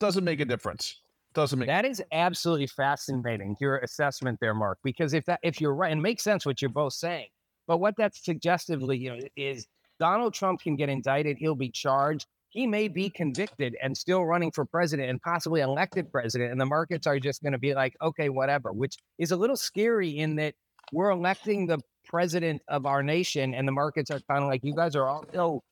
doesn't 0.00 0.24
make 0.24 0.40
a 0.40 0.44
difference. 0.44 1.00
Doesn't 1.34 1.58
make 1.58 1.68
That 1.68 1.84
is 1.84 2.02
absolutely 2.12 2.68
fascinating, 2.68 3.56
your 3.60 3.78
assessment 3.78 4.38
there, 4.40 4.54
Mark. 4.54 4.78
Because 4.84 5.14
if 5.14 5.24
that 5.26 5.40
if 5.42 5.60
you're 5.60 5.74
right, 5.74 5.90
and 5.90 5.98
it 5.98 6.02
makes 6.02 6.22
sense 6.22 6.46
what 6.46 6.62
you're 6.62 6.70
both 6.70 6.92
saying, 6.92 7.26
but 7.66 7.78
what 7.78 7.94
that's 7.96 8.24
suggestively, 8.24 8.96
you 8.96 9.10
know, 9.10 9.20
is 9.36 9.66
Donald 9.98 10.34
Trump 10.34 10.60
can 10.60 10.76
get 10.76 10.88
indicted, 10.88 11.36
he'll 11.38 11.54
be 11.54 11.70
charged, 11.70 12.26
he 12.50 12.66
may 12.66 12.86
be 12.86 13.10
convicted 13.10 13.76
and 13.82 13.96
still 13.96 14.24
running 14.24 14.52
for 14.52 14.64
president 14.64 15.10
and 15.10 15.20
possibly 15.22 15.60
elected 15.60 16.10
president, 16.10 16.52
and 16.52 16.60
the 16.60 16.66
markets 16.66 17.06
are 17.06 17.18
just 17.18 17.42
going 17.42 17.52
to 17.52 17.58
be 17.58 17.74
like, 17.74 17.96
okay, 18.00 18.28
whatever, 18.28 18.72
which 18.72 18.96
is 19.18 19.32
a 19.32 19.36
little 19.36 19.56
scary 19.56 20.18
in 20.18 20.36
that 20.36 20.54
we're 20.92 21.10
electing 21.10 21.66
the 21.66 21.80
president 22.04 22.62
of 22.68 22.86
our 22.86 23.02
nation, 23.02 23.54
and 23.54 23.66
the 23.66 23.72
markets 23.72 24.10
are 24.10 24.20
kind 24.30 24.44
of 24.44 24.48
like, 24.48 24.62
you 24.62 24.74
guys 24.74 24.94
are 24.94 25.08
all 25.08 25.24
so 25.32 25.62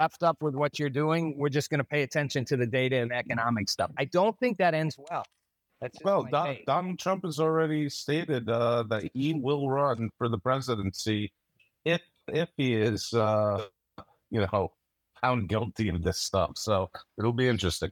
effed 0.00 0.22
up 0.22 0.36
with 0.40 0.54
what 0.54 0.78
you're 0.78 0.90
doing. 0.90 1.36
We're 1.36 1.48
just 1.48 1.70
going 1.70 1.78
to 1.78 1.84
pay 1.84 2.02
attention 2.02 2.44
to 2.46 2.56
the 2.56 2.66
data 2.66 2.96
and 2.96 3.12
economic 3.12 3.68
stuff. 3.68 3.90
I 3.98 4.04
don't 4.06 4.38
think 4.38 4.58
that 4.58 4.74
ends 4.74 4.96
well. 5.10 5.24
That's 5.80 5.98
Well, 6.04 6.22
Don. 6.30 6.58
Donald 6.66 6.98
Trump 6.98 7.24
has 7.24 7.40
already 7.40 7.88
stated 7.88 8.48
uh, 8.48 8.84
that 8.84 9.10
he 9.14 9.34
will 9.34 9.68
run 9.68 10.10
for 10.16 10.28
the 10.28 10.38
presidency 10.38 11.32
if 11.84 12.00
if 12.28 12.48
he 12.56 12.74
is, 12.74 13.12
uh, 13.12 13.64
you 14.30 14.46
know, 14.52 14.72
found 15.20 15.48
guilty 15.48 15.88
of 15.88 16.04
this 16.04 16.18
stuff. 16.18 16.52
So 16.56 16.88
it'll 17.18 17.32
be 17.32 17.48
interesting. 17.48 17.90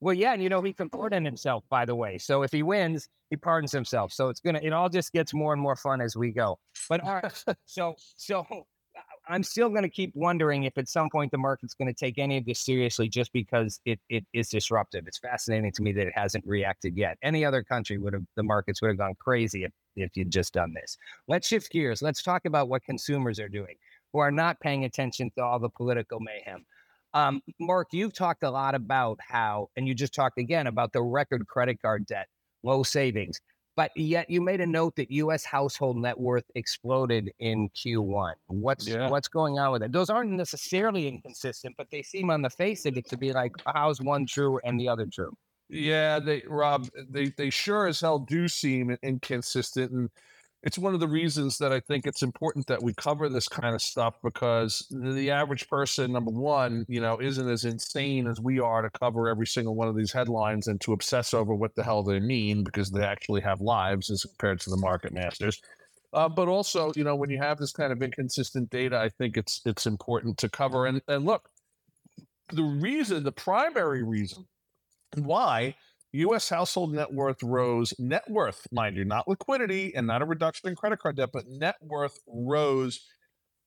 Well, 0.00 0.14
yeah, 0.14 0.34
and 0.34 0.42
you 0.42 0.50
know 0.50 0.60
he 0.60 0.74
can 0.74 0.90
pardon 0.90 1.24
himself, 1.24 1.64
by 1.70 1.86
the 1.86 1.94
way. 1.94 2.18
So 2.18 2.42
if 2.42 2.52
he 2.52 2.62
wins, 2.62 3.08
he 3.30 3.36
pardons 3.36 3.72
himself. 3.72 4.12
So 4.12 4.28
it's 4.28 4.40
gonna, 4.40 4.60
it 4.62 4.72
all 4.72 4.90
just 4.90 5.12
gets 5.12 5.32
more 5.32 5.54
and 5.54 5.62
more 5.62 5.76
fun 5.76 6.02
as 6.02 6.16
we 6.16 6.30
go. 6.30 6.58
But 6.88 7.00
all 7.00 7.14
right, 7.14 7.44
so 7.64 7.96
so 8.16 8.46
I'm 9.28 9.42
still 9.42 9.68
gonna 9.68 9.88
keep 9.88 10.12
wondering 10.14 10.64
if 10.64 10.78
at 10.78 10.88
some 10.88 11.10
point 11.10 11.32
the 11.32 11.38
market's 11.38 11.74
gonna 11.74 11.92
take 11.92 12.18
any 12.18 12.38
of 12.38 12.44
this 12.44 12.60
seriously, 12.60 13.08
just 13.08 13.32
because 13.32 13.80
it 13.84 14.00
it 14.08 14.24
is 14.32 14.48
disruptive. 14.48 15.06
It's 15.06 15.18
fascinating 15.18 15.72
to 15.72 15.82
me 15.82 15.92
that 15.92 16.06
it 16.06 16.12
hasn't 16.14 16.46
reacted 16.46 16.96
yet. 16.96 17.18
Any 17.22 17.44
other 17.44 17.62
country 17.62 17.98
would 17.98 18.12
have, 18.12 18.24
the 18.36 18.42
markets 18.42 18.80
would 18.82 18.88
have 18.88 18.98
gone 18.98 19.14
crazy 19.18 19.64
if 19.64 19.72
if 19.96 20.16
you'd 20.16 20.30
just 20.30 20.54
done 20.54 20.74
this. 20.74 20.96
Let's 21.28 21.48
shift 21.48 21.70
gears. 21.70 22.02
Let's 22.02 22.22
talk 22.22 22.44
about 22.44 22.68
what 22.68 22.84
consumers 22.84 23.40
are 23.40 23.48
doing 23.48 23.76
who 24.12 24.20
are 24.20 24.30
not 24.30 24.60
paying 24.60 24.84
attention 24.84 25.30
to 25.36 25.44
all 25.44 25.58
the 25.58 25.68
political 25.68 26.20
mayhem. 26.20 26.64
Um, 27.14 27.42
Mark, 27.60 27.88
you've 27.92 28.14
talked 28.14 28.42
a 28.42 28.50
lot 28.50 28.74
about 28.74 29.18
how, 29.20 29.68
and 29.76 29.86
you 29.86 29.94
just 29.94 30.14
talked 30.14 30.38
again 30.38 30.66
about 30.66 30.92
the 30.92 31.02
record 31.02 31.46
credit 31.46 31.80
card 31.80 32.06
debt, 32.06 32.26
low 32.62 32.82
savings, 32.82 33.40
but 33.76 33.90
yet 33.94 34.28
you 34.28 34.40
made 34.40 34.60
a 34.60 34.66
note 34.66 34.96
that 34.96 35.10
U.S. 35.10 35.44
household 35.44 35.98
net 35.98 36.18
worth 36.18 36.50
exploded 36.54 37.30
in 37.38 37.68
Q1. 37.70 38.34
What's 38.48 38.88
Yeah. 38.88 39.08
what's 39.08 39.28
going 39.28 39.58
on 39.58 39.72
with 39.72 39.82
it? 39.82 39.92
Those 39.92 40.10
aren't 40.10 40.30
necessarily 40.30 41.06
inconsistent, 41.06 41.76
but 41.76 41.90
they 41.90 42.02
seem 42.02 42.30
on 42.30 42.42
the 42.42 42.50
face 42.50 42.86
of 42.86 42.96
it 42.96 43.08
to 43.10 43.16
be 43.16 43.32
like, 43.32 43.52
how's 43.66 44.00
one 44.00 44.26
true 44.26 44.58
and 44.64 44.80
the 44.80 44.88
other 44.88 45.06
true? 45.06 45.36
Yeah, 45.68 46.18
they 46.20 46.42
Rob, 46.48 46.88
they 47.08 47.26
they 47.28 47.50
sure 47.50 47.86
as 47.86 48.00
hell 48.00 48.18
do 48.20 48.48
seem 48.48 48.96
inconsistent, 49.02 49.92
and 49.92 50.10
it's 50.66 50.78
one 50.78 50.94
of 50.94 51.00
the 51.00 51.06
reasons 51.06 51.58
that 51.58 51.72
I 51.72 51.78
think 51.78 52.08
it's 52.08 52.24
important 52.24 52.66
that 52.66 52.82
we 52.82 52.92
cover 52.92 53.28
this 53.28 53.46
kind 53.46 53.72
of 53.72 53.80
stuff 53.80 54.16
because 54.20 54.84
the 54.90 55.30
average 55.30 55.68
person, 55.68 56.12
number 56.12 56.32
one, 56.32 56.84
you 56.88 57.00
know, 57.00 57.20
isn't 57.20 57.48
as 57.48 57.64
insane 57.64 58.26
as 58.26 58.40
we 58.40 58.58
are 58.58 58.82
to 58.82 58.90
cover 58.90 59.28
every 59.28 59.46
single 59.46 59.76
one 59.76 59.86
of 59.86 59.94
these 59.94 60.12
headlines 60.12 60.66
and 60.66 60.80
to 60.80 60.92
obsess 60.92 61.32
over 61.32 61.54
what 61.54 61.76
the 61.76 61.84
hell 61.84 62.02
they 62.02 62.18
mean 62.18 62.64
because 62.64 62.90
they 62.90 63.04
actually 63.04 63.42
have 63.42 63.60
lives 63.60 64.10
as 64.10 64.24
compared 64.24 64.58
to 64.58 64.70
the 64.70 64.76
market 64.76 65.12
masters. 65.12 65.62
Uh, 66.12 66.28
but 66.28 66.48
also, 66.48 66.92
you 66.96 67.04
know, 67.04 67.14
when 67.14 67.30
you 67.30 67.38
have 67.38 67.58
this 67.58 67.70
kind 67.70 67.92
of 67.92 68.02
inconsistent 68.02 68.68
data, 68.68 68.98
I 68.98 69.08
think 69.08 69.36
it's 69.36 69.60
it's 69.64 69.86
important 69.86 70.36
to 70.38 70.48
cover. 70.48 70.86
And 70.86 71.00
and 71.06 71.24
look, 71.24 71.48
the 72.50 72.64
reason, 72.64 73.22
the 73.22 73.30
primary 73.30 74.02
reason 74.02 74.46
why 75.14 75.76
U.S. 76.16 76.48
household 76.48 76.94
net 76.94 77.12
worth 77.12 77.42
rose, 77.42 77.94
net 77.98 78.28
worth, 78.28 78.66
mind 78.70 78.96
you, 78.96 79.04
not 79.04 79.28
liquidity 79.28 79.94
and 79.94 80.06
not 80.06 80.22
a 80.22 80.24
reduction 80.24 80.68
in 80.68 80.76
credit 80.76 80.98
card 80.98 81.16
debt, 81.16 81.30
but 81.32 81.46
net 81.48 81.76
worth 81.80 82.20
rose 82.26 83.00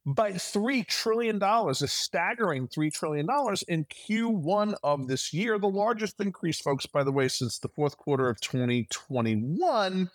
by 0.05 0.31
$3 0.31 0.85
trillion, 0.87 1.41
a 1.43 1.73
staggering 1.73 2.67
$3 2.67 2.91
trillion 2.91 3.27
in 3.67 3.85
Q1 3.85 4.75
of 4.83 5.07
this 5.07 5.33
year. 5.33 5.59
The 5.59 5.67
largest 5.67 6.19
increase, 6.19 6.59
folks, 6.59 6.85
by 6.85 7.03
the 7.03 7.11
way, 7.11 7.27
since 7.27 7.59
the 7.59 7.69
fourth 7.69 7.97
quarter 7.97 8.29
of 8.29 8.39
2021 8.41 10.09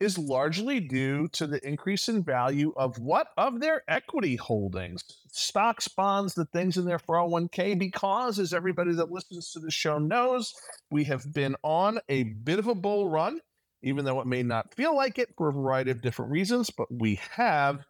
is 0.00 0.18
largely 0.18 0.80
due 0.80 1.28
to 1.28 1.46
the 1.46 1.66
increase 1.66 2.08
in 2.08 2.22
value 2.22 2.72
of 2.76 2.98
what? 2.98 3.28
Of 3.36 3.60
their 3.60 3.82
equity 3.88 4.36
holdings, 4.36 5.02
stocks, 5.32 5.88
bonds, 5.88 6.34
the 6.34 6.44
things 6.46 6.76
in 6.76 6.84
their 6.84 6.98
401k. 6.98 7.78
Because, 7.78 8.38
as 8.38 8.54
everybody 8.54 8.92
that 8.94 9.10
listens 9.10 9.52
to 9.52 9.60
the 9.60 9.70
show 9.70 9.98
knows, 9.98 10.54
we 10.90 11.04
have 11.04 11.32
been 11.32 11.56
on 11.62 11.98
a 12.08 12.22
bit 12.24 12.58
of 12.58 12.68
a 12.68 12.74
bull 12.74 13.08
run, 13.08 13.40
even 13.82 14.04
though 14.04 14.20
it 14.20 14.26
may 14.26 14.42
not 14.42 14.74
feel 14.74 14.94
like 14.94 15.18
it 15.18 15.34
for 15.36 15.48
a 15.48 15.52
variety 15.52 15.90
of 15.90 16.02
different 16.02 16.30
reasons, 16.30 16.70
but 16.70 16.88
we 16.90 17.20
have. 17.32 17.84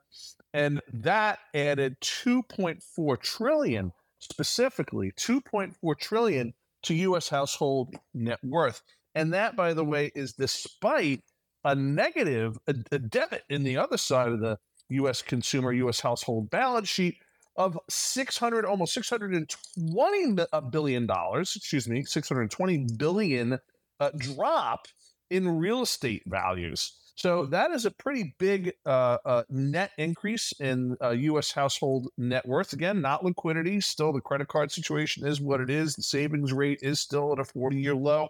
And 0.54 0.80
that 0.92 1.40
added 1.54 2.00
2.4 2.00 3.20
trillion, 3.20 3.92
specifically 4.18 5.12
2.4 5.12 5.98
trillion 5.98 6.54
to 6.84 6.94
US 6.94 7.28
household 7.28 7.94
net 8.14 8.38
worth. 8.42 8.82
And 9.14 9.32
that, 9.34 9.56
by 9.56 9.74
the 9.74 9.84
way, 9.84 10.12
is 10.14 10.34
despite 10.34 11.22
a 11.68 11.74
negative, 11.74 12.58
a, 12.66 12.74
a 12.90 12.98
debit 12.98 13.44
in 13.50 13.62
the 13.62 13.76
other 13.76 13.98
side 13.98 14.32
of 14.32 14.40
the 14.40 14.58
U.S. 14.88 15.20
consumer, 15.20 15.72
U.S. 15.72 16.00
household 16.00 16.48
balance 16.50 16.88
sheet 16.88 17.18
of 17.56 17.78
600, 17.90 18.64
almost 18.64 18.94
620 18.94 20.32
bi- 20.32 20.46
uh, 20.52 20.60
billion 20.62 21.06
dollars, 21.06 21.54
excuse 21.56 21.86
me, 21.86 22.04
620 22.04 22.86
billion 22.96 23.58
uh, 24.00 24.10
drop 24.16 24.86
in 25.28 25.58
real 25.58 25.82
estate 25.82 26.22
values. 26.26 26.94
So 27.16 27.46
that 27.46 27.72
is 27.72 27.84
a 27.84 27.90
pretty 27.90 28.34
big 28.38 28.74
uh, 28.86 29.18
uh, 29.24 29.42
net 29.50 29.90
increase 29.98 30.52
in 30.60 30.96
uh, 31.02 31.10
U.S. 31.10 31.50
household 31.50 32.08
net 32.16 32.46
worth. 32.46 32.72
Again, 32.72 33.02
not 33.02 33.24
liquidity. 33.24 33.80
Still, 33.80 34.12
the 34.12 34.20
credit 34.20 34.48
card 34.48 34.70
situation 34.70 35.26
is 35.26 35.40
what 35.40 35.60
it 35.60 35.68
is. 35.68 35.96
The 35.96 36.02
savings 36.02 36.52
rate 36.52 36.78
is 36.80 37.00
still 37.00 37.32
at 37.32 37.40
a 37.40 37.42
40-year 37.42 37.94
low. 37.94 38.28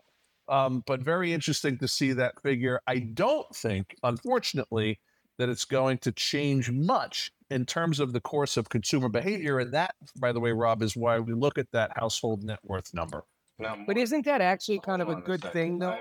Um, 0.49 0.82
but 0.86 1.01
very 1.01 1.32
interesting 1.32 1.78
to 1.78 1.88
see 1.88 2.12
that 2.14 2.40
figure. 2.42 2.80
I 2.86 3.01
don't 3.01 3.55
think, 3.55 3.94
unfortunately, 4.03 4.99
that 5.38 5.49
it's 5.49 5.64
going 5.64 5.99
to 5.99 6.12
change 6.12 6.70
much 6.70 7.32
in 7.51 7.64
terms 7.64 8.01
of 8.01 8.12
the 8.12 8.20
course 8.20 8.57
of 8.57 8.68
consumer 8.68 9.09
behavior. 9.09 9.59
And 9.59 9.72
that, 9.72 9.94
by 10.18 10.32
the 10.32 10.40
way, 10.40 10.53
Rob, 10.53 10.82
is 10.82 10.96
why 10.96 11.18
we 11.18 11.34
look 11.34 11.59
at 11.59 11.70
that 11.72 11.92
household 11.96 12.44
net 12.44 12.59
worth 12.64 12.92
number. 12.92 13.24
But 13.59 13.96
isn't 13.96 14.24
that 14.24 14.40
actually 14.40 14.80
kind 14.80 15.03
of 15.03 15.09
a 15.09 15.16
good 15.16 15.42
thing, 15.53 15.78
though? 15.78 15.99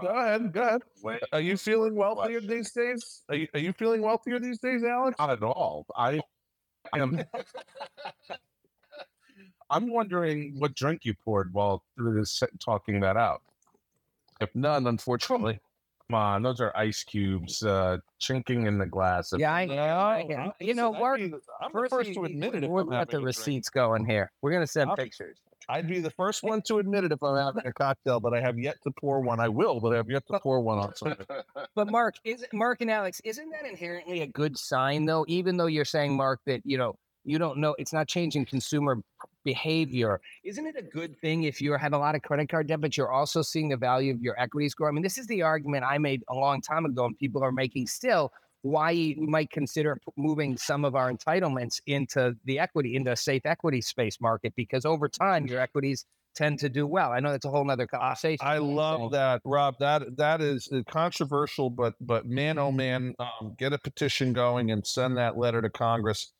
Go 0.00 0.08
ahead, 0.08 0.52
go 0.52 0.62
ahead. 0.62 1.20
Are 1.32 1.40
you 1.40 1.56
feeling 1.56 1.94
wealthier 1.94 2.40
Question. 2.40 2.56
these 2.56 2.72
days? 2.72 3.22
Are 3.28 3.34
you, 3.34 3.48
are 3.54 3.60
you 3.60 3.72
feeling 3.72 4.02
wealthier 4.02 4.38
these 4.38 4.58
days, 4.58 4.82
Alex? 4.82 5.16
Not 5.18 5.30
at 5.30 5.42
all. 5.42 5.86
I 5.96 6.20
am. 6.96 7.22
I'm 9.70 9.90
wondering 9.90 10.54
what 10.58 10.74
drink 10.74 11.04
you 11.04 11.14
poured 11.14 11.52
while 11.52 11.82
through 11.96 12.18
this 12.18 12.42
talking 12.64 13.00
that 13.00 13.16
out. 13.16 13.42
None, 14.54 14.86
unfortunately. 14.86 15.60
Come 16.10 16.16
on, 16.16 16.42
those 16.42 16.60
are 16.60 16.76
ice 16.76 17.02
cubes 17.02 17.62
uh, 17.62 17.96
chinking 18.18 18.66
in 18.66 18.76
the 18.76 18.84
glass. 18.84 19.32
Yeah, 19.38 19.54
I, 19.54 19.64
No, 19.64 19.74
yeah, 19.74 20.36
I'm 20.44 20.52
you 20.60 20.74
know, 20.74 20.92
the- 20.92 20.98
Mark. 20.98 21.18
I'm 21.20 21.30
the 21.30 21.40
First, 21.72 21.90
first 21.90 22.08
we- 22.10 22.14
to 22.16 22.24
admit 22.24 22.54
it. 22.62 22.68
We'll 22.68 22.82
I'm 22.84 22.90
the 22.90 22.96
having 22.96 23.08
a 23.08 23.12
drink. 23.20 23.26
receipts 23.26 23.70
go 23.70 23.94
in 23.94 24.04
here. 24.04 24.30
We're 24.42 24.52
gonna 24.52 24.66
send 24.66 24.90
I'll- 24.90 24.96
pictures. 24.96 25.38
I'd 25.66 25.88
be 25.88 26.00
the 26.00 26.10
first 26.10 26.42
one 26.42 26.60
to 26.66 26.78
admit 26.78 27.04
it 27.04 27.12
if 27.12 27.22
I'm 27.22 27.38
having 27.38 27.66
a 27.66 27.72
cocktail, 27.72 28.20
but 28.20 28.34
I 28.34 28.40
have 28.42 28.58
yet 28.58 28.76
to 28.82 28.90
pour 29.00 29.20
one. 29.20 29.40
I 29.40 29.48
will, 29.48 29.80
but 29.80 29.94
I 29.94 29.96
have 29.96 30.10
yet 30.10 30.26
to 30.26 30.38
pour 30.40 30.60
one 30.60 30.78
on 30.78 30.94
something. 30.94 31.24
But 31.74 31.90
Mark, 31.90 32.16
is 32.22 32.44
Mark 32.52 32.82
and 32.82 32.90
Alex, 32.90 33.22
isn't 33.24 33.48
that 33.50 33.64
inherently 33.66 34.20
a 34.20 34.26
good 34.26 34.58
sign 34.58 35.06
though? 35.06 35.24
Even 35.26 35.56
though 35.56 35.64
you're 35.66 35.86
saying, 35.86 36.14
Mark, 36.14 36.40
that 36.44 36.60
you 36.66 36.76
know 36.76 36.96
you 37.24 37.38
don't 37.38 37.58
know 37.58 37.74
it's 37.78 37.92
not 37.92 38.08
changing 38.08 38.46
consumer 38.46 39.02
behavior. 39.44 40.20
Isn't 40.44 40.66
it 40.66 40.76
a 40.76 40.82
good 40.82 41.18
thing 41.20 41.44
if 41.44 41.60
you 41.60 41.72
have 41.74 41.92
a 41.92 41.98
lot 41.98 42.14
of 42.14 42.22
credit 42.22 42.48
card 42.48 42.66
debt, 42.66 42.80
but 42.80 42.96
you're 42.96 43.12
also 43.12 43.42
seeing 43.42 43.68
the 43.68 43.76
value 43.76 44.12
of 44.12 44.20
your 44.20 44.38
equities 44.40 44.74
grow? 44.74 44.88
I 44.88 44.92
mean, 44.92 45.02
this 45.02 45.18
is 45.18 45.26
the 45.26 45.42
argument 45.42 45.84
I 45.86 45.98
made 45.98 46.22
a 46.28 46.34
long 46.34 46.60
time 46.60 46.84
ago, 46.84 47.06
and 47.06 47.18
people 47.18 47.42
are 47.42 47.52
making 47.52 47.86
still. 47.86 48.32
Why 48.62 48.92
we 48.92 49.16
might 49.18 49.50
consider 49.50 50.00
moving 50.16 50.56
some 50.56 50.86
of 50.86 50.94
our 50.94 51.12
entitlements 51.12 51.82
into 51.86 52.34
the 52.46 52.58
equity, 52.58 52.96
into 52.96 53.12
a 53.12 53.16
safe 53.16 53.44
equity 53.44 53.82
space 53.82 54.18
market, 54.22 54.54
because 54.56 54.86
over 54.86 55.06
time 55.06 55.46
your 55.46 55.60
equities 55.60 56.06
tend 56.34 56.58
to 56.60 56.68
do 56.68 56.86
well. 56.86 57.12
I 57.12 57.20
know 57.20 57.30
that's 57.30 57.44
a 57.44 57.50
whole 57.50 57.70
other 57.70 57.86
conversation. 57.86 58.38
I 58.40 58.58
love 58.58 59.12
that, 59.12 59.42
Rob. 59.44 59.74
That 59.80 60.16
that 60.16 60.40
is 60.40 60.68
uh, 60.72 60.80
controversial, 60.88 61.68
but 61.68 61.94
but 62.00 62.26
man, 62.26 62.58
oh 62.58 62.72
man, 62.72 63.14
um, 63.18 63.54
get 63.58 63.72
a 63.72 63.78
petition 63.78 64.32
going 64.32 64.70
and 64.70 64.86
send 64.86 65.16
that 65.18 65.36
letter 65.36 65.62
to 65.62 65.70
Congress 65.70 66.32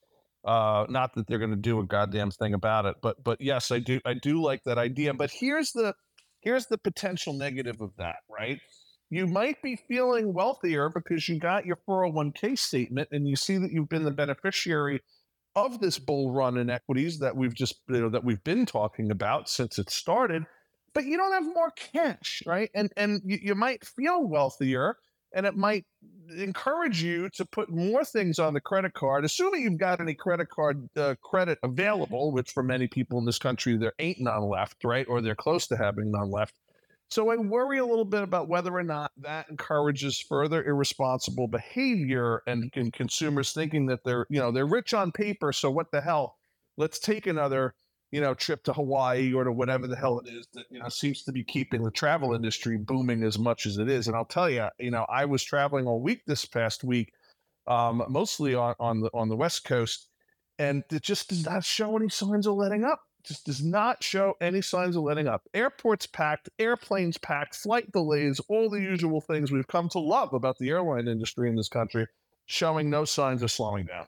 uh, 0.45 0.87
not 0.89 1.15
that 1.15 1.27
they're 1.27 1.39
going 1.39 1.51
to 1.51 1.57
do 1.57 1.81
a 1.81 1.85
goddamn 1.85 2.31
thing 2.31 2.55
about 2.55 2.87
it, 2.87 2.97
but 3.03 3.23
but 3.23 3.41
yes, 3.41 3.71
I 3.71 3.79
do 3.79 4.01
I 4.05 4.15
do 4.15 4.43
like 4.43 4.63
that 4.65 4.79
idea. 4.79 5.15
But 5.15 5.31
here's 5.31 5.73
the 5.73 5.95
here's 6.41 6.67
the 6.67 6.79
potential 6.79 7.33
negative 7.33 7.81
of 7.81 7.91
that, 7.99 8.17
right? 8.29 8.61
You 9.11 9.27
might 9.27 9.63
be 9.63 9.77
feeling 9.89 10.35
wealthier 10.35 10.89
because 10.89 11.29
you 11.29 11.39
got 11.39 11.67
your 11.67 11.79
401k 11.89 12.59
statement 12.59 13.09
and 13.13 13.29
you 13.29 13.37
see 13.37 13.59
that 13.59 13.71
you've 13.71 13.89
been 13.89 14.05
the 14.05 14.11
beneficiary 14.11 15.01
of 15.57 15.81
this 15.81 15.99
bull 15.99 16.33
run 16.33 16.57
in 16.57 16.69
equities 16.69 17.19
that 17.21 17.37
we've 17.37 17.55
just 17.55 17.77
you 17.89 18.01
know 18.01 18.09
that 18.09 18.25
we've 18.25 18.43
been 18.45 18.67
talking 18.67 19.11
about 19.11 19.49
since 19.49 19.79
it 19.79 19.89
started 19.89 20.43
but 20.95 21.05
you 21.05 21.17
don't 21.17 21.33
have 21.33 21.45
more 21.55 21.71
cash 21.77 22.43
right 22.45 22.71
and 22.75 22.91
and 22.97 23.21
you, 23.25 23.39
you 23.41 23.55
might 23.55 23.85
feel 23.85 24.27
wealthier 24.27 24.97
and 25.35 25.45
it 25.45 25.57
might 25.57 25.85
encourage 26.39 27.03
you 27.03 27.29
to 27.31 27.45
put 27.45 27.69
more 27.71 28.05
things 28.05 28.39
on 28.39 28.55
the 28.55 28.61
credit 28.61 28.95
card, 28.95 29.25
assuming 29.25 29.63
you've 29.63 29.79
got 29.79 30.01
any 30.01 30.15
credit 30.15 30.49
card 30.49 30.89
uh, 30.97 31.15
credit 31.23 31.59
available, 31.63 32.33
which 32.33 32.51
for 32.51 32.63
many 32.63 32.87
people 32.87 33.19
in 33.19 33.27
this 33.27 33.39
country, 33.39 33.77
there 33.77 33.93
ain't 33.99 34.21
none 34.21 34.49
left, 34.49 34.83
right? 34.85 35.07
Or 35.09 35.21
they're 35.21 35.35
close 35.35 35.67
to 35.67 35.77
having 35.77 36.11
none 36.11 36.31
left. 36.31 36.55
So 37.11 37.31
I 37.31 37.37
worry 37.37 37.79
a 37.79 37.85
little 37.85 38.07
bit 38.07 38.23
about 38.23 38.49
whether 38.49 38.75
or 38.75 38.83
not 38.83 39.13
that 39.19 39.49
encourages 39.51 40.19
further 40.19 40.65
irresponsible 40.65 41.49
behavior 41.49 42.43
and, 42.47 42.73
and 42.75 42.93
consumers 42.93 43.53
thinking 43.53 43.87
that 43.87 44.01
they're, 44.05 44.27
you 44.31 44.41
know, 44.41 44.51
they're 44.51 44.67
rich 44.67 44.95
on 44.95 45.13
paper. 45.13 45.53
So 45.53 45.71
what 45.71 45.91
the 45.93 46.01
hell? 46.01 46.37
Let's 46.77 46.99
take 46.99 47.27
another 47.27 47.75
you 48.15 48.21
know, 48.21 48.33
trip 48.33 48.63
to 48.63 48.73
Hawaii 48.73 49.33
or 49.33 49.43
to 49.43 49.51
whatever 49.51 49.89
the 49.89 49.97
hell 49.97 50.21
it 50.21 50.29
is 50.29 50.47
that, 50.55 50.67
you 50.71 50.79
know, 50.79 50.89
seems 50.89 51.25
to 51.25 51.33
be 51.33 51.43
keeping 51.43 51.83
the 51.83 51.91
travel 51.91 52.33
industry 52.33 52.77
booming 52.77 53.25
as 53.25 53.41
much 53.41 53.67
as 53.67 53.77
it 53.79 53.89
is. 53.89 54.07
And 54.07 54.15
I'll 54.15 54.25
tell 54.25 54.49
you, 54.49 54.69
you 54.79 54.93
know, 54.93 55.05
I 55.09 55.25
was 55.25 55.43
traveling 55.43 55.89
all 55.89 56.01
week 56.01 56.23
this 56.25 56.45
past 56.45 56.85
week, 56.85 57.13
um, 57.67 58.05
mostly 58.09 58.55
on, 58.55 58.77
on 58.79 59.01
the 59.01 59.11
on 59.13 59.29
the 59.29 59.35
West 59.35 59.65
Coast, 59.65 60.11
and 60.61 60.85
it 60.93 61.03
just 61.03 61.29
does 61.29 61.45
not 61.45 61.65
show 61.65 61.97
any 61.97 62.09
signs 62.09 62.47
of 62.47 62.55
letting 62.55 62.85
up. 62.85 63.01
Just 63.25 63.47
does 63.47 63.65
not 63.65 64.01
show 64.05 64.35
any 64.41 64.63
signs 64.63 64.95
of 64.95 65.03
letting 65.03 65.27
up. 65.27 65.43
Airports 65.53 66.07
packed, 66.07 66.49
airplanes 66.61 67.19
packed, 67.19 67.57
flight 67.57 67.91
delays, 67.91 68.41
all 68.49 68.71
the 68.71 68.81
usual 68.81 69.23
things 69.23 69.51
we've 69.51 69.67
come 69.67 69.89
to 69.89 69.99
love 69.99 70.35
about 70.35 70.57
the 70.59 70.71
airline 70.71 71.09
industry 71.09 71.49
in 71.49 71.57
this 71.57 71.69
country, 71.69 72.07
showing 72.47 72.89
no 72.89 73.05
signs 73.05 73.43
of 73.43 73.51
slowing 73.51 73.87
down. 73.87 74.07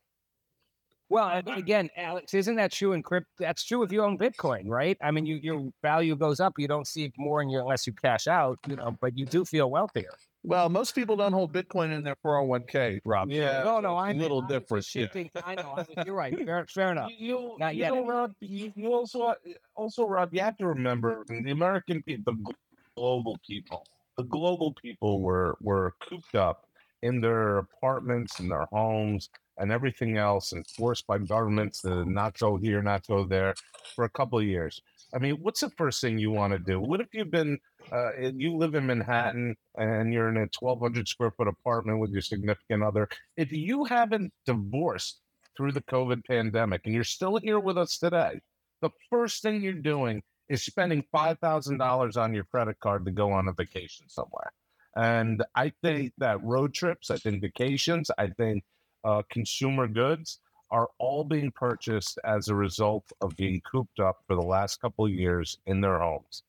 Well, 1.09 1.43
again, 1.47 1.89
Alex, 1.97 2.35
isn't 2.35 2.57
that 2.57 2.73
true 2.73 2.93
in 2.93 3.03
crypto? 3.03 3.29
That's 3.39 3.65
true 3.65 3.85
if 3.85 3.93
you 3.93 4.03
own 4.03 4.19
Bitcoin, 4.19 4.65
right? 4.67 4.99
I 5.01 5.13
mean, 5.13 5.25
you, 5.25 5.37
your 5.37 5.71
value 5.81 6.17
goes 6.17 6.41
up. 6.41 6.55
You 6.59 6.67
don't 6.67 6.87
see 6.87 7.05
it 7.05 7.13
more 7.17 7.41
in 7.43 7.49
your 7.49 7.61
unless 7.61 7.87
you 7.87 7.93
cash 7.93 8.27
out, 8.27 8.59
you 8.67 8.75
know, 8.75 8.97
but 9.01 9.17
you 9.17 9.25
do 9.25 9.45
feel 9.45 9.71
wealthier. 9.71 10.11
Well, 10.43 10.69
most 10.69 10.95
people 10.95 11.17
don't 11.17 11.33
hold 11.33 11.53
Bitcoin 11.53 11.93
in 11.93 12.03
their 12.03 12.17
401k, 12.25 13.01
Rob. 13.05 13.31
Yeah. 13.31 13.63
No, 13.65 13.81
no, 13.81 13.97
I'm 13.97 14.17
a 14.17 14.19
little 14.19 14.43
different. 14.43 14.85
Shifting, 14.85 15.31
yeah. 15.35 15.43
I 15.45 15.55
know. 15.57 15.85
You're 16.05 16.15
right. 16.15 16.37
Fair, 16.47 16.67
fair 16.69 16.93
enough. 16.93 17.11
You, 17.17 17.57
Not 17.59 17.75
you 17.75 17.81
yet. 17.81 17.93
know, 17.93 18.07
Rob, 18.07 18.33
you, 18.41 18.73
you 18.77 18.93
also, 18.93 19.35
also, 19.75 20.07
Rob, 20.07 20.33
you 20.33 20.41
have 20.41 20.57
to 20.59 20.67
remember 20.67 21.25
the 21.29 21.51
American 21.51 22.03
people, 22.03 22.35
the 22.35 22.53
global 22.97 23.37
people, 23.47 23.87
the 24.17 24.25
global 24.25 24.73
people 24.81 25.21
were 25.21 25.57
were 25.61 25.95
cooped 26.09 26.35
up 26.35 26.67
in 27.03 27.21
their 27.21 27.59
apartments, 27.59 28.39
in 28.41 28.49
their 28.49 28.67
homes, 28.73 29.29
and 29.59 29.73
everything 29.73 30.17
else 30.17 30.53
and 30.53 30.67
forced 30.67 31.07
by 31.07 31.19
governments 31.19 31.83
to 31.83 32.05
not 32.05 32.39
go 32.39 32.57
here, 32.57 32.83
not 32.83 33.07
go 33.07 33.25
there 33.25 33.55
for 33.95 34.05
a 34.05 34.11
couple 34.11 34.39
of 34.39 34.45
years. 34.45 34.81
I 35.15 35.19
mean, 35.19 35.37
what's 35.41 35.61
the 35.61 35.71
first 35.71 36.01
thing 36.01 36.19
you 36.19 36.31
want 36.31 36.53
to 36.53 36.59
do? 36.59 36.81
What 36.81 37.01
if 37.01 37.09
you've 37.13 37.31
been, 37.31 37.59
uh, 37.93 38.11
you 38.35 38.57
live 38.57 38.75
in 38.75 38.87
Manhattan 38.87 39.57
and 39.77 40.13
you're 40.13 40.29
in 40.29 40.37
a 40.37 40.49
1,200 40.59 41.09
square 41.09 41.31
foot 41.31 41.49
apartment 41.49 42.01
with 42.01 42.11
your 42.11 42.23
significant 42.23 42.83
other? 42.83 43.09
If 43.37 43.53
you 43.53 43.85
haven't 43.85 44.33
divorced 44.45 45.21
through 45.57 45.73
the 45.73 45.83
COVID 45.83 46.25
pandemic 46.27 46.83
and 46.85 46.95
you're 46.95 47.05
still 47.05 47.39
here 47.39 47.61
with 47.61 47.79
us 47.79 47.99
today, 47.99 48.41
the 48.83 48.91
first 49.11 49.43
thing 49.43 49.63
you're 49.63 49.73
doing 49.73 50.23
is 50.49 50.65
spending 50.65 51.05
$5,000 51.15 52.17
on 52.17 52.35
your 52.35 52.45
credit 52.45 52.79
card 52.81 53.05
to 53.07 53.11
go 53.11 53.33
on 53.33 53.49
a 53.49 53.53
vacation 53.53 54.09
somewhere. 54.09 54.53
And 54.95 55.45
I 55.55 55.73
think 55.83 56.13
that 56.19 56.43
road 56.43 56.73
trips, 56.73 57.11
I 57.11 57.17
think 57.17 57.43
vacations, 57.43 58.11
I 58.17 58.29
think 58.29 58.65
uh, 59.05 59.23
consumer 59.31 59.87
goods 59.87 60.41
are 60.71 60.89
all 60.99 61.23
being 61.23 61.51
purchased 61.53 62.19
as 62.25 62.49
a 62.49 62.55
result 62.55 63.05
of 63.21 63.37
being 63.37 63.61
cooped 63.71 64.01
up 64.01 64.19
for 64.27 64.35
the 64.35 64.43
last 64.43 64.81
couple 64.81 65.05
of 65.05 65.13
years 65.13 65.59
in 65.67 65.81
their 65.81 65.99
homes. 65.99 66.43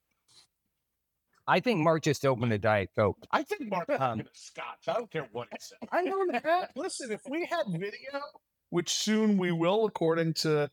I 1.47 1.59
think 1.61 1.79
Mark 1.79 2.03
just 2.03 2.25
opened 2.25 2.51
a 2.51 2.57
Diet 2.57 2.89
Coke. 2.97 3.17
I 3.31 3.43
think 3.43 3.69
Mark 3.69 3.89
Um, 3.89 4.23
Scotch. 4.33 4.87
I 4.87 4.93
don't 4.93 5.09
care 5.09 5.27
what 5.31 5.47
he 5.51 5.57
said. 5.59 5.77
I 5.91 6.01
know 6.01 6.25
that. 6.31 6.71
Listen, 6.75 7.11
if 7.11 7.21
we 7.29 7.45
had 7.45 7.63
video, 7.69 8.21
which 8.69 8.89
soon 8.89 9.37
we 9.37 9.51
will, 9.53 9.85
according 9.85 10.33
to 10.33 10.69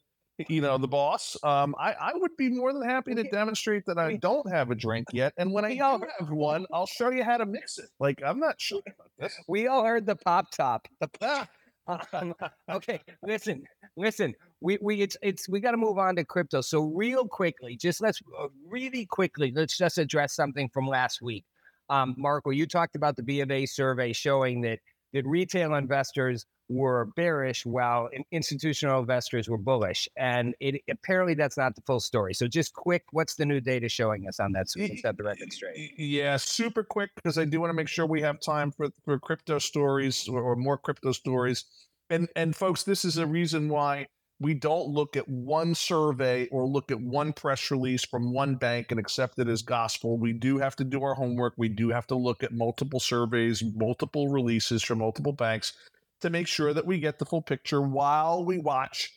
you 0.49 0.61
know 0.61 0.77
the 0.79 0.89
boss, 0.89 1.37
um, 1.45 1.77
I, 1.79 1.93
I 1.93 2.11
would 2.15 2.37
be 2.37 2.49
more 2.49 2.73
than 2.73 2.83
happy 2.83 3.15
to 3.15 3.23
demonstrate 3.23 3.87
that 3.87 3.99
I 3.99 4.17
don't 4.17 4.51
have 4.51 4.73
a 4.73 4.75
drink 4.75 5.07
yet. 5.13 5.33
And 5.37 5.53
when 5.53 5.65
I 5.65 5.75
do 5.75 6.05
have 6.19 6.31
one, 6.31 6.67
I'll 6.73 6.87
show 6.87 7.11
you 7.11 7.23
how 7.23 7.37
to 7.37 7.47
mix 7.47 7.79
it. 7.79 7.91
Like 8.01 8.21
I'm 8.25 8.41
not 8.41 8.61
sure 8.61 8.81
about 8.85 9.11
this. 9.17 9.39
We 9.47 9.69
all 9.69 9.85
heard 9.85 10.07
the 10.07 10.17
pop 10.17 10.51
top. 10.51 10.89
The 10.99 11.09
um, 11.87 12.35
okay, 12.71 13.01
listen, 13.23 13.65
listen. 13.97 14.35
We 14.61 14.79
we 14.81 15.01
it's 15.03 15.17
it's 15.23 15.49
we 15.49 15.61
got 15.61 15.73
to 15.73 15.77
move 15.77 15.99
on 15.99 16.17
to 16.17 16.25
crypto. 16.25 16.61
So 16.61 16.83
real 16.83 17.27
quickly, 17.27 17.77
just 17.77 18.01
let's 18.01 18.21
uh, 18.39 18.49
really 18.67 19.07
quickly 19.07 19.53
let's 19.55 19.77
just 19.77 19.99
address 19.99 20.35
something 20.35 20.69
from 20.69 20.87
last 20.87 21.21
week. 21.23 21.45
Um, 21.91 22.15
where 22.19 22.55
you 22.55 22.67
talked 22.67 22.97
about 22.97 23.17
the 23.17 23.23
B 23.23 23.41
of 23.41 23.51
A 23.51 23.67
survey 23.67 24.13
showing 24.13 24.63
that 24.63 24.79
that 25.13 25.27
retail 25.27 25.75
investors 25.75 26.47
were 26.69 27.07
bearish 27.17 27.67
while 27.67 28.09
institutional 28.31 29.01
investors 29.01 29.49
were 29.49 29.59
bullish, 29.59 30.09
and 30.17 30.55
it 30.61 30.83
apparently 30.91 31.35
that's 31.35 31.57
not 31.57 31.75
the 31.75 31.83
full 31.83 32.01
story. 32.01 32.35
So 32.35 32.47
just 32.47 32.75
quick, 32.75 33.05
what's 33.13 33.35
the 33.35 33.45
new 33.45 33.61
data 33.61 33.89
showing 33.89 34.27
us 34.29 34.41
on 34.41 34.53
that? 34.53 34.71
So 34.71 34.81
we 34.81 34.89
can 34.89 34.99
set 34.99 35.17
the 35.17 35.25
record 35.25 35.53
straight. 35.53 35.93
Yeah, 35.99 36.37
super 36.37 36.83
quick 36.83 37.11
because 37.17 37.39
I 37.39 37.45
do 37.45 37.61
want 37.61 37.71
to 37.71 37.75
make 37.75 37.89
sure 37.89 38.07
we 38.07 38.23
have 38.23 38.41
time 38.41 38.71
for 38.71 38.89
for 39.05 39.19
crypto 39.19 39.59
stories 39.59 40.29
or, 40.29 40.41
or 40.41 40.57
more 40.57 40.79
crypto 40.79 41.13
stories. 41.13 41.65
And 42.11 42.29
and 42.37 42.55
folks, 42.57 42.83
this 42.83 43.05
is 43.05 43.19
a 43.19 43.27
reason 43.27 43.69
why 43.69 44.07
we 44.41 44.53
don't 44.53 44.89
look 44.89 45.17
at 45.17 45.29
one 45.29 45.75
survey 45.75 46.49
or 46.49 46.67
look 46.67 46.91
at 46.91 47.01
one 47.01 47.33
press 47.33 47.71
release 47.71 48.05
from 48.05 48.33
one 48.33 48.57
bank 48.57 48.91
and 48.91 48.99
accept 48.99 49.39
it 49.39 49.49
as 49.49 49.63
gospel. 49.63 50.19
We 50.19 50.33
do 50.33 50.59
have 50.59 50.75
to 50.77 50.85
do 50.85 51.03
our 51.03 51.15
homework. 51.15 51.55
We 51.57 51.69
do 51.69 51.91
have 51.91 52.07
to 52.09 52.17
look 52.17 52.43
at 52.43 52.53
multiple 52.53 53.01
surveys, 53.01 53.63
multiple 53.77 54.29
releases 54.29 54.83
from 54.83 54.99
multiple 54.99 55.33
banks 55.33 55.75
to 56.21 56.31
make 56.31 56.47
sure 56.47 56.73
that 56.73 56.87
we 56.87 56.99
get 56.99 57.19
the 57.19 57.27
full 57.27 57.43
picture 57.43 57.83
while 57.83 58.45
we 58.45 58.59
watch 58.59 59.13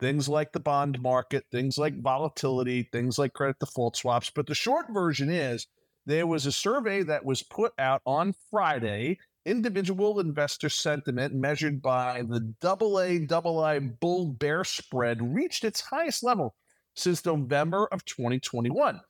things 0.00 0.28
like 0.28 0.52
the 0.52 0.60
bond 0.60 1.00
market, 1.00 1.44
things 1.50 1.78
like 1.78 2.00
volatility, 2.02 2.88
things 2.92 3.18
like 3.18 3.32
credit 3.32 3.58
default 3.60 3.96
swaps. 3.96 4.30
But 4.30 4.46
the 4.46 4.54
short 4.54 4.86
version 4.90 5.30
is 5.30 5.66
there 6.06 6.26
was 6.26 6.46
a 6.46 6.52
survey 6.52 7.02
that 7.04 7.24
was 7.24 7.42
put 7.42 7.72
out 7.78 8.02
on 8.04 8.34
Friday, 8.50 9.18
individual 9.44 10.20
investor 10.20 10.68
sentiment 10.68 11.34
measured 11.34 11.80
by 11.82 12.22
the 12.28 12.40
double 12.60 13.00
A 13.00 13.18
double 13.18 13.60
I 13.60 13.78
bull 13.78 14.26
bear 14.26 14.64
spread 14.64 15.34
reached 15.34 15.64
its 15.64 15.80
highest 15.80 16.22
level 16.22 16.54
since 16.94 17.24
November 17.24 17.86
of 17.86 18.04
2021 18.04 19.00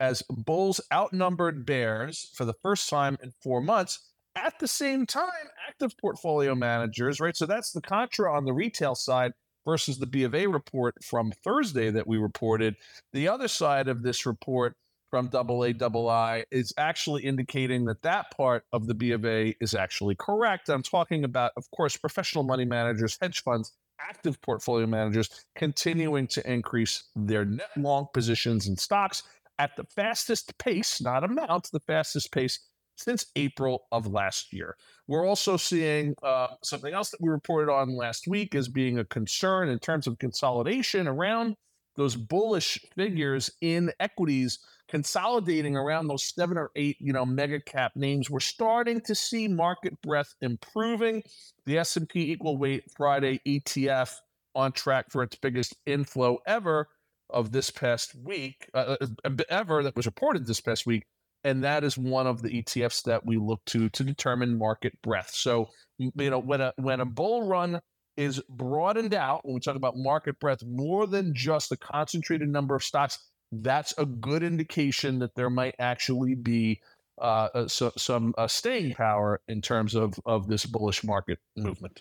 as 0.00 0.22
bulls 0.30 0.80
outnumbered 0.92 1.64
bears 1.64 2.30
for 2.34 2.44
the 2.44 2.54
first 2.62 2.88
time 2.88 3.18
in 3.22 3.32
4 3.42 3.60
months 3.60 4.09
at 4.36 4.58
the 4.58 4.68
same 4.68 5.06
time, 5.06 5.48
active 5.68 5.96
portfolio 5.98 6.54
managers, 6.54 7.20
right? 7.20 7.36
So 7.36 7.46
that's 7.46 7.72
the 7.72 7.80
contra 7.80 8.32
on 8.32 8.44
the 8.44 8.52
retail 8.52 8.94
side 8.94 9.32
versus 9.64 9.98
the 9.98 10.06
B 10.06 10.22
of 10.24 10.34
A 10.34 10.46
report 10.46 10.94
from 11.04 11.32
Thursday 11.44 11.90
that 11.90 12.06
we 12.06 12.18
reported. 12.18 12.76
The 13.12 13.28
other 13.28 13.48
side 13.48 13.88
of 13.88 14.02
this 14.02 14.26
report 14.26 14.76
from 15.10 15.28
double 15.28 15.64
A 15.64 15.72
double 15.72 16.08
I 16.08 16.44
is 16.50 16.72
actually 16.78 17.24
indicating 17.24 17.84
that 17.86 18.02
that 18.02 18.30
part 18.36 18.64
of 18.72 18.86
the 18.86 18.94
B 18.94 19.10
of 19.10 19.24
A 19.24 19.54
is 19.60 19.74
actually 19.74 20.14
correct. 20.14 20.68
I'm 20.68 20.82
talking 20.82 21.24
about, 21.24 21.52
of 21.56 21.70
course, 21.72 21.96
professional 21.96 22.44
money 22.44 22.64
managers, 22.64 23.18
hedge 23.20 23.42
funds, 23.42 23.72
active 24.00 24.40
portfolio 24.40 24.86
managers 24.86 25.44
continuing 25.56 26.26
to 26.28 26.50
increase 26.50 27.04
their 27.16 27.44
net 27.44 27.70
long 27.76 28.06
positions 28.14 28.68
in 28.68 28.76
stocks 28.76 29.24
at 29.58 29.76
the 29.76 29.84
fastest 29.84 30.56
pace, 30.56 31.02
not 31.02 31.22
amount, 31.22 31.70
the 31.70 31.80
fastest 31.80 32.32
pace 32.32 32.60
since 33.00 33.26
April 33.36 33.84
of 33.92 34.06
last 34.06 34.52
year. 34.52 34.76
We're 35.06 35.26
also 35.26 35.56
seeing 35.56 36.14
uh, 36.22 36.48
something 36.62 36.92
else 36.92 37.10
that 37.10 37.20
we 37.20 37.28
reported 37.28 37.72
on 37.72 37.96
last 37.96 38.26
week 38.28 38.54
as 38.54 38.68
being 38.68 38.98
a 38.98 39.04
concern 39.04 39.68
in 39.68 39.78
terms 39.78 40.06
of 40.06 40.18
consolidation 40.18 41.08
around 41.08 41.56
those 41.96 42.16
bullish 42.16 42.78
figures 42.94 43.50
in 43.60 43.92
equities 44.00 44.58
consolidating 44.88 45.76
around 45.76 46.08
those 46.08 46.24
seven 46.24 46.58
or 46.58 46.70
eight, 46.74 46.96
you 47.00 47.12
know, 47.12 47.24
mega 47.24 47.60
cap 47.60 47.92
names. 47.94 48.28
We're 48.28 48.40
starting 48.40 49.00
to 49.02 49.14
see 49.14 49.48
market 49.48 50.00
breadth 50.02 50.34
improving. 50.40 51.22
The 51.64 51.78
S&P 51.78 52.32
Equal 52.32 52.58
Weight 52.58 52.84
Friday 52.96 53.40
ETF 53.46 54.14
on 54.54 54.72
track 54.72 55.06
for 55.10 55.22
its 55.22 55.36
biggest 55.36 55.76
inflow 55.86 56.38
ever 56.46 56.88
of 57.28 57.52
this 57.52 57.70
past 57.70 58.16
week, 58.16 58.68
uh, 58.74 58.96
uh 59.24 59.30
ever 59.48 59.84
that 59.84 59.94
was 59.94 60.06
reported 60.06 60.46
this 60.46 60.60
past 60.60 60.84
week, 60.86 61.06
and 61.44 61.64
that 61.64 61.84
is 61.84 61.96
one 61.96 62.26
of 62.26 62.42
the 62.42 62.62
ETFs 62.62 63.02
that 63.04 63.24
we 63.24 63.36
look 63.36 63.64
to 63.66 63.88
to 63.90 64.04
determine 64.04 64.58
market 64.58 65.00
breadth. 65.02 65.34
So, 65.34 65.70
you 65.98 66.12
know, 66.16 66.38
when 66.38 66.60
a 66.60 66.72
when 66.76 67.00
a 67.00 67.06
bull 67.06 67.46
run 67.46 67.80
is 68.16 68.40
broadened 68.48 69.14
out, 69.14 69.44
when 69.44 69.54
we 69.54 69.60
talk 69.60 69.76
about 69.76 69.96
market 69.96 70.38
breadth, 70.40 70.64
more 70.64 71.06
than 71.06 71.34
just 71.34 71.72
a 71.72 71.76
concentrated 71.76 72.48
number 72.48 72.74
of 72.74 72.84
stocks, 72.84 73.18
that's 73.52 73.94
a 73.98 74.04
good 74.04 74.42
indication 74.42 75.18
that 75.20 75.34
there 75.34 75.50
might 75.50 75.74
actually 75.78 76.34
be 76.34 76.80
uh, 77.20 77.48
uh, 77.54 77.68
so, 77.68 77.92
some 77.96 78.34
uh, 78.38 78.48
staying 78.48 78.94
power 78.94 79.40
in 79.46 79.60
terms 79.60 79.94
of, 79.94 80.14
of 80.24 80.48
this 80.48 80.64
bullish 80.64 81.04
market 81.04 81.38
movement. 81.56 82.00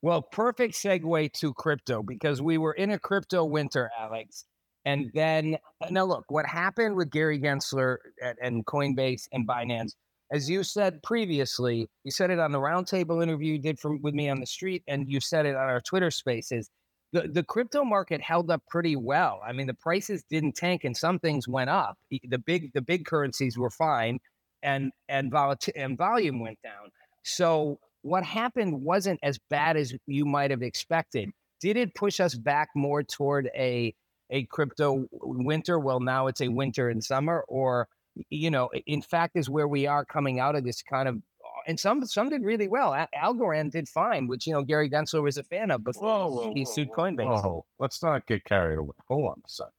Well, 0.00 0.22
perfect 0.22 0.74
segue 0.74 1.32
to 1.34 1.52
crypto 1.54 2.02
because 2.02 2.40
we 2.40 2.56
were 2.56 2.72
in 2.72 2.90
a 2.90 2.98
crypto 2.98 3.44
winter, 3.44 3.90
Alex. 3.98 4.44
And 4.88 5.06
mm. 5.06 5.12
then, 5.14 5.58
now 5.90 6.04
look, 6.04 6.24
what 6.28 6.46
happened 6.46 6.96
with 6.96 7.10
Gary 7.10 7.38
Gensler 7.38 7.96
and, 8.22 8.38
and 8.42 8.66
Coinbase 8.66 9.28
and 9.32 9.46
Binance, 9.46 9.92
as 10.32 10.48
you 10.48 10.62
said 10.62 11.02
previously, 11.02 11.88
you 12.04 12.10
said 12.10 12.30
it 12.30 12.38
on 12.38 12.52
the 12.52 12.58
roundtable 12.58 13.22
interview 13.22 13.54
you 13.54 13.58
did 13.58 13.78
from, 13.78 14.00
with 14.02 14.14
me 14.14 14.28
on 14.28 14.40
the 14.40 14.46
street, 14.46 14.82
and 14.86 15.08
you 15.08 15.20
said 15.20 15.46
it 15.46 15.56
on 15.56 15.68
our 15.68 15.80
Twitter 15.80 16.10
spaces 16.10 16.70
the, 17.12 17.22
the 17.22 17.42
crypto 17.42 17.84
market 17.84 18.20
held 18.20 18.50
up 18.50 18.62
pretty 18.68 18.96
well. 18.96 19.40
I 19.46 19.52
mean, 19.52 19.66
the 19.66 19.74
prices 19.74 20.22
didn't 20.28 20.56
tank 20.56 20.84
and 20.84 20.96
some 20.96 21.18
things 21.18 21.48
went 21.48 21.70
up. 21.70 21.96
The 22.10 22.38
big 22.38 22.72
the 22.74 22.82
big 22.82 23.06
currencies 23.06 23.56
were 23.56 23.70
fine 23.70 24.18
and 24.62 24.92
and 25.08 25.32
volat- 25.32 25.70
and 25.74 25.96
volume 25.96 26.40
went 26.40 26.58
down. 26.62 26.90
So 27.24 27.78
what 28.02 28.24
happened 28.24 28.82
wasn't 28.82 29.20
as 29.22 29.38
bad 29.50 29.76
as 29.76 29.94
you 30.06 30.24
might 30.24 30.50
have 30.50 30.62
expected. 30.62 31.30
Did 31.60 31.76
it 31.76 31.94
push 31.94 32.20
us 32.20 32.34
back 32.34 32.68
more 32.74 33.02
toward 33.02 33.50
a 33.54 33.94
a 34.30 34.44
crypto 34.44 35.06
winter? 35.12 35.78
Well, 35.78 36.00
now 36.00 36.26
it's 36.26 36.40
a 36.40 36.48
winter 36.48 36.88
and 36.90 37.02
summer, 37.02 37.44
or 37.48 37.88
you 38.30 38.50
know, 38.50 38.70
in 38.86 39.02
fact, 39.02 39.36
is 39.36 39.48
where 39.48 39.68
we 39.68 39.86
are 39.86 40.04
coming 40.04 40.40
out 40.40 40.56
of 40.56 40.64
this 40.64 40.82
kind 40.82 41.08
of 41.08 41.22
and 41.66 41.78
some 41.78 42.04
some 42.06 42.30
did 42.30 42.42
really 42.42 42.66
well. 42.66 42.92
Algorand 43.14 43.72
did 43.72 43.88
fine, 43.88 44.26
which 44.26 44.46
you 44.46 44.52
know 44.52 44.62
Gary 44.62 44.88
Gensler 44.88 45.22
was 45.22 45.36
a 45.36 45.42
fan 45.42 45.70
of 45.70 45.84
before 45.84 46.08
whoa, 46.08 46.28
whoa, 46.28 46.54
he 46.54 46.64
sued 46.64 46.90
Coinbase. 46.90 47.42
Whoa, 47.42 47.64
let's 47.78 48.02
not 48.02 48.26
get 48.26 48.44
carried 48.44 48.78
away. 48.78 48.96
Hold 49.06 49.30
on 49.30 49.42
a 49.44 49.48
second. 49.48 49.72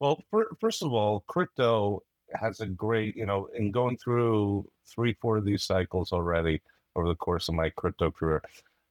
Well, 0.00 0.22
for, 0.30 0.48
first 0.60 0.82
of 0.82 0.92
all, 0.92 1.24
crypto 1.26 2.02
has 2.34 2.60
a 2.60 2.66
great, 2.66 3.16
you 3.16 3.24
know, 3.24 3.48
in 3.54 3.70
going 3.70 3.96
through 3.96 4.68
three, 4.86 5.14
four 5.20 5.38
of 5.38 5.44
these 5.44 5.62
cycles 5.62 6.12
already 6.12 6.60
over 6.96 7.08
the 7.08 7.14
course 7.14 7.48
of 7.48 7.54
my 7.54 7.70
crypto 7.70 8.10
career, 8.10 8.42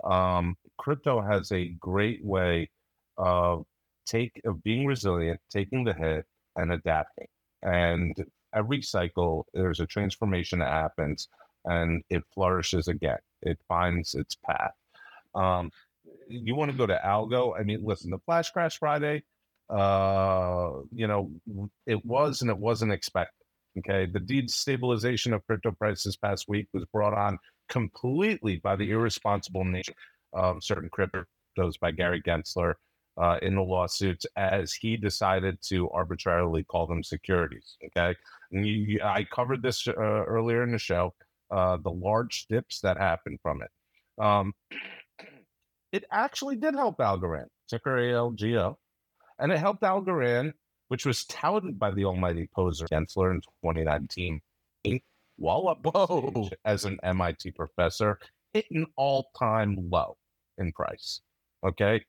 um, 0.04 0.58
crypto 0.78 1.22
has 1.22 1.52
a 1.52 1.68
great 1.80 2.24
way 2.24 2.70
of 3.18 3.66
take 4.06 4.42
of 4.46 4.64
being 4.64 4.86
resilient, 4.86 5.40
taking 5.50 5.84
the 5.84 5.94
hit, 5.94 6.26
and 6.56 6.72
adapting. 6.72 7.28
And 7.62 8.16
every 8.56 8.82
cycle, 8.82 9.46
there's 9.54 9.80
a 9.80 9.86
transformation 9.86 10.60
that 10.60 10.72
happens 10.72 11.28
and 11.66 12.04
it 12.10 12.24
flourishes 12.34 12.88
again. 12.88 13.18
It 13.42 13.60
finds 13.68 14.16
its 14.16 14.36
path. 14.36 14.74
Um, 15.34 15.72
you 16.28 16.56
want 16.56 16.72
to 16.72 16.78
go 16.78 16.86
to 16.86 17.00
Algo? 17.04 17.60
I 17.60 17.64
mean, 17.64 17.84
listen, 17.84 18.12
the 18.12 18.20
Flash 18.20 18.52
Crash 18.52 18.78
Friday, 18.78 19.24
uh, 19.70 20.70
you 20.94 21.08
know, 21.08 21.32
it 21.86 22.04
was 22.06 22.42
and 22.42 22.50
it 22.50 22.58
wasn't 22.58 22.92
expected. 22.92 23.34
Okay, 23.80 24.06
the 24.10 24.20
destabilization 24.20 25.36
of 25.36 25.46
crypto 25.46 25.72
prices 25.72 26.16
past 26.16 26.46
week 26.48 26.68
was 26.74 26.86
brought 26.94 27.14
on 27.14 27.38
completely 27.68 28.58
by 28.58 28.76
the 28.76 28.90
irresponsible 28.90 29.66
nature 29.66 29.94
of 30.32 30.64
certain 30.64 30.90
cryptos 30.90 31.80
by 31.82 31.92
Gary 31.92 32.22
Gensler 32.22 32.76
uh, 33.18 33.38
in 33.42 33.56
the 33.56 33.62
lawsuits 33.62 34.26
as 34.36 34.74
he 34.74 34.98
decided 34.98 35.58
to 35.62 35.90
arbitrarily 35.92 36.64
call 36.64 36.88
them 36.88 37.04
securities. 37.04 37.78
Okay, 37.86 38.16
and 38.52 38.66
you, 38.66 39.00
I 39.04 39.24
covered 39.24 39.62
this 39.62 39.88
uh, 39.88 39.94
earlier 39.94 40.64
in 40.64 40.72
the 40.72 40.80
show 40.80 41.14
uh, 41.52 41.78
the 41.78 41.92
large 41.92 42.48
dips 42.48 42.80
that 42.82 42.98
happened 42.98 43.40
from 43.42 43.62
it. 43.62 44.24
Um, 44.24 44.54
it 45.92 46.06
actually 46.12 46.56
did 46.56 46.76
help 46.76 46.98
Algorand, 46.98 47.48
ticker 47.70 47.98
ALGO, 47.98 48.76
and 49.40 49.52
it 49.52 49.58
helped 49.58 49.82
Algorand, 49.82 50.54
which 50.88 51.06
was 51.06 51.26
touted 51.26 51.80
by 51.80 51.92
the 51.92 52.06
almighty 52.06 52.50
poser 52.54 52.86
Gensler 52.88 53.32
in 53.32 53.42
2019, 53.64 54.42
while 55.38 55.68
up 55.68 55.80
Whoa. 55.84 56.50
as 56.66 56.86
an 56.86 56.98
MIT 57.04 57.52
professor, 57.52 58.20
hit 58.54 58.66
an 58.72 58.86
all-time 58.96 59.78
low 59.92 60.18
in 60.58 60.72
price. 60.72 61.22
Okay, 61.66 62.04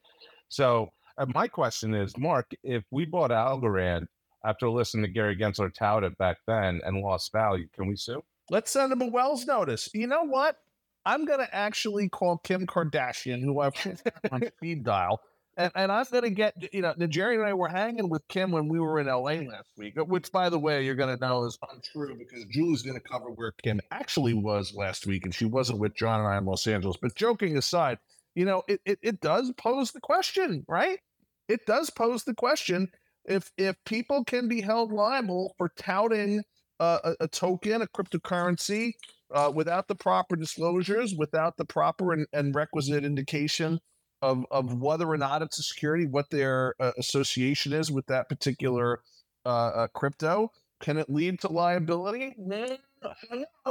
so 0.49 0.91
uh, 1.19 1.27
my 1.35 1.49
question 1.49 1.95
is, 1.95 2.17
Mark, 2.19 2.53
if 2.63 2.85
we 2.91 3.05
bought 3.05 3.31
Algorand 3.31 4.07
after 4.45 4.69
listening 4.69 5.05
to 5.05 5.11
Gary 5.11 5.37
Gensler 5.37 5.73
tout 5.73 6.05
it 6.05 6.17
back 6.19 6.39
then 6.47 6.81
and 6.85 7.01
lost 7.01 7.33
value, 7.33 7.69
can 7.75 7.87
we 7.89 7.97
sue? 7.97 8.23
Let's 8.51 8.71
send 8.71 8.93
him 8.93 9.03
a 9.03 9.07
Wells 9.07 9.47
notice. 9.47 9.89
You 9.93 10.07
know 10.07 10.25
what? 10.25 10.57
I'm 11.05 11.25
going 11.25 11.39
to 11.39 11.55
actually 11.55 12.09
call 12.09 12.39
Kim 12.39 12.67
Kardashian, 12.67 13.41
who 13.41 13.61
I've 13.61 13.75
on 14.33 14.43
speed 14.57 14.85
dial, 14.85 15.21
and, 15.57 15.73
and 15.75 15.91
I'm 15.91 16.05
going 16.11 16.25
to 16.25 16.31
get, 16.31 16.55
you 16.75 16.83
know, 16.83 16.95
Jerry 17.07 17.37
and 17.37 17.47
I 17.47 17.55
were 17.55 17.69
hanging 17.69 18.11
with 18.11 18.27
Kim 18.29 18.51
when 18.51 18.69
we 18.69 18.79
were 18.79 19.01
in 19.01 19.07
LA 19.07 19.49
last 19.49 19.71
week, 19.79 19.95
which, 19.97 20.31
by 20.31 20.51
the 20.51 20.59
way, 20.59 20.85
you're 20.85 20.95
going 20.95 21.17
to 21.17 21.27
know 21.27 21.45
is 21.45 21.59
untrue 21.73 22.17
because 22.19 22.45
Julie's 22.51 22.83
going 22.83 23.01
to 23.01 23.09
cover 23.09 23.31
where 23.31 23.53
Kim 23.63 23.81
actually 23.91 24.35
was 24.35 24.75
last 24.75 25.07
week, 25.07 25.25
and 25.25 25.35
she 25.35 25.47
wasn't 25.47 25.79
with 25.79 25.97
John 25.97 26.21
and 26.21 26.29
I 26.29 26.37
in 26.37 26.45
Los 26.45 26.67
Angeles. 26.67 26.99
But 27.01 27.15
joking 27.15 27.57
aside, 27.57 27.99
you 28.37 28.45
know, 28.45 28.63
it, 28.69 28.81
it, 28.85 28.99
it 29.03 29.21
does 29.21 29.53
pose 29.57 29.91
the 29.91 30.01
question, 30.01 30.65
right? 30.69 31.01
It 31.49 31.67
does 31.67 31.91
pose 31.91 32.23
the 32.23 32.35
question 32.35 32.89
if 33.25 33.51
if 33.57 33.77
people 33.85 34.25
can 34.25 34.47
be 34.47 34.61
held 34.61 34.93
liable 34.93 35.55
for 35.59 35.71
touting 35.77 36.43
a, 36.79 37.15
a, 37.21 37.29
token, 37.29 37.81
a 37.83 37.87
cryptocurrency, 37.87 38.93
uh, 39.33 39.51
without 39.53 39.89
the 39.89 39.95
proper 39.95 40.37
disclosures, 40.37 41.15
without 41.15 41.57
the 41.57 41.65
proper 41.65 42.13
and, 42.13 42.27
and, 42.33 42.55
requisite 42.55 43.05
indication 43.05 43.81
of, 44.21 44.45
of 44.51 44.75
whether 44.75 45.09
or 45.09 45.17
not 45.17 45.41
it's 45.41 45.59
a 45.59 45.63
security, 45.63 46.07
what 46.07 46.29
their 46.31 46.75
uh, 46.79 46.93
association 46.99 47.73
is 47.73 47.91
with 47.91 48.07
that 48.07 48.29
particular 48.29 49.01
uh, 49.47 49.49
uh 49.49 49.89
crypto. 49.89 50.53
Can 50.81 50.99
it 50.99 51.09
lead 51.09 51.41
to 51.41 51.49
liability? 51.49 52.37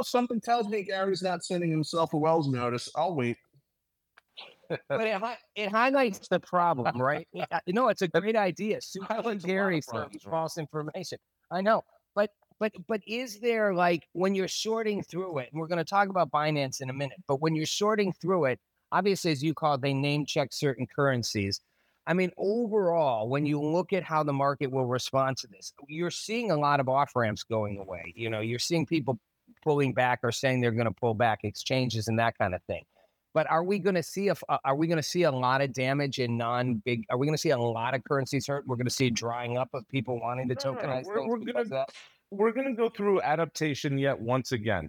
Something 0.02 0.40
tells 0.40 0.68
me 0.68 0.82
Gary's 0.82 1.22
not 1.22 1.44
sending 1.44 1.70
himself 1.70 2.12
a 2.12 2.16
Wells 2.16 2.48
notice. 2.48 2.90
I'll 2.96 3.14
wait. 3.14 3.36
But 4.68 5.00
it, 5.00 5.22
it 5.56 5.70
highlights 5.70 6.28
the 6.28 6.40
problem, 6.40 7.00
right? 7.00 7.26
Uh, 7.38 7.58
you 7.66 7.72
know, 7.72 7.88
it's 7.88 8.02
a 8.02 8.08
great 8.08 8.36
idea. 8.36 8.80
For 10.22 10.30
false 10.30 10.58
information. 10.58 11.18
I 11.50 11.60
know, 11.60 11.82
but 12.14 12.30
but 12.58 12.72
but 12.88 13.00
is 13.06 13.40
there 13.40 13.74
like 13.74 14.06
when 14.12 14.34
you're 14.34 14.48
sorting 14.48 15.02
through 15.02 15.38
it, 15.38 15.48
and 15.52 15.60
we're 15.60 15.68
going 15.68 15.78
to 15.78 15.84
talk 15.84 16.08
about 16.08 16.30
Binance 16.30 16.80
in 16.80 16.90
a 16.90 16.94
minute, 16.94 17.18
but 17.28 17.40
when 17.40 17.54
you're 17.54 17.66
sorting 17.66 18.12
through 18.12 18.46
it, 18.46 18.60
obviously 18.92 19.32
as 19.32 19.42
you 19.42 19.54
call 19.54 19.74
it, 19.74 19.82
they 19.82 19.94
name 19.94 20.26
check 20.26 20.52
certain 20.52 20.86
currencies. 20.86 21.60
I 22.08 22.14
mean, 22.14 22.30
overall, 22.38 23.28
when 23.28 23.46
you 23.46 23.60
look 23.60 23.92
at 23.92 24.04
how 24.04 24.22
the 24.22 24.32
market 24.32 24.70
will 24.70 24.86
respond 24.86 25.38
to 25.38 25.48
this, 25.48 25.72
you're 25.88 26.10
seeing 26.10 26.52
a 26.52 26.56
lot 26.56 26.78
of 26.78 26.88
off 26.88 27.16
ramps 27.16 27.42
going 27.42 27.78
away. 27.78 28.12
You 28.14 28.30
know, 28.30 28.40
you're 28.40 28.60
seeing 28.60 28.86
people 28.86 29.18
pulling 29.62 29.92
back 29.92 30.20
or 30.22 30.30
saying 30.30 30.60
they're 30.60 30.70
going 30.70 30.86
to 30.86 30.92
pull 30.92 31.14
back 31.14 31.40
exchanges 31.42 32.06
and 32.06 32.18
that 32.20 32.38
kind 32.38 32.54
of 32.54 32.62
thing. 32.64 32.84
But 33.36 33.50
are 33.50 33.62
we 33.62 33.78
going 33.78 33.96
to 33.96 34.02
see 34.02 34.28
a 34.28 34.34
uh, 34.48 34.56
are 34.64 34.74
we 34.74 34.86
going 34.86 34.96
to 34.96 35.02
see 35.02 35.24
a 35.24 35.30
lot 35.30 35.60
of 35.60 35.74
damage 35.74 36.20
in 36.20 36.38
non 36.38 36.76
big? 36.86 37.04
Are 37.10 37.18
we 37.18 37.26
going 37.26 37.34
to 37.34 37.38
see 37.38 37.50
a 37.50 37.58
lot 37.58 37.92
of 37.92 38.02
currencies 38.02 38.46
hurt? 38.46 38.66
We're 38.66 38.76
going 38.76 38.86
to 38.86 38.90
see 38.90 39.10
drying 39.10 39.58
up 39.58 39.68
of 39.74 39.86
people 39.90 40.18
wanting 40.18 40.48
to 40.48 40.54
tokenize. 40.54 41.04
No, 41.04 41.26
we're, 41.26 41.28
we're 41.28 41.52
gonna, 41.52 41.86
we're 42.30 42.52
going 42.52 42.66
to 42.68 42.72
go 42.72 42.88
through 42.88 43.20
adaptation 43.20 43.98
yet 43.98 44.18
once 44.18 44.52
again. 44.52 44.88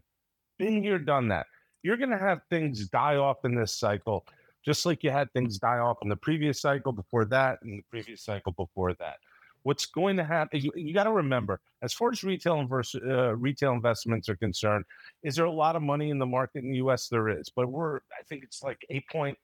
Been 0.57 0.81
here, 0.81 0.97
done 0.97 1.27
that. 1.27 1.45
You're 1.83 1.97
going 1.97 2.11
to 2.11 2.17
have 2.17 2.39
things 2.49 2.87
die 2.87 3.17
off 3.17 3.43
in 3.43 3.53
this 3.53 3.77
cycle, 3.77 4.25
just 4.63 4.85
like 4.85 5.03
you 5.03 5.11
had 5.11 5.29
things 5.33 5.57
die 5.57 5.79
off 5.79 5.97
in 6.01 6.07
the 6.07 6.15
previous 6.15 6.61
cycle 6.61 6.93
before 6.93 7.25
that, 7.25 7.59
and 7.63 7.79
the 7.79 7.83
previous 7.91 8.23
cycle 8.23 8.53
before 8.53 8.93
that. 8.93 9.17
What's 9.63 9.85
going 9.85 10.17
to 10.17 10.23
happen? 10.23 10.61
You, 10.61 10.71
you 10.75 10.93
got 10.93 11.03
to 11.03 11.11
remember, 11.11 11.59
as 11.81 11.93
far 11.93 12.11
as 12.11 12.23
retail 12.23 12.59
invers- 12.59 12.95
uh, 12.95 13.35
retail 13.35 13.73
investments 13.73 14.29
are 14.29 14.35
concerned, 14.35 14.85
is 15.23 15.35
there 15.35 15.45
a 15.45 15.51
lot 15.51 15.75
of 15.75 15.81
money 15.81 16.09
in 16.09 16.19
the 16.19 16.25
market 16.25 16.63
in 16.63 16.71
the 16.71 16.77
U.S.? 16.77 17.09
There 17.09 17.29
is, 17.29 17.49
but 17.53 17.67
we're 17.67 17.97
I 17.97 18.23
think 18.29 18.43
it's 18.43 18.63
like 18.63 18.85
eight 18.89 19.07
point 19.11 19.37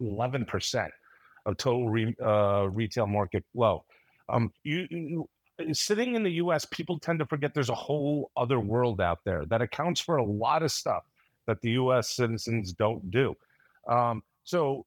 eleven 0.00 0.44
percent 0.44 0.92
of 1.46 1.56
total 1.56 1.88
re, 1.88 2.14
uh, 2.22 2.68
retail 2.70 3.06
market 3.06 3.44
flow. 3.52 3.84
Um, 4.28 4.52
you, 4.62 4.86
you 4.90 5.28
sitting 5.72 6.14
in 6.14 6.22
the 6.22 6.32
U.S., 6.32 6.64
people 6.64 6.98
tend 6.98 7.18
to 7.18 7.26
forget 7.26 7.54
there's 7.54 7.70
a 7.70 7.74
whole 7.74 8.30
other 8.36 8.60
world 8.60 9.00
out 9.00 9.18
there 9.24 9.44
that 9.46 9.62
accounts 9.62 10.00
for 10.00 10.16
a 10.16 10.24
lot 10.24 10.62
of 10.62 10.72
stuff 10.72 11.04
that 11.46 11.60
the 11.62 11.70
U.S. 11.72 12.10
citizens 12.10 12.72
don't 12.72 13.10
do. 13.10 13.34
Um, 13.88 14.22
so 14.44 14.86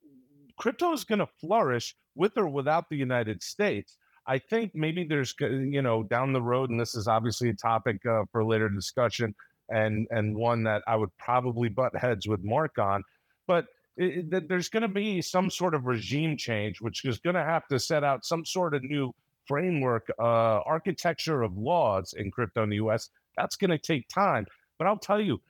crypto 0.58 0.94
is 0.94 1.04
going 1.04 1.20
to 1.20 1.28
flourish 1.40 1.96
with 2.16 2.38
or 2.38 2.48
without 2.48 2.90
the 2.90 2.96
United 2.96 3.42
States. 3.44 3.98
I 4.26 4.40
think 4.40 4.74
maybe 4.74 5.04
there's, 5.04 5.36
you 5.40 5.82
know, 5.82 6.04
down 6.04 6.34
the 6.34 6.42
road, 6.42 6.70
and 6.70 6.80
this 6.80 6.96
is 6.96 7.08
obviously 7.08 7.50
a 7.50 7.54
topic 7.54 8.06
uh, 8.06 8.24
for 8.32 8.44
later 8.44 8.70
discussion, 8.70 9.36
and 9.70 10.08
and 10.12 10.36
one 10.36 10.64
that 10.64 10.84
I 10.88 10.96
would 10.96 11.16
probably 11.18 11.70
butt 11.70 11.96
heads 11.96 12.28
with 12.28 12.44
Mark 12.44 12.78
on, 12.78 13.04
but 13.48 13.66
it, 13.98 14.34
it, 14.34 14.50
there's 14.50 14.70
going 14.70 14.82
to 14.82 14.88
be 14.88 15.22
some 15.22 15.50
sort 15.50 15.74
of 15.76 15.86
regime 15.86 16.38
change, 16.38 16.82
which 16.82 17.06
is 17.06 17.20
going 17.20 17.36
to 17.36 17.44
have 17.44 17.68
to 17.68 17.80
set 17.80 18.04
out 18.04 18.26
some 18.26 18.46
sort 18.46 18.74
of 18.74 18.84
new 18.84 19.14
framework, 19.46 20.10
uh, 20.20 20.24
architecture 20.66 21.42
of 21.42 21.58
laws 21.58 22.14
in 22.18 22.32
crypto 22.32 22.64
in 22.64 22.70
the 22.70 22.78
U.S. 22.78 23.10
That's 23.38 23.56
going 23.56 23.72
to 23.72 23.78
take 23.78 24.08
time, 24.08 24.46
but 24.78 24.88
I'll 24.88 24.98
tell 24.98 25.22
you, 25.22 25.42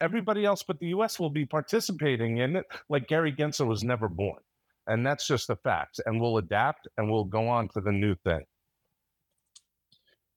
everybody 0.00 0.44
else 0.44 0.62
but 0.62 0.78
the 0.80 0.88
U.S. 0.88 1.20
will 1.20 1.30
be 1.30 1.44
participating 1.44 2.38
in 2.38 2.56
it. 2.56 2.66
Like 2.88 3.08
Gary 3.08 3.32
Gensler 3.32 3.66
was 3.66 3.84
never 3.84 4.08
born, 4.08 4.40
and 4.86 5.06
that's 5.06 5.26
just 5.26 5.48
the 5.48 5.56
facts. 5.56 6.00
And 6.04 6.20
we'll 6.20 6.38
adapt, 6.38 6.88
and 6.96 7.10
we'll 7.10 7.24
go 7.24 7.48
on 7.48 7.68
to 7.70 7.80
the 7.80 7.92
new 7.92 8.14
thing. 8.24 8.42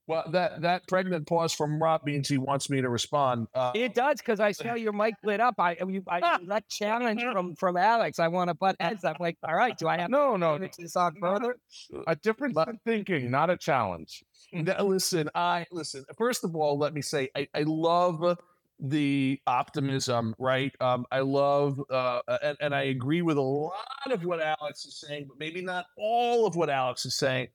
Well, 0.07 0.23
that 0.33 0.61
that 0.61 0.87
pregnant 0.87 1.25
pause 1.25 1.51
from 1.51 1.81
Rob 1.81 2.05
means 2.05 2.29
he 2.29 2.37
wants 2.37 2.69
me 2.69 2.79
to 2.79 2.89
respond. 2.89 3.47
Uh, 3.55 3.71
it 3.73 3.95
does 3.95 4.19
because 4.19 4.39
I 4.39 4.51
saw 4.51 4.75
your 4.75 4.93
mic 4.93 5.15
lit 5.23 5.39
up. 5.39 5.55
I, 5.57 5.77
you, 5.87 6.03
I 6.07 6.19
that 6.47 6.69
challenge 6.69 7.23
from 7.23 7.55
from 7.55 7.75
Alex. 7.75 8.19
I 8.19 8.27
want 8.27 8.49
to 8.49 8.53
butt 8.53 8.75
heads. 8.79 9.03
I'm 9.03 9.15
like, 9.19 9.37
all 9.43 9.55
right, 9.55 9.75
do 9.75 9.87
I 9.87 9.97
have 9.97 10.11
no, 10.11 10.37
no, 10.37 10.59
to 10.59 10.69
this 10.77 10.95
on 10.95 11.15
further? 11.19 11.57
A 12.05 12.15
different 12.15 12.55
thinking, 12.85 13.31
not 13.31 13.49
a 13.49 13.57
challenge. 13.57 14.23
listen, 14.53 15.29
I 15.33 15.65
listen. 15.71 16.05
First 16.17 16.43
of 16.43 16.55
all, 16.55 16.77
let 16.77 16.93
me 16.93 17.01
say 17.01 17.29
I, 17.35 17.47
I 17.55 17.63
love 17.65 18.37
the 18.80 19.39
optimism, 19.47 20.36
right? 20.38 20.71
Um, 20.82 21.05
I 21.11 21.19
love, 21.19 21.82
uh, 21.89 22.21
and, 22.43 22.57
and 22.59 22.76
I 22.76 22.84
agree 22.84 23.21
with 23.21 23.38
a 23.38 23.41
lot 23.41 24.11
of 24.11 24.23
what 24.26 24.41
Alex 24.41 24.86
is 24.86 24.99
saying, 24.99 25.26
but 25.28 25.39
maybe 25.39 25.61
not 25.61 25.86
all 25.97 26.45
of 26.45 26.55
what 26.55 26.69
Alex 26.69 27.05
is 27.05 27.15
saying. 27.15 27.47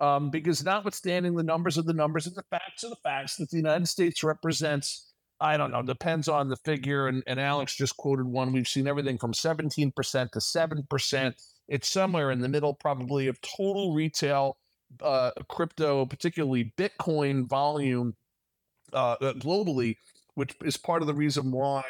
Um, 0.00 0.30
because 0.30 0.64
notwithstanding 0.64 1.36
the 1.36 1.44
numbers 1.44 1.78
of 1.78 1.86
the 1.86 1.92
numbers 1.92 2.26
and 2.26 2.34
the 2.34 2.44
facts 2.50 2.82
of 2.82 2.90
the 2.90 2.96
facts 3.04 3.36
that 3.36 3.50
the 3.50 3.56
United 3.56 3.86
States 3.86 4.24
represents, 4.24 5.12
I 5.40 5.56
don't 5.56 5.70
know, 5.70 5.82
depends 5.82 6.26
on 6.26 6.48
the 6.48 6.56
figure. 6.56 7.06
And, 7.06 7.22
and 7.26 7.38
Alex 7.38 7.76
just 7.76 7.96
quoted 7.96 8.26
one. 8.26 8.52
We've 8.52 8.66
seen 8.66 8.88
everything 8.88 9.18
from 9.18 9.32
17% 9.32 9.92
to 9.94 10.38
7%. 10.38 11.34
It's 11.68 11.88
somewhere 11.88 12.30
in 12.32 12.40
the 12.40 12.48
middle, 12.48 12.74
probably, 12.74 13.28
of 13.28 13.40
total 13.42 13.94
retail 13.94 14.56
uh, 15.00 15.30
crypto, 15.48 16.04
particularly 16.06 16.72
Bitcoin 16.76 17.48
volume 17.48 18.16
uh, 18.92 19.16
globally, 19.34 19.96
which 20.34 20.54
is 20.64 20.76
part 20.76 21.02
of 21.02 21.08
the 21.08 21.14
reason 21.14 21.50
why 21.50 21.82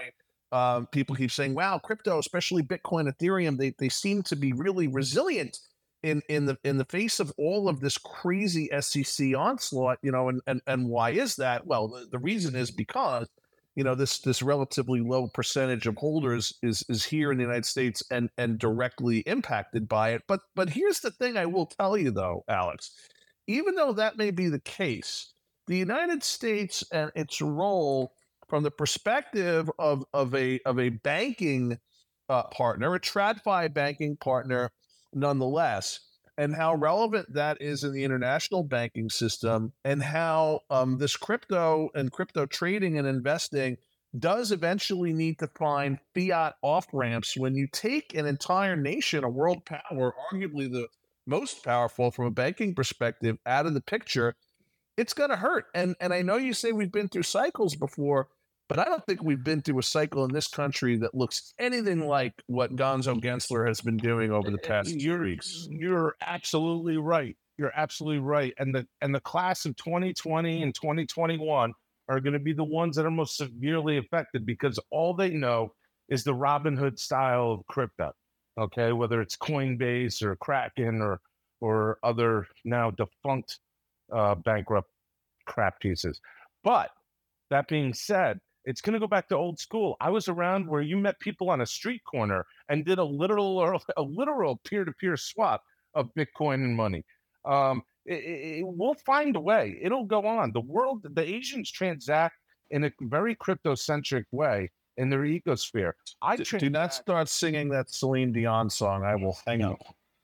uh, 0.52 0.80
people 0.92 1.16
keep 1.16 1.30
saying, 1.30 1.54
wow, 1.54 1.78
crypto, 1.78 2.18
especially 2.18 2.62
Bitcoin, 2.62 3.10
Ethereum, 3.10 3.56
they, 3.56 3.74
they 3.78 3.88
seem 3.88 4.22
to 4.24 4.36
be 4.36 4.52
really 4.52 4.86
resilient 4.86 5.58
in 6.02 6.20
in 6.28 6.46
the 6.46 6.58
in 6.64 6.78
the 6.78 6.84
face 6.84 7.20
of 7.20 7.32
all 7.38 7.68
of 7.68 7.80
this 7.80 7.96
crazy 7.96 8.68
SEC 8.80 9.34
onslaught, 9.36 9.98
you 10.02 10.10
know, 10.10 10.28
and 10.28 10.40
and 10.46 10.60
and 10.66 10.88
why 10.88 11.10
is 11.10 11.36
that? 11.36 11.66
Well, 11.66 11.88
the, 11.88 12.06
the 12.10 12.18
reason 12.18 12.56
is 12.56 12.70
because 12.70 13.28
you 13.76 13.84
know 13.84 13.94
this 13.94 14.18
this 14.18 14.42
relatively 14.42 15.00
low 15.00 15.28
percentage 15.28 15.86
of 15.86 15.96
holders 15.96 16.58
is 16.62 16.84
is 16.88 17.04
here 17.04 17.30
in 17.30 17.38
the 17.38 17.44
United 17.44 17.64
States 17.64 18.02
and 18.10 18.28
and 18.36 18.58
directly 18.58 19.18
impacted 19.20 19.88
by 19.88 20.10
it. 20.10 20.22
But 20.26 20.40
but 20.54 20.70
here's 20.70 21.00
the 21.00 21.12
thing 21.12 21.36
I 21.36 21.46
will 21.46 21.66
tell 21.66 21.96
you 21.96 22.10
though, 22.10 22.44
Alex, 22.48 22.90
even 23.46 23.74
though 23.74 23.92
that 23.92 24.18
may 24.18 24.32
be 24.32 24.48
the 24.48 24.60
case, 24.60 25.32
the 25.68 25.78
United 25.78 26.22
States 26.24 26.84
and 26.92 27.12
its 27.14 27.40
role 27.40 28.12
from 28.52 28.62
the 28.62 28.70
perspective 28.70 29.70
of 29.78 30.04
of 30.12 30.34
a 30.34 30.60
of 30.66 30.78
a 30.78 30.90
banking 30.90 31.78
uh, 32.28 32.42
partner, 32.48 32.94
a 32.94 33.00
TradFi 33.00 33.72
banking 33.72 34.14
partner 34.14 34.70
nonetheless, 35.14 36.00
and 36.36 36.54
how 36.54 36.74
relevant 36.74 37.32
that 37.32 37.62
is 37.62 37.82
in 37.82 37.94
the 37.94 38.04
international 38.04 38.62
banking 38.62 39.08
system, 39.08 39.72
and 39.86 40.02
how 40.02 40.60
um, 40.68 40.98
this 40.98 41.16
crypto 41.16 41.88
and 41.94 42.12
crypto 42.12 42.44
trading 42.44 42.98
and 42.98 43.08
investing 43.08 43.78
does 44.18 44.52
eventually 44.52 45.14
need 45.14 45.38
to 45.38 45.48
find 45.58 45.98
fiat 46.14 46.52
off 46.60 46.86
ramps 46.92 47.34
when 47.34 47.54
you 47.54 47.66
take 47.72 48.14
an 48.14 48.26
entire 48.26 48.76
nation, 48.76 49.24
a 49.24 49.30
world 49.30 49.64
power, 49.64 50.12
arguably 50.30 50.70
the 50.70 50.88
most 51.26 51.64
powerful 51.64 52.10
from 52.10 52.26
a 52.26 52.30
banking 52.30 52.74
perspective, 52.74 53.38
out 53.46 53.64
of 53.64 53.72
the 53.72 53.80
picture. 53.80 54.34
It's 54.98 55.14
going 55.14 55.30
to 55.30 55.36
hurt. 55.36 55.68
And 55.74 55.96
and 56.02 56.12
I 56.12 56.20
know 56.20 56.36
you 56.36 56.52
say 56.52 56.70
we've 56.72 56.92
been 56.92 57.08
through 57.08 57.22
cycles 57.22 57.74
before, 57.74 58.28
but 58.72 58.78
I 58.78 58.84
don't 58.86 59.04
think 59.04 59.22
we've 59.22 59.44
been 59.44 59.60
through 59.60 59.80
a 59.80 59.82
cycle 59.82 60.24
in 60.24 60.32
this 60.32 60.48
country 60.48 60.96
that 60.96 61.14
looks 61.14 61.52
anything 61.58 62.06
like 62.06 62.32
what 62.46 62.74
Gonzo 62.74 63.22
Gensler 63.22 63.68
has 63.68 63.82
been 63.82 63.98
doing 63.98 64.32
over 64.32 64.50
the 64.50 64.56
past 64.56 64.98
you're, 64.98 65.20
weeks. 65.20 65.68
You're 65.70 66.14
absolutely 66.22 66.96
right. 66.96 67.36
You're 67.58 67.72
absolutely 67.76 68.20
right. 68.20 68.54
And 68.58 68.74
the 68.74 68.86
and 69.02 69.14
the 69.14 69.20
class 69.20 69.66
of 69.66 69.76
2020 69.76 70.62
and 70.62 70.74
2021 70.74 71.74
are 72.08 72.20
going 72.20 72.32
to 72.32 72.38
be 72.38 72.54
the 72.54 72.64
ones 72.64 72.96
that 72.96 73.04
are 73.04 73.10
most 73.10 73.36
severely 73.36 73.98
affected 73.98 74.46
because 74.46 74.78
all 74.90 75.12
they 75.12 75.28
know 75.28 75.74
is 76.08 76.24
the 76.24 76.32
Robinhood 76.32 76.98
style 76.98 77.52
of 77.52 77.66
crypto. 77.66 78.12
Okay, 78.58 78.92
whether 78.92 79.20
it's 79.20 79.36
Coinbase 79.36 80.22
or 80.22 80.34
Kraken 80.36 81.02
or 81.02 81.20
or 81.60 81.98
other 82.02 82.46
now 82.64 82.90
defunct 82.90 83.58
uh, 84.10 84.34
bankrupt 84.34 84.88
crap 85.44 85.78
pieces. 85.78 86.22
But 86.64 86.88
that 87.50 87.68
being 87.68 87.92
said, 87.92 88.40
it's 88.64 88.80
going 88.80 88.94
to 88.94 89.00
go 89.00 89.06
back 89.06 89.28
to 89.28 89.36
old 89.36 89.58
school. 89.58 89.96
I 90.00 90.10
was 90.10 90.28
around 90.28 90.68
where 90.68 90.82
you 90.82 90.96
met 90.96 91.18
people 91.20 91.50
on 91.50 91.60
a 91.60 91.66
street 91.66 92.02
corner 92.04 92.44
and 92.68 92.84
did 92.84 92.98
a 92.98 93.04
literal 93.04 93.58
or 93.58 93.78
a 93.96 94.02
literal 94.02 94.60
peer-to-peer 94.64 95.16
swap 95.16 95.62
of 95.94 96.10
Bitcoin 96.14 96.54
and 96.54 96.76
money. 96.76 97.04
Um, 97.44 97.82
it, 98.06 98.14
it, 98.14 98.66
we'll 98.66 98.94
find 98.94 99.36
a 99.36 99.40
way. 99.40 99.78
It'll 99.80 100.04
go 100.04 100.26
on. 100.26 100.52
The 100.52 100.60
world, 100.60 101.06
the 101.14 101.22
Asians 101.22 101.70
transact 101.70 102.36
in 102.70 102.84
a 102.84 102.92
very 103.02 103.34
crypto-centric 103.34 104.26
way 104.32 104.70
in 104.96 105.10
their 105.10 105.20
ecosphere. 105.20 105.92
I 106.20 106.36
do, 106.36 106.44
do 106.44 106.70
not 106.70 106.94
start 106.94 107.28
singing 107.28 107.68
that 107.70 107.90
Celine 107.90 108.32
Dion 108.32 108.70
song. 108.70 109.04
I 109.04 109.16
will 109.16 109.38
hang 109.46 109.62
up. 109.62 109.78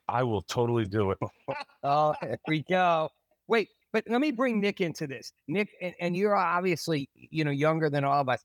I 0.09 0.23
will 0.23 0.43
totally 0.43 0.87
do 0.87 1.11
it. 1.11 1.19
oh, 1.83 2.15
here 2.21 2.39
we 2.49 2.63
go. 2.63 3.11
Wait, 3.47 3.69
but 3.93 4.05
let 4.09 4.21
me 4.21 4.31
bring 4.31 4.61
Nick 4.61 4.81
into 4.81 5.07
this. 5.07 5.33
Nick, 5.47 5.71
and, 5.81 5.95
and 6.01 6.17
you're 6.17 6.37
obviously, 6.37 7.09
you 7.15 7.45
know, 7.45 7.51
younger 7.51 7.89
than 7.91 8.05
all 8.05 8.21
of 8.21 8.29
us. 8.29 8.45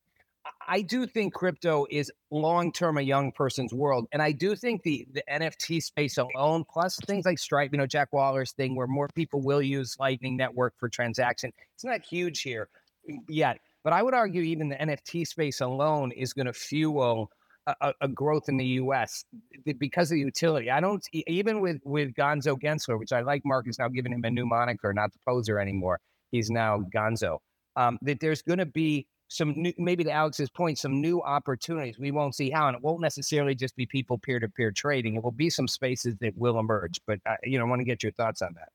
I 0.68 0.82
do 0.82 1.06
think 1.06 1.34
crypto 1.34 1.86
is 1.89 2.12
long 2.32 2.72
term 2.72 2.98
a 2.98 3.02
young 3.02 3.32
person's 3.32 3.74
world. 3.74 4.08
And 4.12 4.22
I 4.22 4.32
do 4.32 4.56
think 4.56 4.84
the, 4.84 5.06
the 5.12 5.24
NFT 5.30 5.82
space 5.82 6.18
alone, 6.18 6.64
plus 6.70 6.98
things 7.06 7.26
like 7.26 7.39
Strike, 7.39 7.72
you 7.72 7.78
know, 7.78 7.88
Jack 7.88 8.10
Mallers' 8.14 8.54
thing 8.54 8.76
where 8.76 8.88
more 8.88 9.08
people 9.16 9.41
will 9.41 9.62
use 9.62 9.96
Lightning 10.00 10.38
Network 10.38 10.74
for 10.78 10.89
transaction. 10.89 11.52
It's 11.76 11.86
not 11.86 12.02
huge 12.02 12.41
here 12.41 12.70
mm, 13.10 13.18
yet. 13.28 13.60
But 13.84 13.94
I 13.94 14.02
would 14.02 14.14
argue 14.14 14.41
even 14.41 14.70
the 14.70 14.78
NFT 14.78 15.28
space 15.28 15.60
alone 15.60 16.12
is 16.12 16.32
going 16.34 16.46
to 16.46 16.54
fuel 16.54 17.30
a, 17.68 17.93
a, 18.01 18.07
growth 18.07 18.49
in 18.49 18.57
the 18.57 18.66
U.S. 18.66 19.26
because 19.78 20.11
of 20.11 20.16
the 20.16 20.20
utility. 20.20 20.70
I 20.70 20.80
don't 20.80 21.05
even 21.14 21.61
with 21.61 21.80
with 21.84 22.14
Gonzo 22.14 22.59
Gensler, 22.59 22.99
which 22.99 23.11
I 23.11 23.22
like. 23.22 23.41
Mark 23.45 23.68
is 23.68 23.80
now 23.80 23.88
giving 23.88 24.11
him 24.11 24.24
a 24.24 24.30
new 24.30 24.45
moniker, 24.45 24.93
not 24.93 25.11
the 25.14 25.20
poser 25.26 25.59
anymore. 25.59 25.99
He's 26.32 26.49
now 26.49 26.84
Gonzo. 26.93 27.39
Um, 27.76 27.97
that 28.01 28.20
there's 28.20 28.41
going 28.41 28.59
to 28.59 28.66
be 28.66 29.07
some 29.30 29.53
new, 29.55 29.74
maybe 29.78 30.03
to 30.03 30.11
Alex's 30.11 30.49
point, 30.49 30.78
some 30.78 31.01
new 31.01 31.22
opportunities. 31.22 31.97
We 31.97 32.11
won't 32.11 32.36
see 32.36 32.49
how, 32.49 32.68
and 32.68 32.76
it 32.76 32.84
won't 32.84 33.01
necessarily 33.01 33.55
just 33.55 33.76
be 33.76 33.86
people 33.86 34.18
peer 34.18 34.39
to 34.39 34.47
peer 34.47 34.72
trading. 34.72 35.16
It 35.16 35.24
will 35.24 35.32
be 35.32 35.49
some 35.49 35.68
spaces 35.68 36.16
that 36.22 36.38
will 36.38 36.59
emerge. 36.59 36.99
But 37.07 37.20
uh, 37.26 37.36
you 37.43 37.57
know, 37.57 37.66
I 37.66 37.70
want 37.70 37.80
to 37.80 37.86
get 37.86 38.03
your 38.03 38.11
thoughts 38.11 38.41
on 38.41 38.53
that. 38.55 38.70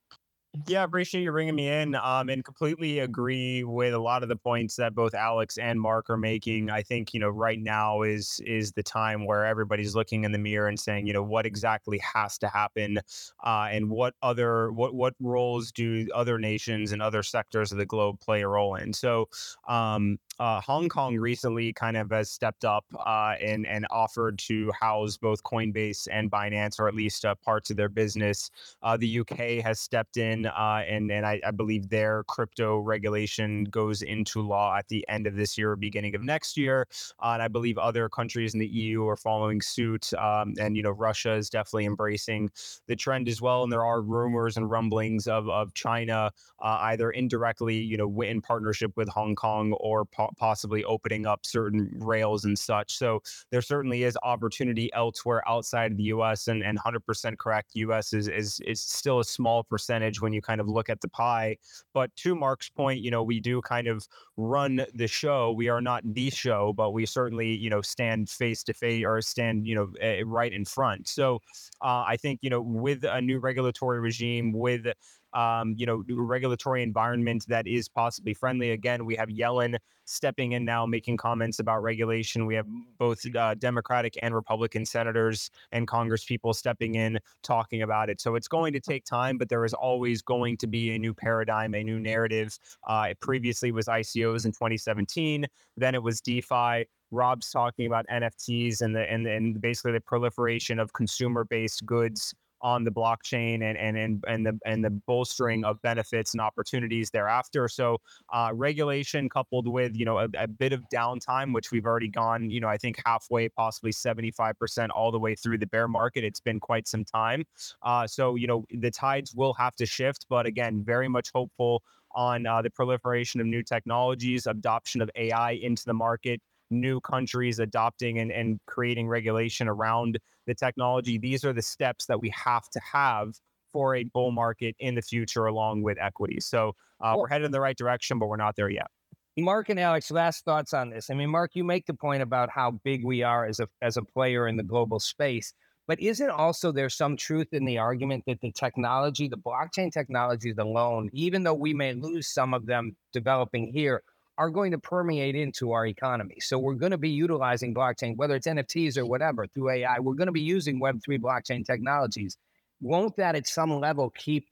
Yeah, 0.66 0.82
appreciate 0.82 1.22
you 1.22 1.30
bringing 1.30 1.54
me 1.54 1.68
in 1.68 1.94
um, 1.94 2.30
and 2.30 2.42
completely 2.42 3.00
agree 3.00 3.64
with 3.64 3.92
a 3.92 3.98
lot 3.98 4.22
of 4.22 4.30
the 4.30 4.36
points 4.36 4.76
that 4.76 4.94
both 4.94 5.12
Alex 5.12 5.58
and 5.58 5.78
Mark 5.78 6.08
are 6.08 6.16
making. 6.16 6.70
I 6.70 6.82
think, 6.82 7.12
you 7.12 7.20
know, 7.20 7.28
right 7.28 7.60
now 7.60 8.00
is 8.02 8.40
is 8.46 8.72
the 8.72 8.82
time 8.82 9.26
where 9.26 9.44
everybody's 9.44 9.94
looking 9.94 10.24
in 10.24 10.32
the 10.32 10.38
mirror 10.38 10.66
and 10.66 10.80
saying, 10.80 11.06
you 11.06 11.12
know, 11.12 11.22
what 11.22 11.44
exactly 11.44 11.98
has 11.98 12.38
to 12.38 12.48
happen 12.48 12.98
uh, 13.44 13.68
and 13.70 13.90
what 13.90 14.14
other 14.22 14.72
what 14.72 14.94
what 14.94 15.14
roles 15.20 15.70
do 15.70 16.08
other 16.14 16.38
nations 16.38 16.92
and 16.92 17.02
other 17.02 17.22
sectors 17.22 17.70
of 17.70 17.78
the 17.78 17.86
globe 17.86 18.18
play 18.18 18.40
a 18.40 18.48
role 18.48 18.74
in. 18.74 18.94
So 18.94 19.28
um, 19.68 20.18
uh, 20.38 20.60
Hong 20.60 20.88
Kong 20.88 21.16
recently 21.16 21.72
kind 21.72 21.96
of 21.96 22.10
has 22.10 22.30
stepped 22.30 22.64
up 22.64 22.84
uh, 22.94 23.34
and 23.40 23.66
and 23.66 23.86
offered 23.90 24.38
to 24.40 24.70
house 24.78 25.16
both 25.16 25.42
Coinbase 25.42 26.06
and 26.10 26.30
Binance, 26.30 26.78
or 26.78 26.86
at 26.86 26.94
least 26.94 27.24
uh, 27.24 27.34
parts 27.36 27.70
of 27.70 27.76
their 27.76 27.88
business. 27.88 28.50
Uh, 28.82 28.96
the 28.96 29.20
UK 29.20 29.64
has 29.64 29.80
stepped 29.80 30.16
in, 30.16 30.46
uh, 30.46 30.82
and 30.86 31.10
and 31.10 31.26
I, 31.26 31.40
I, 31.46 31.50
believe 31.50 31.88
their 31.88 32.22
crypto 32.24 32.78
regulation 32.78 33.64
goes 33.64 34.02
into 34.02 34.40
law 34.40 34.76
at 34.76 34.86
the 34.88 35.04
end 35.08 35.26
of 35.26 35.34
this 35.34 35.58
year, 35.58 35.72
or 35.72 35.76
beginning 35.76 36.14
of 36.14 36.22
next 36.22 36.56
year. 36.56 36.86
Uh, 37.20 37.30
and 37.32 37.42
I 37.42 37.48
believe 37.48 37.76
other 37.78 38.08
countries 38.08 38.54
in 38.54 38.60
the 38.60 38.66
EU 38.66 39.06
are 39.06 39.16
following 39.16 39.60
suit. 39.60 40.12
Um, 40.14 40.54
and 40.60 40.76
you 40.76 40.82
know, 40.82 40.90
Russia 40.90 41.32
is 41.32 41.50
definitely 41.50 41.86
embracing 41.86 42.50
the 42.86 42.94
trend 42.94 43.28
as 43.28 43.42
well. 43.42 43.64
And 43.64 43.72
there 43.72 43.84
are 43.84 44.02
rumors 44.02 44.56
and 44.56 44.70
rumblings 44.70 45.26
of 45.26 45.48
of 45.48 45.74
China 45.74 46.30
either 46.60 47.10
indirectly, 47.10 47.76
you 47.76 47.96
know, 47.96 48.20
in 48.20 48.40
partnership 48.40 48.92
with 48.96 49.08
Hong 49.08 49.34
Kong 49.34 49.72
or 49.74 50.04
possibly 50.36 50.84
opening 50.84 51.26
up 51.26 51.44
certain 51.44 51.90
rails 51.98 52.44
and 52.44 52.58
such. 52.58 52.96
So 52.96 53.22
there 53.50 53.62
certainly 53.62 54.04
is 54.04 54.16
opportunity 54.22 54.90
elsewhere 54.94 55.42
outside 55.48 55.92
of 55.92 55.96
the 55.96 56.04
U.S. 56.04 56.48
and 56.48 56.62
and 56.62 56.78
100% 56.78 57.38
correct. 57.38 57.70
U.S. 57.74 58.12
is 58.12 58.28
is 58.28 58.60
is 58.66 58.80
still 58.80 59.20
a 59.20 59.24
small 59.24 59.64
percentage 59.64 60.20
when 60.20 60.32
you 60.32 60.42
kind 60.42 60.60
of 60.60 60.68
look 60.68 60.88
at 60.88 61.00
the 61.00 61.08
pie. 61.08 61.56
But 61.94 62.14
to 62.16 62.34
Mark's 62.34 62.68
point, 62.68 63.00
you 63.00 63.10
know, 63.10 63.22
we 63.22 63.40
do 63.40 63.60
kind 63.62 63.86
of 63.86 64.06
run 64.36 64.84
the 64.94 65.08
show. 65.08 65.52
We 65.52 65.68
are 65.68 65.80
not 65.80 66.02
the 66.04 66.30
show, 66.30 66.72
but 66.72 66.92
we 66.92 67.06
certainly 67.06 67.54
you 67.54 67.70
know 67.70 67.82
stand 67.82 68.30
face 68.30 68.62
to 68.64 68.74
face 68.74 69.04
or 69.04 69.20
stand 69.20 69.66
you 69.66 69.74
know 69.74 69.92
uh, 70.02 70.24
right 70.24 70.52
in 70.52 70.64
front. 70.64 71.08
So 71.08 71.40
uh, 71.82 72.04
I 72.06 72.16
think 72.16 72.40
you 72.42 72.50
know 72.50 72.60
with 72.60 73.04
a 73.04 73.20
new 73.20 73.38
regulatory 73.38 74.00
regime 74.00 74.52
with 74.52 74.86
um, 75.32 75.74
you 75.76 75.86
know, 75.86 76.02
regulatory 76.08 76.82
environment 76.82 77.44
that 77.48 77.66
is 77.66 77.88
possibly 77.88 78.34
friendly. 78.34 78.70
Again, 78.70 79.04
we 79.04 79.16
have 79.16 79.28
Yellen 79.28 79.76
stepping 80.04 80.52
in 80.52 80.64
now, 80.64 80.86
making 80.86 81.16
comments 81.16 81.58
about 81.58 81.82
regulation. 81.82 82.46
We 82.46 82.54
have 82.54 82.66
both 82.98 83.20
uh, 83.36 83.54
Democratic 83.54 84.14
and 84.22 84.34
Republican 84.34 84.86
senators 84.86 85.50
and 85.72 85.86
Congress 85.86 86.24
people 86.24 86.54
stepping 86.54 86.94
in, 86.94 87.18
talking 87.42 87.82
about 87.82 88.08
it. 88.08 88.20
So 88.20 88.34
it's 88.34 88.48
going 88.48 88.72
to 88.72 88.80
take 88.80 89.04
time, 89.04 89.36
but 89.36 89.48
there 89.48 89.64
is 89.64 89.74
always 89.74 90.22
going 90.22 90.56
to 90.58 90.66
be 90.66 90.94
a 90.94 90.98
new 90.98 91.12
paradigm, 91.12 91.74
a 91.74 91.84
new 91.84 92.00
narrative. 92.00 92.58
Uh, 92.86 93.08
it 93.10 93.20
previously 93.20 93.70
was 93.70 93.86
ICOs 93.86 94.46
in 94.46 94.52
2017, 94.52 95.46
then 95.76 95.94
it 95.94 96.02
was 96.02 96.20
DeFi. 96.20 96.86
Rob's 97.10 97.50
talking 97.50 97.86
about 97.86 98.06
NFTs 98.12 98.82
and 98.82 98.94
the 98.94 99.10
and, 99.10 99.26
and 99.26 99.60
basically 99.60 99.92
the 99.92 100.00
proliferation 100.00 100.78
of 100.78 100.92
consumer-based 100.92 101.86
goods 101.86 102.34
on 102.60 102.84
the 102.84 102.90
blockchain 102.90 103.62
and 103.62 103.76
and 103.78 103.96
and 103.96 104.24
and 104.26 104.46
the 104.46 104.58
and 104.64 104.84
the 104.84 104.90
bolstering 104.90 105.64
of 105.64 105.80
benefits 105.82 106.34
and 106.34 106.40
opportunities 106.40 107.10
thereafter. 107.10 107.68
So 107.68 107.98
uh, 108.32 108.50
regulation 108.54 109.28
coupled 109.28 109.68
with 109.68 109.96
you 109.96 110.04
know 110.04 110.18
a, 110.18 110.28
a, 110.36 110.46
bit 110.46 110.72
of 110.72 110.82
downtime, 110.92 111.54
which 111.54 111.70
we've 111.70 111.86
already 111.86 112.08
gone 112.08 112.50
you 112.50 112.60
know 112.60 112.68
I 112.68 112.76
think 112.76 113.00
halfway, 113.04 113.48
possibly 113.48 113.92
seventy 113.92 114.30
five 114.30 114.58
percent 114.58 114.92
all 114.92 115.10
the 115.10 115.18
way 115.18 115.34
through 115.34 115.58
the 115.58 115.66
bear 115.66 115.88
market. 115.88 116.24
It's 116.24 116.40
been 116.40 116.60
quite 116.60 116.88
some 116.88 117.04
time. 117.04 117.44
Uh, 117.82 118.06
so 118.06 118.34
you 118.34 118.46
know 118.46 118.64
the 118.70 118.90
tides 118.90 119.34
will 119.34 119.54
have 119.54 119.74
to 119.76 119.86
shift, 119.86 120.26
but 120.28 120.46
again, 120.46 120.82
very 120.84 121.08
much 121.08 121.30
hopeful 121.34 121.82
on 122.14 122.46
uh, 122.46 122.62
the 122.62 122.70
proliferation 122.70 123.40
of 123.40 123.46
new 123.46 123.62
technologies, 123.62 124.46
adoption 124.46 125.00
of 125.00 125.10
AI 125.14 125.52
into 125.52 125.84
the 125.84 125.94
market 125.94 126.40
new 126.70 127.00
countries 127.00 127.58
adopting 127.58 128.18
and, 128.18 128.30
and 128.30 128.60
creating 128.66 129.08
regulation 129.08 129.68
around 129.68 130.18
the 130.46 130.54
technology. 130.54 131.18
These 131.18 131.44
are 131.44 131.52
the 131.52 131.62
steps 131.62 132.06
that 132.06 132.20
we 132.20 132.30
have 132.30 132.68
to 132.70 132.80
have 132.80 133.34
for 133.72 133.96
a 133.96 134.04
bull 134.04 134.30
market 134.30 134.74
in 134.78 134.94
the 134.94 135.02
future, 135.02 135.46
along 135.46 135.82
with 135.82 135.98
equities. 136.00 136.46
So 136.46 136.74
uh, 137.00 137.14
we're 137.16 137.28
headed 137.28 137.46
in 137.46 137.52
the 137.52 137.60
right 137.60 137.76
direction, 137.76 138.18
but 138.18 138.26
we're 138.26 138.36
not 138.36 138.56
there 138.56 138.70
yet. 138.70 138.88
Mark 139.36 139.68
and 139.68 139.78
Alex, 139.78 140.10
last 140.10 140.44
thoughts 140.44 140.74
on 140.74 140.90
this. 140.90 141.10
I 141.10 141.14
mean, 141.14 141.30
Mark, 141.30 141.52
you 141.54 141.62
make 141.62 141.86
the 141.86 141.94
point 141.94 142.22
about 142.22 142.50
how 142.50 142.72
big 142.82 143.04
we 143.04 143.22
are 143.22 143.46
as 143.46 143.60
a 143.60 143.68
as 143.82 143.96
a 143.96 144.02
player 144.02 144.48
in 144.48 144.56
the 144.56 144.64
global 144.64 144.98
space, 144.98 145.52
but 145.86 146.00
isn't 146.00 146.30
also 146.30 146.72
there 146.72 146.88
some 146.88 147.16
truth 147.16 147.48
in 147.52 147.64
the 147.64 147.78
argument 147.78 148.24
that 148.26 148.40
the 148.40 148.50
technology, 148.50 149.28
the 149.28 149.36
blockchain 149.36 149.92
technologies 149.92 150.56
alone, 150.58 151.08
even 151.12 151.44
though 151.44 151.54
we 151.54 151.72
may 151.72 151.94
lose 151.94 152.28
some 152.28 152.52
of 152.52 152.66
them 152.66 152.96
developing 153.12 153.72
here, 153.72 154.02
are 154.38 154.50
going 154.50 154.70
to 154.70 154.78
permeate 154.78 155.34
into 155.34 155.72
our 155.72 155.86
economy. 155.86 156.36
So 156.40 156.58
we're 156.58 156.74
going 156.74 156.92
to 156.92 156.98
be 156.98 157.10
utilizing 157.10 157.74
blockchain, 157.74 158.16
whether 158.16 158.36
it's 158.36 158.46
NFTs 158.46 158.96
or 158.96 159.04
whatever, 159.04 159.46
through 159.48 159.70
AI. 159.70 159.98
We're 159.98 160.14
going 160.14 160.26
to 160.26 160.32
be 160.32 160.40
using 160.40 160.80
Web3 160.80 161.18
blockchain 161.18 161.66
technologies. 161.66 162.38
Won't 162.80 163.16
that 163.16 163.34
at 163.34 163.48
some 163.48 163.80
level 163.80 164.10
keep 164.16 164.46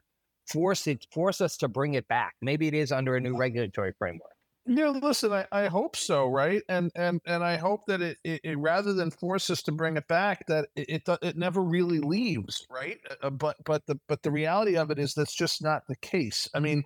force 0.48 0.86
it 0.88 1.06
force 1.12 1.40
us 1.40 1.56
to 1.58 1.68
bring 1.68 1.94
it 1.94 2.08
back? 2.08 2.34
Maybe 2.42 2.66
it 2.66 2.74
is 2.74 2.90
under 2.90 3.14
a 3.14 3.20
new 3.20 3.36
regulatory 3.36 3.92
framework. 3.96 4.32
Yeah, 4.68 4.88
listen, 4.88 5.32
I, 5.32 5.46
I 5.52 5.66
hope 5.68 5.94
so, 5.94 6.26
right? 6.26 6.60
And 6.68 6.90
and 6.96 7.20
and 7.24 7.44
I 7.44 7.56
hope 7.56 7.86
that 7.86 8.02
it, 8.02 8.18
it, 8.24 8.40
it 8.42 8.58
rather 8.58 8.92
than 8.92 9.12
force 9.12 9.48
us 9.48 9.62
to 9.62 9.72
bring 9.72 9.96
it 9.96 10.08
back, 10.08 10.44
that 10.48 10.66
it 10.74 11.02
it, 11.06 11.18
it 11.22 11.36
never 11.36 11.62
really 11.62 12.00
leaves, 12.00 12.66
right? 12.68 12.98
Uh, 13.22 13.30
but 13.30 13.56
but 13.64 13.86
the 13.86 14.00
but 14.08 14.24
the 14.24 14.32
reality 14.32 14.76
of 14.76 14.90
it 14.90 14.98
is 14.98 15.14
that's 15.14 15.36
just 15.36 15.62
not 15.62 15.86
the 15.86 15.94
case. 15.94 16.48
I 16.52 16.58
mean, 16.58 16.82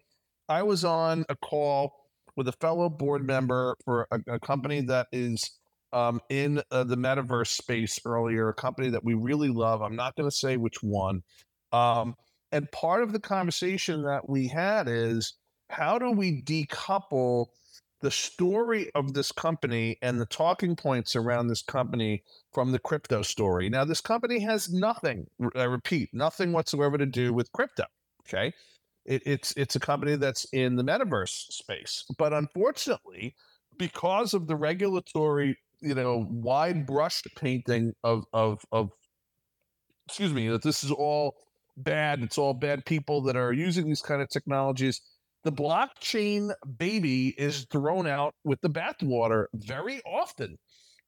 I 0.46 0.62
was 0.62 0.84
on 0.84 1.24
a 1.30 1.36
call 1.36 1.94
with 2.40 2.48
a 2.48 2.52
fellow 2.52 2.88
board 2.88 3.22
member 3.26 3.76
for 3.84 4.08
a, 4.10 4.34
a 4.36 4.40
company 4.40 4.80
that 4.80 5.06
is 5.12 5.58
um, 5.92 6.22
in 6.30 6.62
uh, 6.70 6.84
the 6.84 6.96
metaverse 6.96 7.48
space 7.48 8.00
earlier, 8.06 8.48
a 8.48 8.54
company 8.54 8.88
that 8.88 9.04
we 9.04 9.12
really 9.12 9.50
love. 9.50 9.82
I'm 9.82 9.94
not 9.94 10.16
going 10.16 10.26
to 10.30 10.34
say 10.34 10.56
which 10.56 10.82
one. 10.82 11.20
Um, 11.70 12.14
and 12.50 12.72
part 12.72 13.02
of 13.02 13.12
the 13.12 13.20
conversation 13.20 14.04
that 14.04 14.26
we 14.26 14.48
had 14.48 14.88
is 14.88 15.34
how 15.68 15.98
do 15.98 16.12
we 16.12 16.40
decouple 16.40 17.48
the 18.00 18.10
story 18.10 18.90
of 18.94 19.12
this 19.12 19.32
company 19.32 19.98
and 20.00 20.18
the 20.18 20.24
talking 20.24 20.76
points 20.76 21.14
around 21.14 21.48
this 21.48 21.60
company 21.60 22.24
from 22.54 22.72
the 22.72 22.78
crypto 22.78 23.20
story? 23.20 23.68
Now, 23.68 23.84
this 23.84 24.00
company 24.00 24.40
has 24.40 24.72
nothing, 24.72 25.26
I 25.54 25.64
repeat, 25.64 26.08
nothing 26.14 26.52
whatsoever 26.52 26.96
to 26.96 27.04
do 27.04 27.34
with 27.34 27.52
crypto. 27.52 27.84
Okay. 28.26 28.54
It, 29.04 29.22
it's 29.26 29.52
it's 29.56 29.76
a 29.76 29.80
company 29.80 30.16
that's 30.16 30.44
in 30.52 30.76
the 30.76 30.84
metaverse 30.84 31.52
space, 31.52 32.04
but 32.18 32.32
unfortunately, 32.32 33.34
because 33.78 34.34
of 34.34 34.46
the 34.46 34.56
regulatory, 34.56 35.56
you 35.80 35.94
know, 35.94 36.26
wide 36.30 36.86
brush 36.86 37.22
painting 37.36 37.94
of 38.04 38.24
of 38.32 38.62
of, 38.72 38.90
excuse 40.06 40.32
me, 40.32 40.48
that 40.48 40.62
this 40.62 40.84
is 40.84 40.90
all 40.90 41.36
bad. 41.76 42.22
It's 42.22 42.38
all 42.38 42.54
bad 42.54 42.84
people 42.84 43.22
that 43.22 43.36
are 43.36 43.52
using 43.52 43.86
these 43.86 44.02
kind 44.02 44.20
of 44.20 44.28
technologies. 44.28 45.00
The 45.44 45.52
blockchain 45.52 46.52
baby 46.78 47.28
is 47.38 47.66
thrown 47.72 48.06
out 48.06 48.34
with 48.44 48.60
the 48.60 48.68
bathwater 48.68 49.46
very 49.54 50.02
often, 50.04 50.58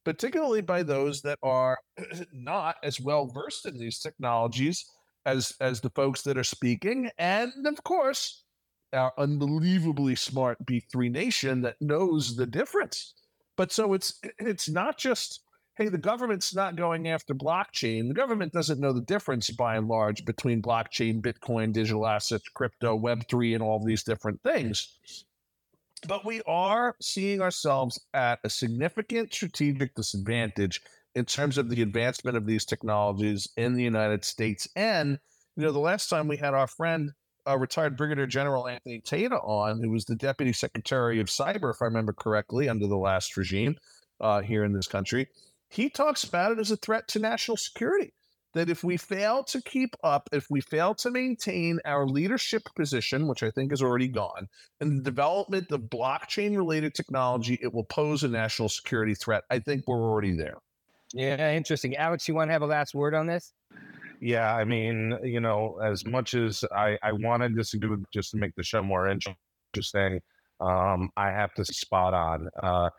particularly 0.05 0.63
by 0.63 0.83
those 0.83 1.21
that 1.23 1.39
are 1.43 1.79
not 2.33 2.77
as 2.83 2.99
well 2.99 3.27
versed 3.27 3.67
in 3.67 3.79
these 3.79 3.99
technologies 3.99 4.87
as 5.27 5.55
as 5.61 5.81
the 5.81 5.91
folks 5.91 6.23
that 6.23 6.39
are 6.39 6.45
speaking, 6.45 7.11
and 7.19 7.53
of 7.67 7.83
course, 7.85 8.45
our 8.93 9.13
unbelievably 9.19 10.17
smart 10.17 10.59
B3 10.65 11.11
Nation 11.11 11.63
that 11.63 11.81
knows 11.81 12.37
the 12.37 12.47
difference. 12.47 13.15
But 13.57 13.73
so 13.73 13.95
it's 13.95 14.21
it's 14.39 14.69
not 14.69 14.99
just 14.99 15.43
hey, 15.77 15.89
the 15.89 15.99
government's 15.99 16.55
not 16.55 16.77
going 16.77 17.09
after 17.09 17.35
blockchain. 17.35 18.09
The 18.09 18.15
government 18.15 18.53
doesn't 18.53 18.81
know 18.81 18.93
the 18.93 19.01
difference 19.01 19.51
by 19.51 19.77
and 19.77 19.89
large 19.89 20.25
between 20.25 20.61
blockchain, 20.61 21.23
Bitcoin, 21.23 21.73
digital 21.73 22.07
assets, 22.07 22.49
crypto, 22.55 22.99
Web3, 22.99 23.55
and 23.55 23.63
all 23.63 23.83
these 23.83 24.03
different 24.03 24.43
things. 24.43 24.99
But 26.07 26.27
we 26.27 26.43
are 26.47 26.95
seeing 27.01 27.41
ourselves 27.41 27.99
at 28.13 28.41
a 28.45 28.51
significant 28.51 29.33
strategic 29.33 29.95
disadvantage 29.95 30.81
in 31.15 31.25
terms 31.25 31.59
of 31.59 31.69
the 31.69 31.83
advancement 31.83 32.37
of 32.37 32.47
these 32.47 32.65
technologies 32.65 33.49
in 33.57 33.75
the 33.75 33.83
United 33.83 34.25
States. 34.25 34.69
And, 34.77 35.19
you 35.57 35.63
know, 35.63 35.73
the 35.73 35.79
last 35.79 36.09
time 36.09 36.29
we 36.29 36.37
had 36.37 36.55
our 36.55 36.67
friend, 36.67 37.13
uh, 37.47 37.59
retired 37.59 37.97
Brigadier 37.97 38.27
General 38.27 38.69
Anthony 38.69 39.01
Tata 39.01 39.37
on, 39.41 39.83
who 39.83 39.91
was 39.91 40.05
the 40.05 40.17
Deputy 40.17 40.53
Secretary 40.53 41.21
of 41.21 41.27
Cyber, 41.27 41.71
if 41.71 41.83
I 41.83 41.87
remember 41.87 42.13
correctly, 42.13 42.69
under 42.69 42.87
the 42.87 42.97
last 42.97 43.37
regime 43.37 43.77
uh, 44.21 44.41
here 44.41 44.65
in 44.65 44.73
this 44.73 44.87
country, 44.87 45.29
he 45.69 45.91
talks 45.91 46.25
about 46.25 46.53
it 46.53 46.59
as 46.59 46.71
a 46.71 46.77
threat 46.77 47.09
to 47.09 47.19
national 47.19 47.57
security. 47.57 48.13
That 48.55 48.69
if 48.69 48.85
we 48.85 48.99
fail 48.99 49.43
to 49.45 49.63
keep 49.63 49.97
up, 50.05 50.29
if 50.31 50.47
we 50.51 50.61
fail 50.61 50.95
to 50.97 51.11
maintain 51.11 51.81
our 51.87 52.07
leadership 52.07 52.63
position, 52.77 53.27
which 53.27 53.43
I 53.43 53.51
think 53.51 53.73
is 53.73 53.83
already 53.83 54.09
gone, 54.09 54.47
in 54.83 54.97
the 54.97 55.03
development 55.03 55.73
of 55.73 55.81
blockchain 55.83 56.55
related 56.55 56.95
technology, 56.95 57.59
it 57.63 57.73
will 57.73 57.85
pose 57.85 58.25
a 58.25 58.29
national 58.29 58.69
security 58.69 59.15
threat. 59.15 59.45
I 59.51 59.59
think 59.59 59.85
we're 59.87 60.03
already 60.03 60.37
there. 60.37 60.59
Yeah, 61.15 61.53
interesting. 61.53 61.97
Alex, 61.97 62.27
you 62.27 62.35
want 62.35 62.49
to 62.49 62.53
have 62.53 62.63
a 62.63 62.67
last 62.67 62.95
word 62.95 63.15
on 63.15 63.27
this? 63.27 63.53
Yeah, 64.21 64.55
I 64.55 64.65
mean, 64.65 65.19
you 65.23 65.41
know, 65.41 65.81
as 65.83 66.07
much 66.07 66.35
as 66.35 66.65
I, 66.75 66.97
I 67.03 67.13
want 67.13 67.43
to 67.43 67.49
do 67.49 68.05
just 68.13 68.31
to 68.31 68.37
make 68.37 68.55
the 68.55 68.63
show 68.63 68.83
more 68.83 69.09
interesting, 69.09 70.21
um, 70.61 71.11
I 71.17 71.31
have 71.31 71.53
to 71.55 71.65
spot 71.65 72.15
on. 72.15 72.49
Uh, 72.63 72.91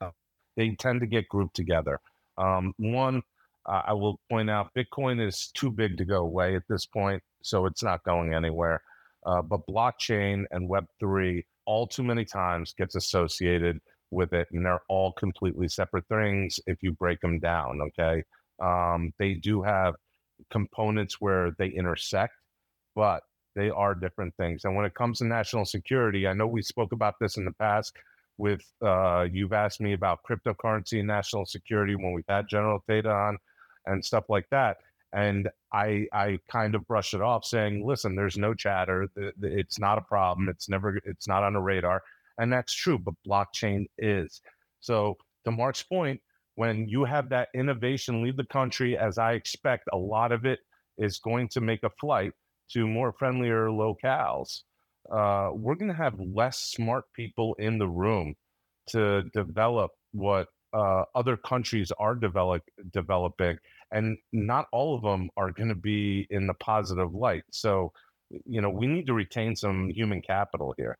they 0.58 0.72
tend 0.72 1.00
to 1.02 1.08
get 1.08 1.30
grouped 1.30 1.56
together. 1.56 2.00
Um, 2.38 2.74
one, 2.78 3.22
uh, 3.66 3.84
I 3.88 3.94
will 3.94 4.20
point 4.30 4.50
out 4.50 4.74
Bitcoin 4.76 5.26
is 5.26 5.48
too 5.54 5.72
big 5.72 5.98
to 5.98 6.06
go 6.06 6.18
away 6.18 6.56
at 6.56 6.64
this 6.68 6.86
point, 6.86 7.24
so 7.42 7.66
it's 7.66 7.84
not 7.84 8.04
going 8.04 8.34
anywhere. 8.34 8.82
Uh, 9.26 9.42
but 9.42 9.66
blockchain 9.68 10.44
and 10.52 10.70
Web3 10.70 11.44
all 11.66 11.88
too 11.88 12.04
many 12.04 12.26
times 12.26 12.74
gets 12.78 12.96
associated 12.96 13.80
with 14.14 14.34
it, 14.34 14.48
and 14.52 14.66
they're 14.66 14.82
all 14.90 15.14
completely 15.14 15.68
separate 15.68 16.08
things 16.08 16.60
if 16.68 16.82
you 16.84 16.94
break 16.94 17.20
them 17.22 17.40
down. 17.40 17.82
Okay, 17.82 18.24
um, 18.62 19.14
they 19.20 19.36
do 19.36 19.62
have 19.64 19.96
components 20.52 21.22
where 21.22 21.52
they 21.58 21.68
intersect, 21.68 22.34
but 22.96 23.24
they 23.56 23.70
are 23.70 23.96
different 23.96 24.36
things. 24.38 24.66
And 24.66 24.76
when 24.76 24.86
it 24.86 24.96
comes 24.96 25.20
to 25.20 25.26
national 25.26 25.66
security, 25.66 26.28
I 26.28 26.34
know 26.34 26.48
we 26.48 26.62
spoke 26.62 26.92
about 26.92 27.16
this 27.20 27.38
in 27.38 27.46
the 27.46 27.54
past. 27.54 27.94
With 28.38 28.62
uh, 28.84 29.28
you've 29.32 29.54
asked 29.54 29.80
me 29.80 29.94
about 29.94 30.20
cryptocurrency 30.30 30.98
and 31.00 31.08
national 31.08 31.46
security 31.46 31.96
when 31.96 32.14
we've 32.14 32.26
had 32.28 32.48
General 32.50 32.80
Tata 32.90 33.12
on 33.12 33.38
and 33.86 34.04
stuff 34.04 34.26
like 34.28 34.48
that. 34.50 34.78
And 35.14 35.50
I 35.72 36.08
I 36.12 36.40
kind 36.52 36.74
of 36.74 36.88
brush 36.88 37.14
it 37.14 37.22
off, 37.22 37.46
saying, 37.46 37.86
"Listen, 37.86 38.16
there's 38.16 38.38
no 38.38 38.56
chatter. 38.56 39.08
It's 39.44 39.78
not 39.80 40.00
a 40.00 40.02
problem. 40.02 40.50
It's 40.50 40.68
never. 40.68 40.98
It's 41.06 41.28
not 41.28 41.44
on 41.44 41.54
the 41.54 41.60
radar." 41.62 42.02
And 42.38 42.52
that's 42.52 42.74
true, 42.74 42.98
but 42.98 43.14
blockchain 43.28 43.86
is. 43.98 44.42
So 44.80 45.18
to 45.46 45.52
Mark's 45.52 45.84
point, 45.84 46.22
when 46.56 46.88
you 46.88 47.06
have 47.06 47.30
that 47.30 47.50
innovation 47.56 48.22
leave 48.22 48.38
the 48.38 48.46
country, 48.46 48.98
as 48.98 49.18
I 49.18 49.34
expect, 49.34 49.90
a 49.92 49.98
lot 49.98 50.32
of 50.32 50.46
it 50.46 50.60
is 50.98 51.20
going 51.20 51.50
to 51.50 51.62
make 51.62 51.84
a 51.84 51.90
flight 52.00 52.34
to 52.72 52.88
more 52.88 53.14
friendlier 53.14 53.68
locales. 53.68 54.62
Uh, 55.12 55.50
we're 55.54 55.76
going 55.76 55.92
to 55.92 55.98
have 55.98 56.20
less 56.20 56.60
smart 56.60 57.06
people 57.14 57.56
in 57.60 57.78
the 57.78 57.88
room 57.88 58.36
to 58.88 59.24
develop 59.34 59.92
what 60.12 60.48
uh, 60.74 61.04
other 61.16 61.38
countries 61.38 61.92
are 62.00 62.16
develop, 62.16 62.64
developing, 62.92 63.58
and 63.92 64.18
not 64.32 64.68
all 64.72 64.96
of 64.96 65.02
them 65.02 65.30
are 65.38 65.52
going 65.52 65.70
to 65.70 65.76
be 65.76 66.26
in 66.30 66.48
the 66.48 66.54
positive 66.56 67.14
light. 67.14 67.44
So, 67.52 67.92
you 68.46 68.62
know, 68.62 68.70
we 68.70 68.88
need 68.88 69.08
to 69.08 69.14
retain 69.14 69.56
some 69.56 69.90
human 69.90 70.22
capital 70.22 70.74
here. 70.78 70.98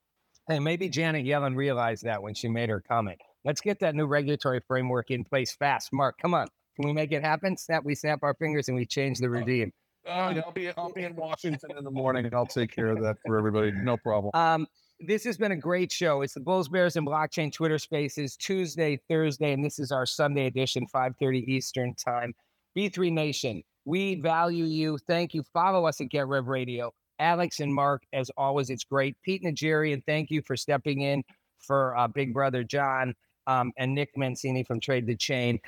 Hey, 0.50 0.60
maybe 0.60 0.90
Janet 0.90 1.26
Yellen 1.26 1.56
realized 1.56 2.04
that 2.04 2.22
when 2.22 2.34
she 2.34 2.50
made 2.50 2.68
her 2.68 2.82
comment. 2.82 3.18
Let's 3.46 3.62
get 3.62 3.80
that 3.80 3.96
new 3.96 4.06
regulatory 4.06 4.60
framework 4.68 5.10
in 5.10 5.24
place 5.24 5.56
fast. 5.56 5.94
Mark, 5.94 6.18
come 6.22 6.34
on. 6.34 6.48
Can 6.76 6.86
we 6.86 6.92
make 6.92 7.14
it 7.14 7.24
happen? 7.24 7.56
Snap, 7.56 7.86
we 7.86 7.96
snap 7.96 8.20
our 8.24 8.34
fingers 8.34 8.68
and 8.68 8.76
we 8.76 8.86
change 8.86 9.20
the 9.20 9.30
regime. 9.30 9.72
Uh, 10.06 10.42
I'll 10.46 10.52
be 10.52 10.70
I'll 10.76 10.92
be 10.92 11.04
in 11.04 11.16
Washington 11.16 11.78
in 11.78 11.84
the 11.86 11.92
morning 11.92 12.26
and 12.26 12.36
I'll 12.36 12.46
take 12.46 12.76
care 12.76 12.88
of 12.88 13.02
that 13.04 13.16
for 13.26 13.38
everybody. 13.38 13.72
No 13.72 13.96
problem. 13.96 14.32
Um, 14.34 14.68
this 15.00 15.24
has 15.24 15.38
been 15.38 15.54
a 15.54 15.58
great 15.58 15.94
show. 15.94 16.24
It's 16.24 16.34
the 16.34 16.42
Bulls, 16.42 16.68
Bears, 16.68 16.98
and 16.98 17.08
Blockchain 17.08 17.54
Twitter 17.54 17.80
Spaces 17.80 18.36
Tuesday, 18.36 19.00
Thursday, 19.10 19.54
and 19.54 19.64
this 19.64 19.80
is 19.80 19.94
our 19.94 20.06
Sunday 20.06 20.48
edition, 20.48 20.86
5:30 20.94 21.48
Eastern 21.48 21.96
Time. 21.96 22.34
B3 22.78 23.14
Nation, 23.14 23.64
we 23.86 24.16
value 24.16 24.66
you. 24.66 24.98
Thank 25.08 25.34
you. 25.34 25.44
Follow 25.54 25.86
us 25.86 26.02
at 26.02 26.10
Get 26.10 26.28
Rev 26.28 26.48
Radio. 26.48 26.92
Alex 27.24 27.62
and 27.62 27.74
Mark, 27.74 28.04
as 28.12 28.30
always, 28.38 28.70
it's 28.70 28.84
great. 28.84 29.16
Pete 29.24 29.44
Najarian, 29.44 29.94
and 29.94 30.06
thank 30.06 30.30
you 30.30 30.42
for 30.42 30.58
stepping 30.58 31.02
in 31.02 31.24
for 31.58 31.98
uh, 31.98 32.08
Big 32.08 32.34
Brother 32.34 32.64
John 32.64 33.16
um, 33.48 33.72
and 33.78 33.96
Nick 33.96 34.10
Mancini 34.18 34.64
from 34.64 34.80
Trade 34.80 35.08
the 35.08 35.16
Chain. 35.16 35.60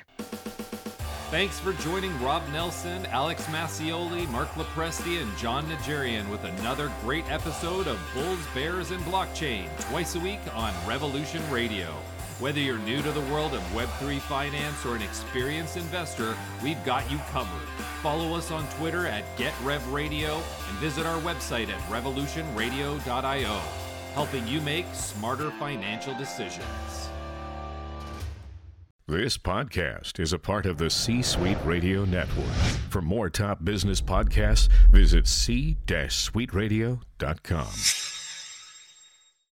Thanks 1.30 1.58
for 1.58 1.72
joining 1.72 2.16
Rob 2.22 2.42
Nelson, 2.52 3.04
Alex 3.06 3.44
Mascioli, 3.46 4.28
Mark 4.30 4.48
Lopresti, 4.50 5.20
and 5.20 5.36
Jon 5.38 5.64
Najarian 5.66 6.30
with 6.30 6.44
another 6.44 6.92
great 7.02 7.28
episode 7.30 7.88
of 7.88 7.98
Bulls, 8.14 8.38
Bears, 8.54 8.92
and 8.92 9.02
Blockchain, 9.04 9.68
twice 9.90 10.14
a 10.14 10.20
week 10.20 10.40
on 10.54 10.72
Revolution 10.86 11.42
Radio. 11.50 11.96
Whether 12.38 12.60
you're 12.60 12.78
new 12.78 13.00
to 13.00 13.12
the 13.12 13.22
world 13.32 13.54
of 13.54 13.62
Web3 13.72 14.20
finance 14.20 14.84
or 14.84 14.94
an 14.94 15.00
experienced 15.00 15.78
investor, 15.78 16.36
we've 16.62 16.84
got 16.84 17.10
you 17.10 17.16
covered. 17.30 17.66
Follow 18.02 18.34
us 18.34 18.50
on 18.50 18.66
Twitter 18.76 19.06
at 19.06 19.24
GetRevRadio 19.38 20.34
and 20.34 20.78
visit 20.78 21.06
our 21.06 21.18
website 21.22 21.70
at 21.70 21.80
revolutionradio.io, 21.88 23.60
helping 24.12 24.46
you 24.46 24.60
make 24.60 24.84
smarter 24.92 25.50
financial 25.52 26.12
decisions. 26.18 27.08
This 29.08 29.38
podcast 29.38 30.20
is 30.20 30.34
a 30.34 30.38
part 30.38 30.66
of 30.66 30.76
the 30.76 30.90
C 30.90 31.22
Suite 31.22 31.56
Radio 31.64 32.04
Network. 32.04 32.52
For 32.90 33.00
more 33.00 33.30
top 33.30 33.64
business 33.64 34.02
podcasts, 34.02 34.68
visit 34.90 35.26
c-suiteradio.com. 35.26 38.15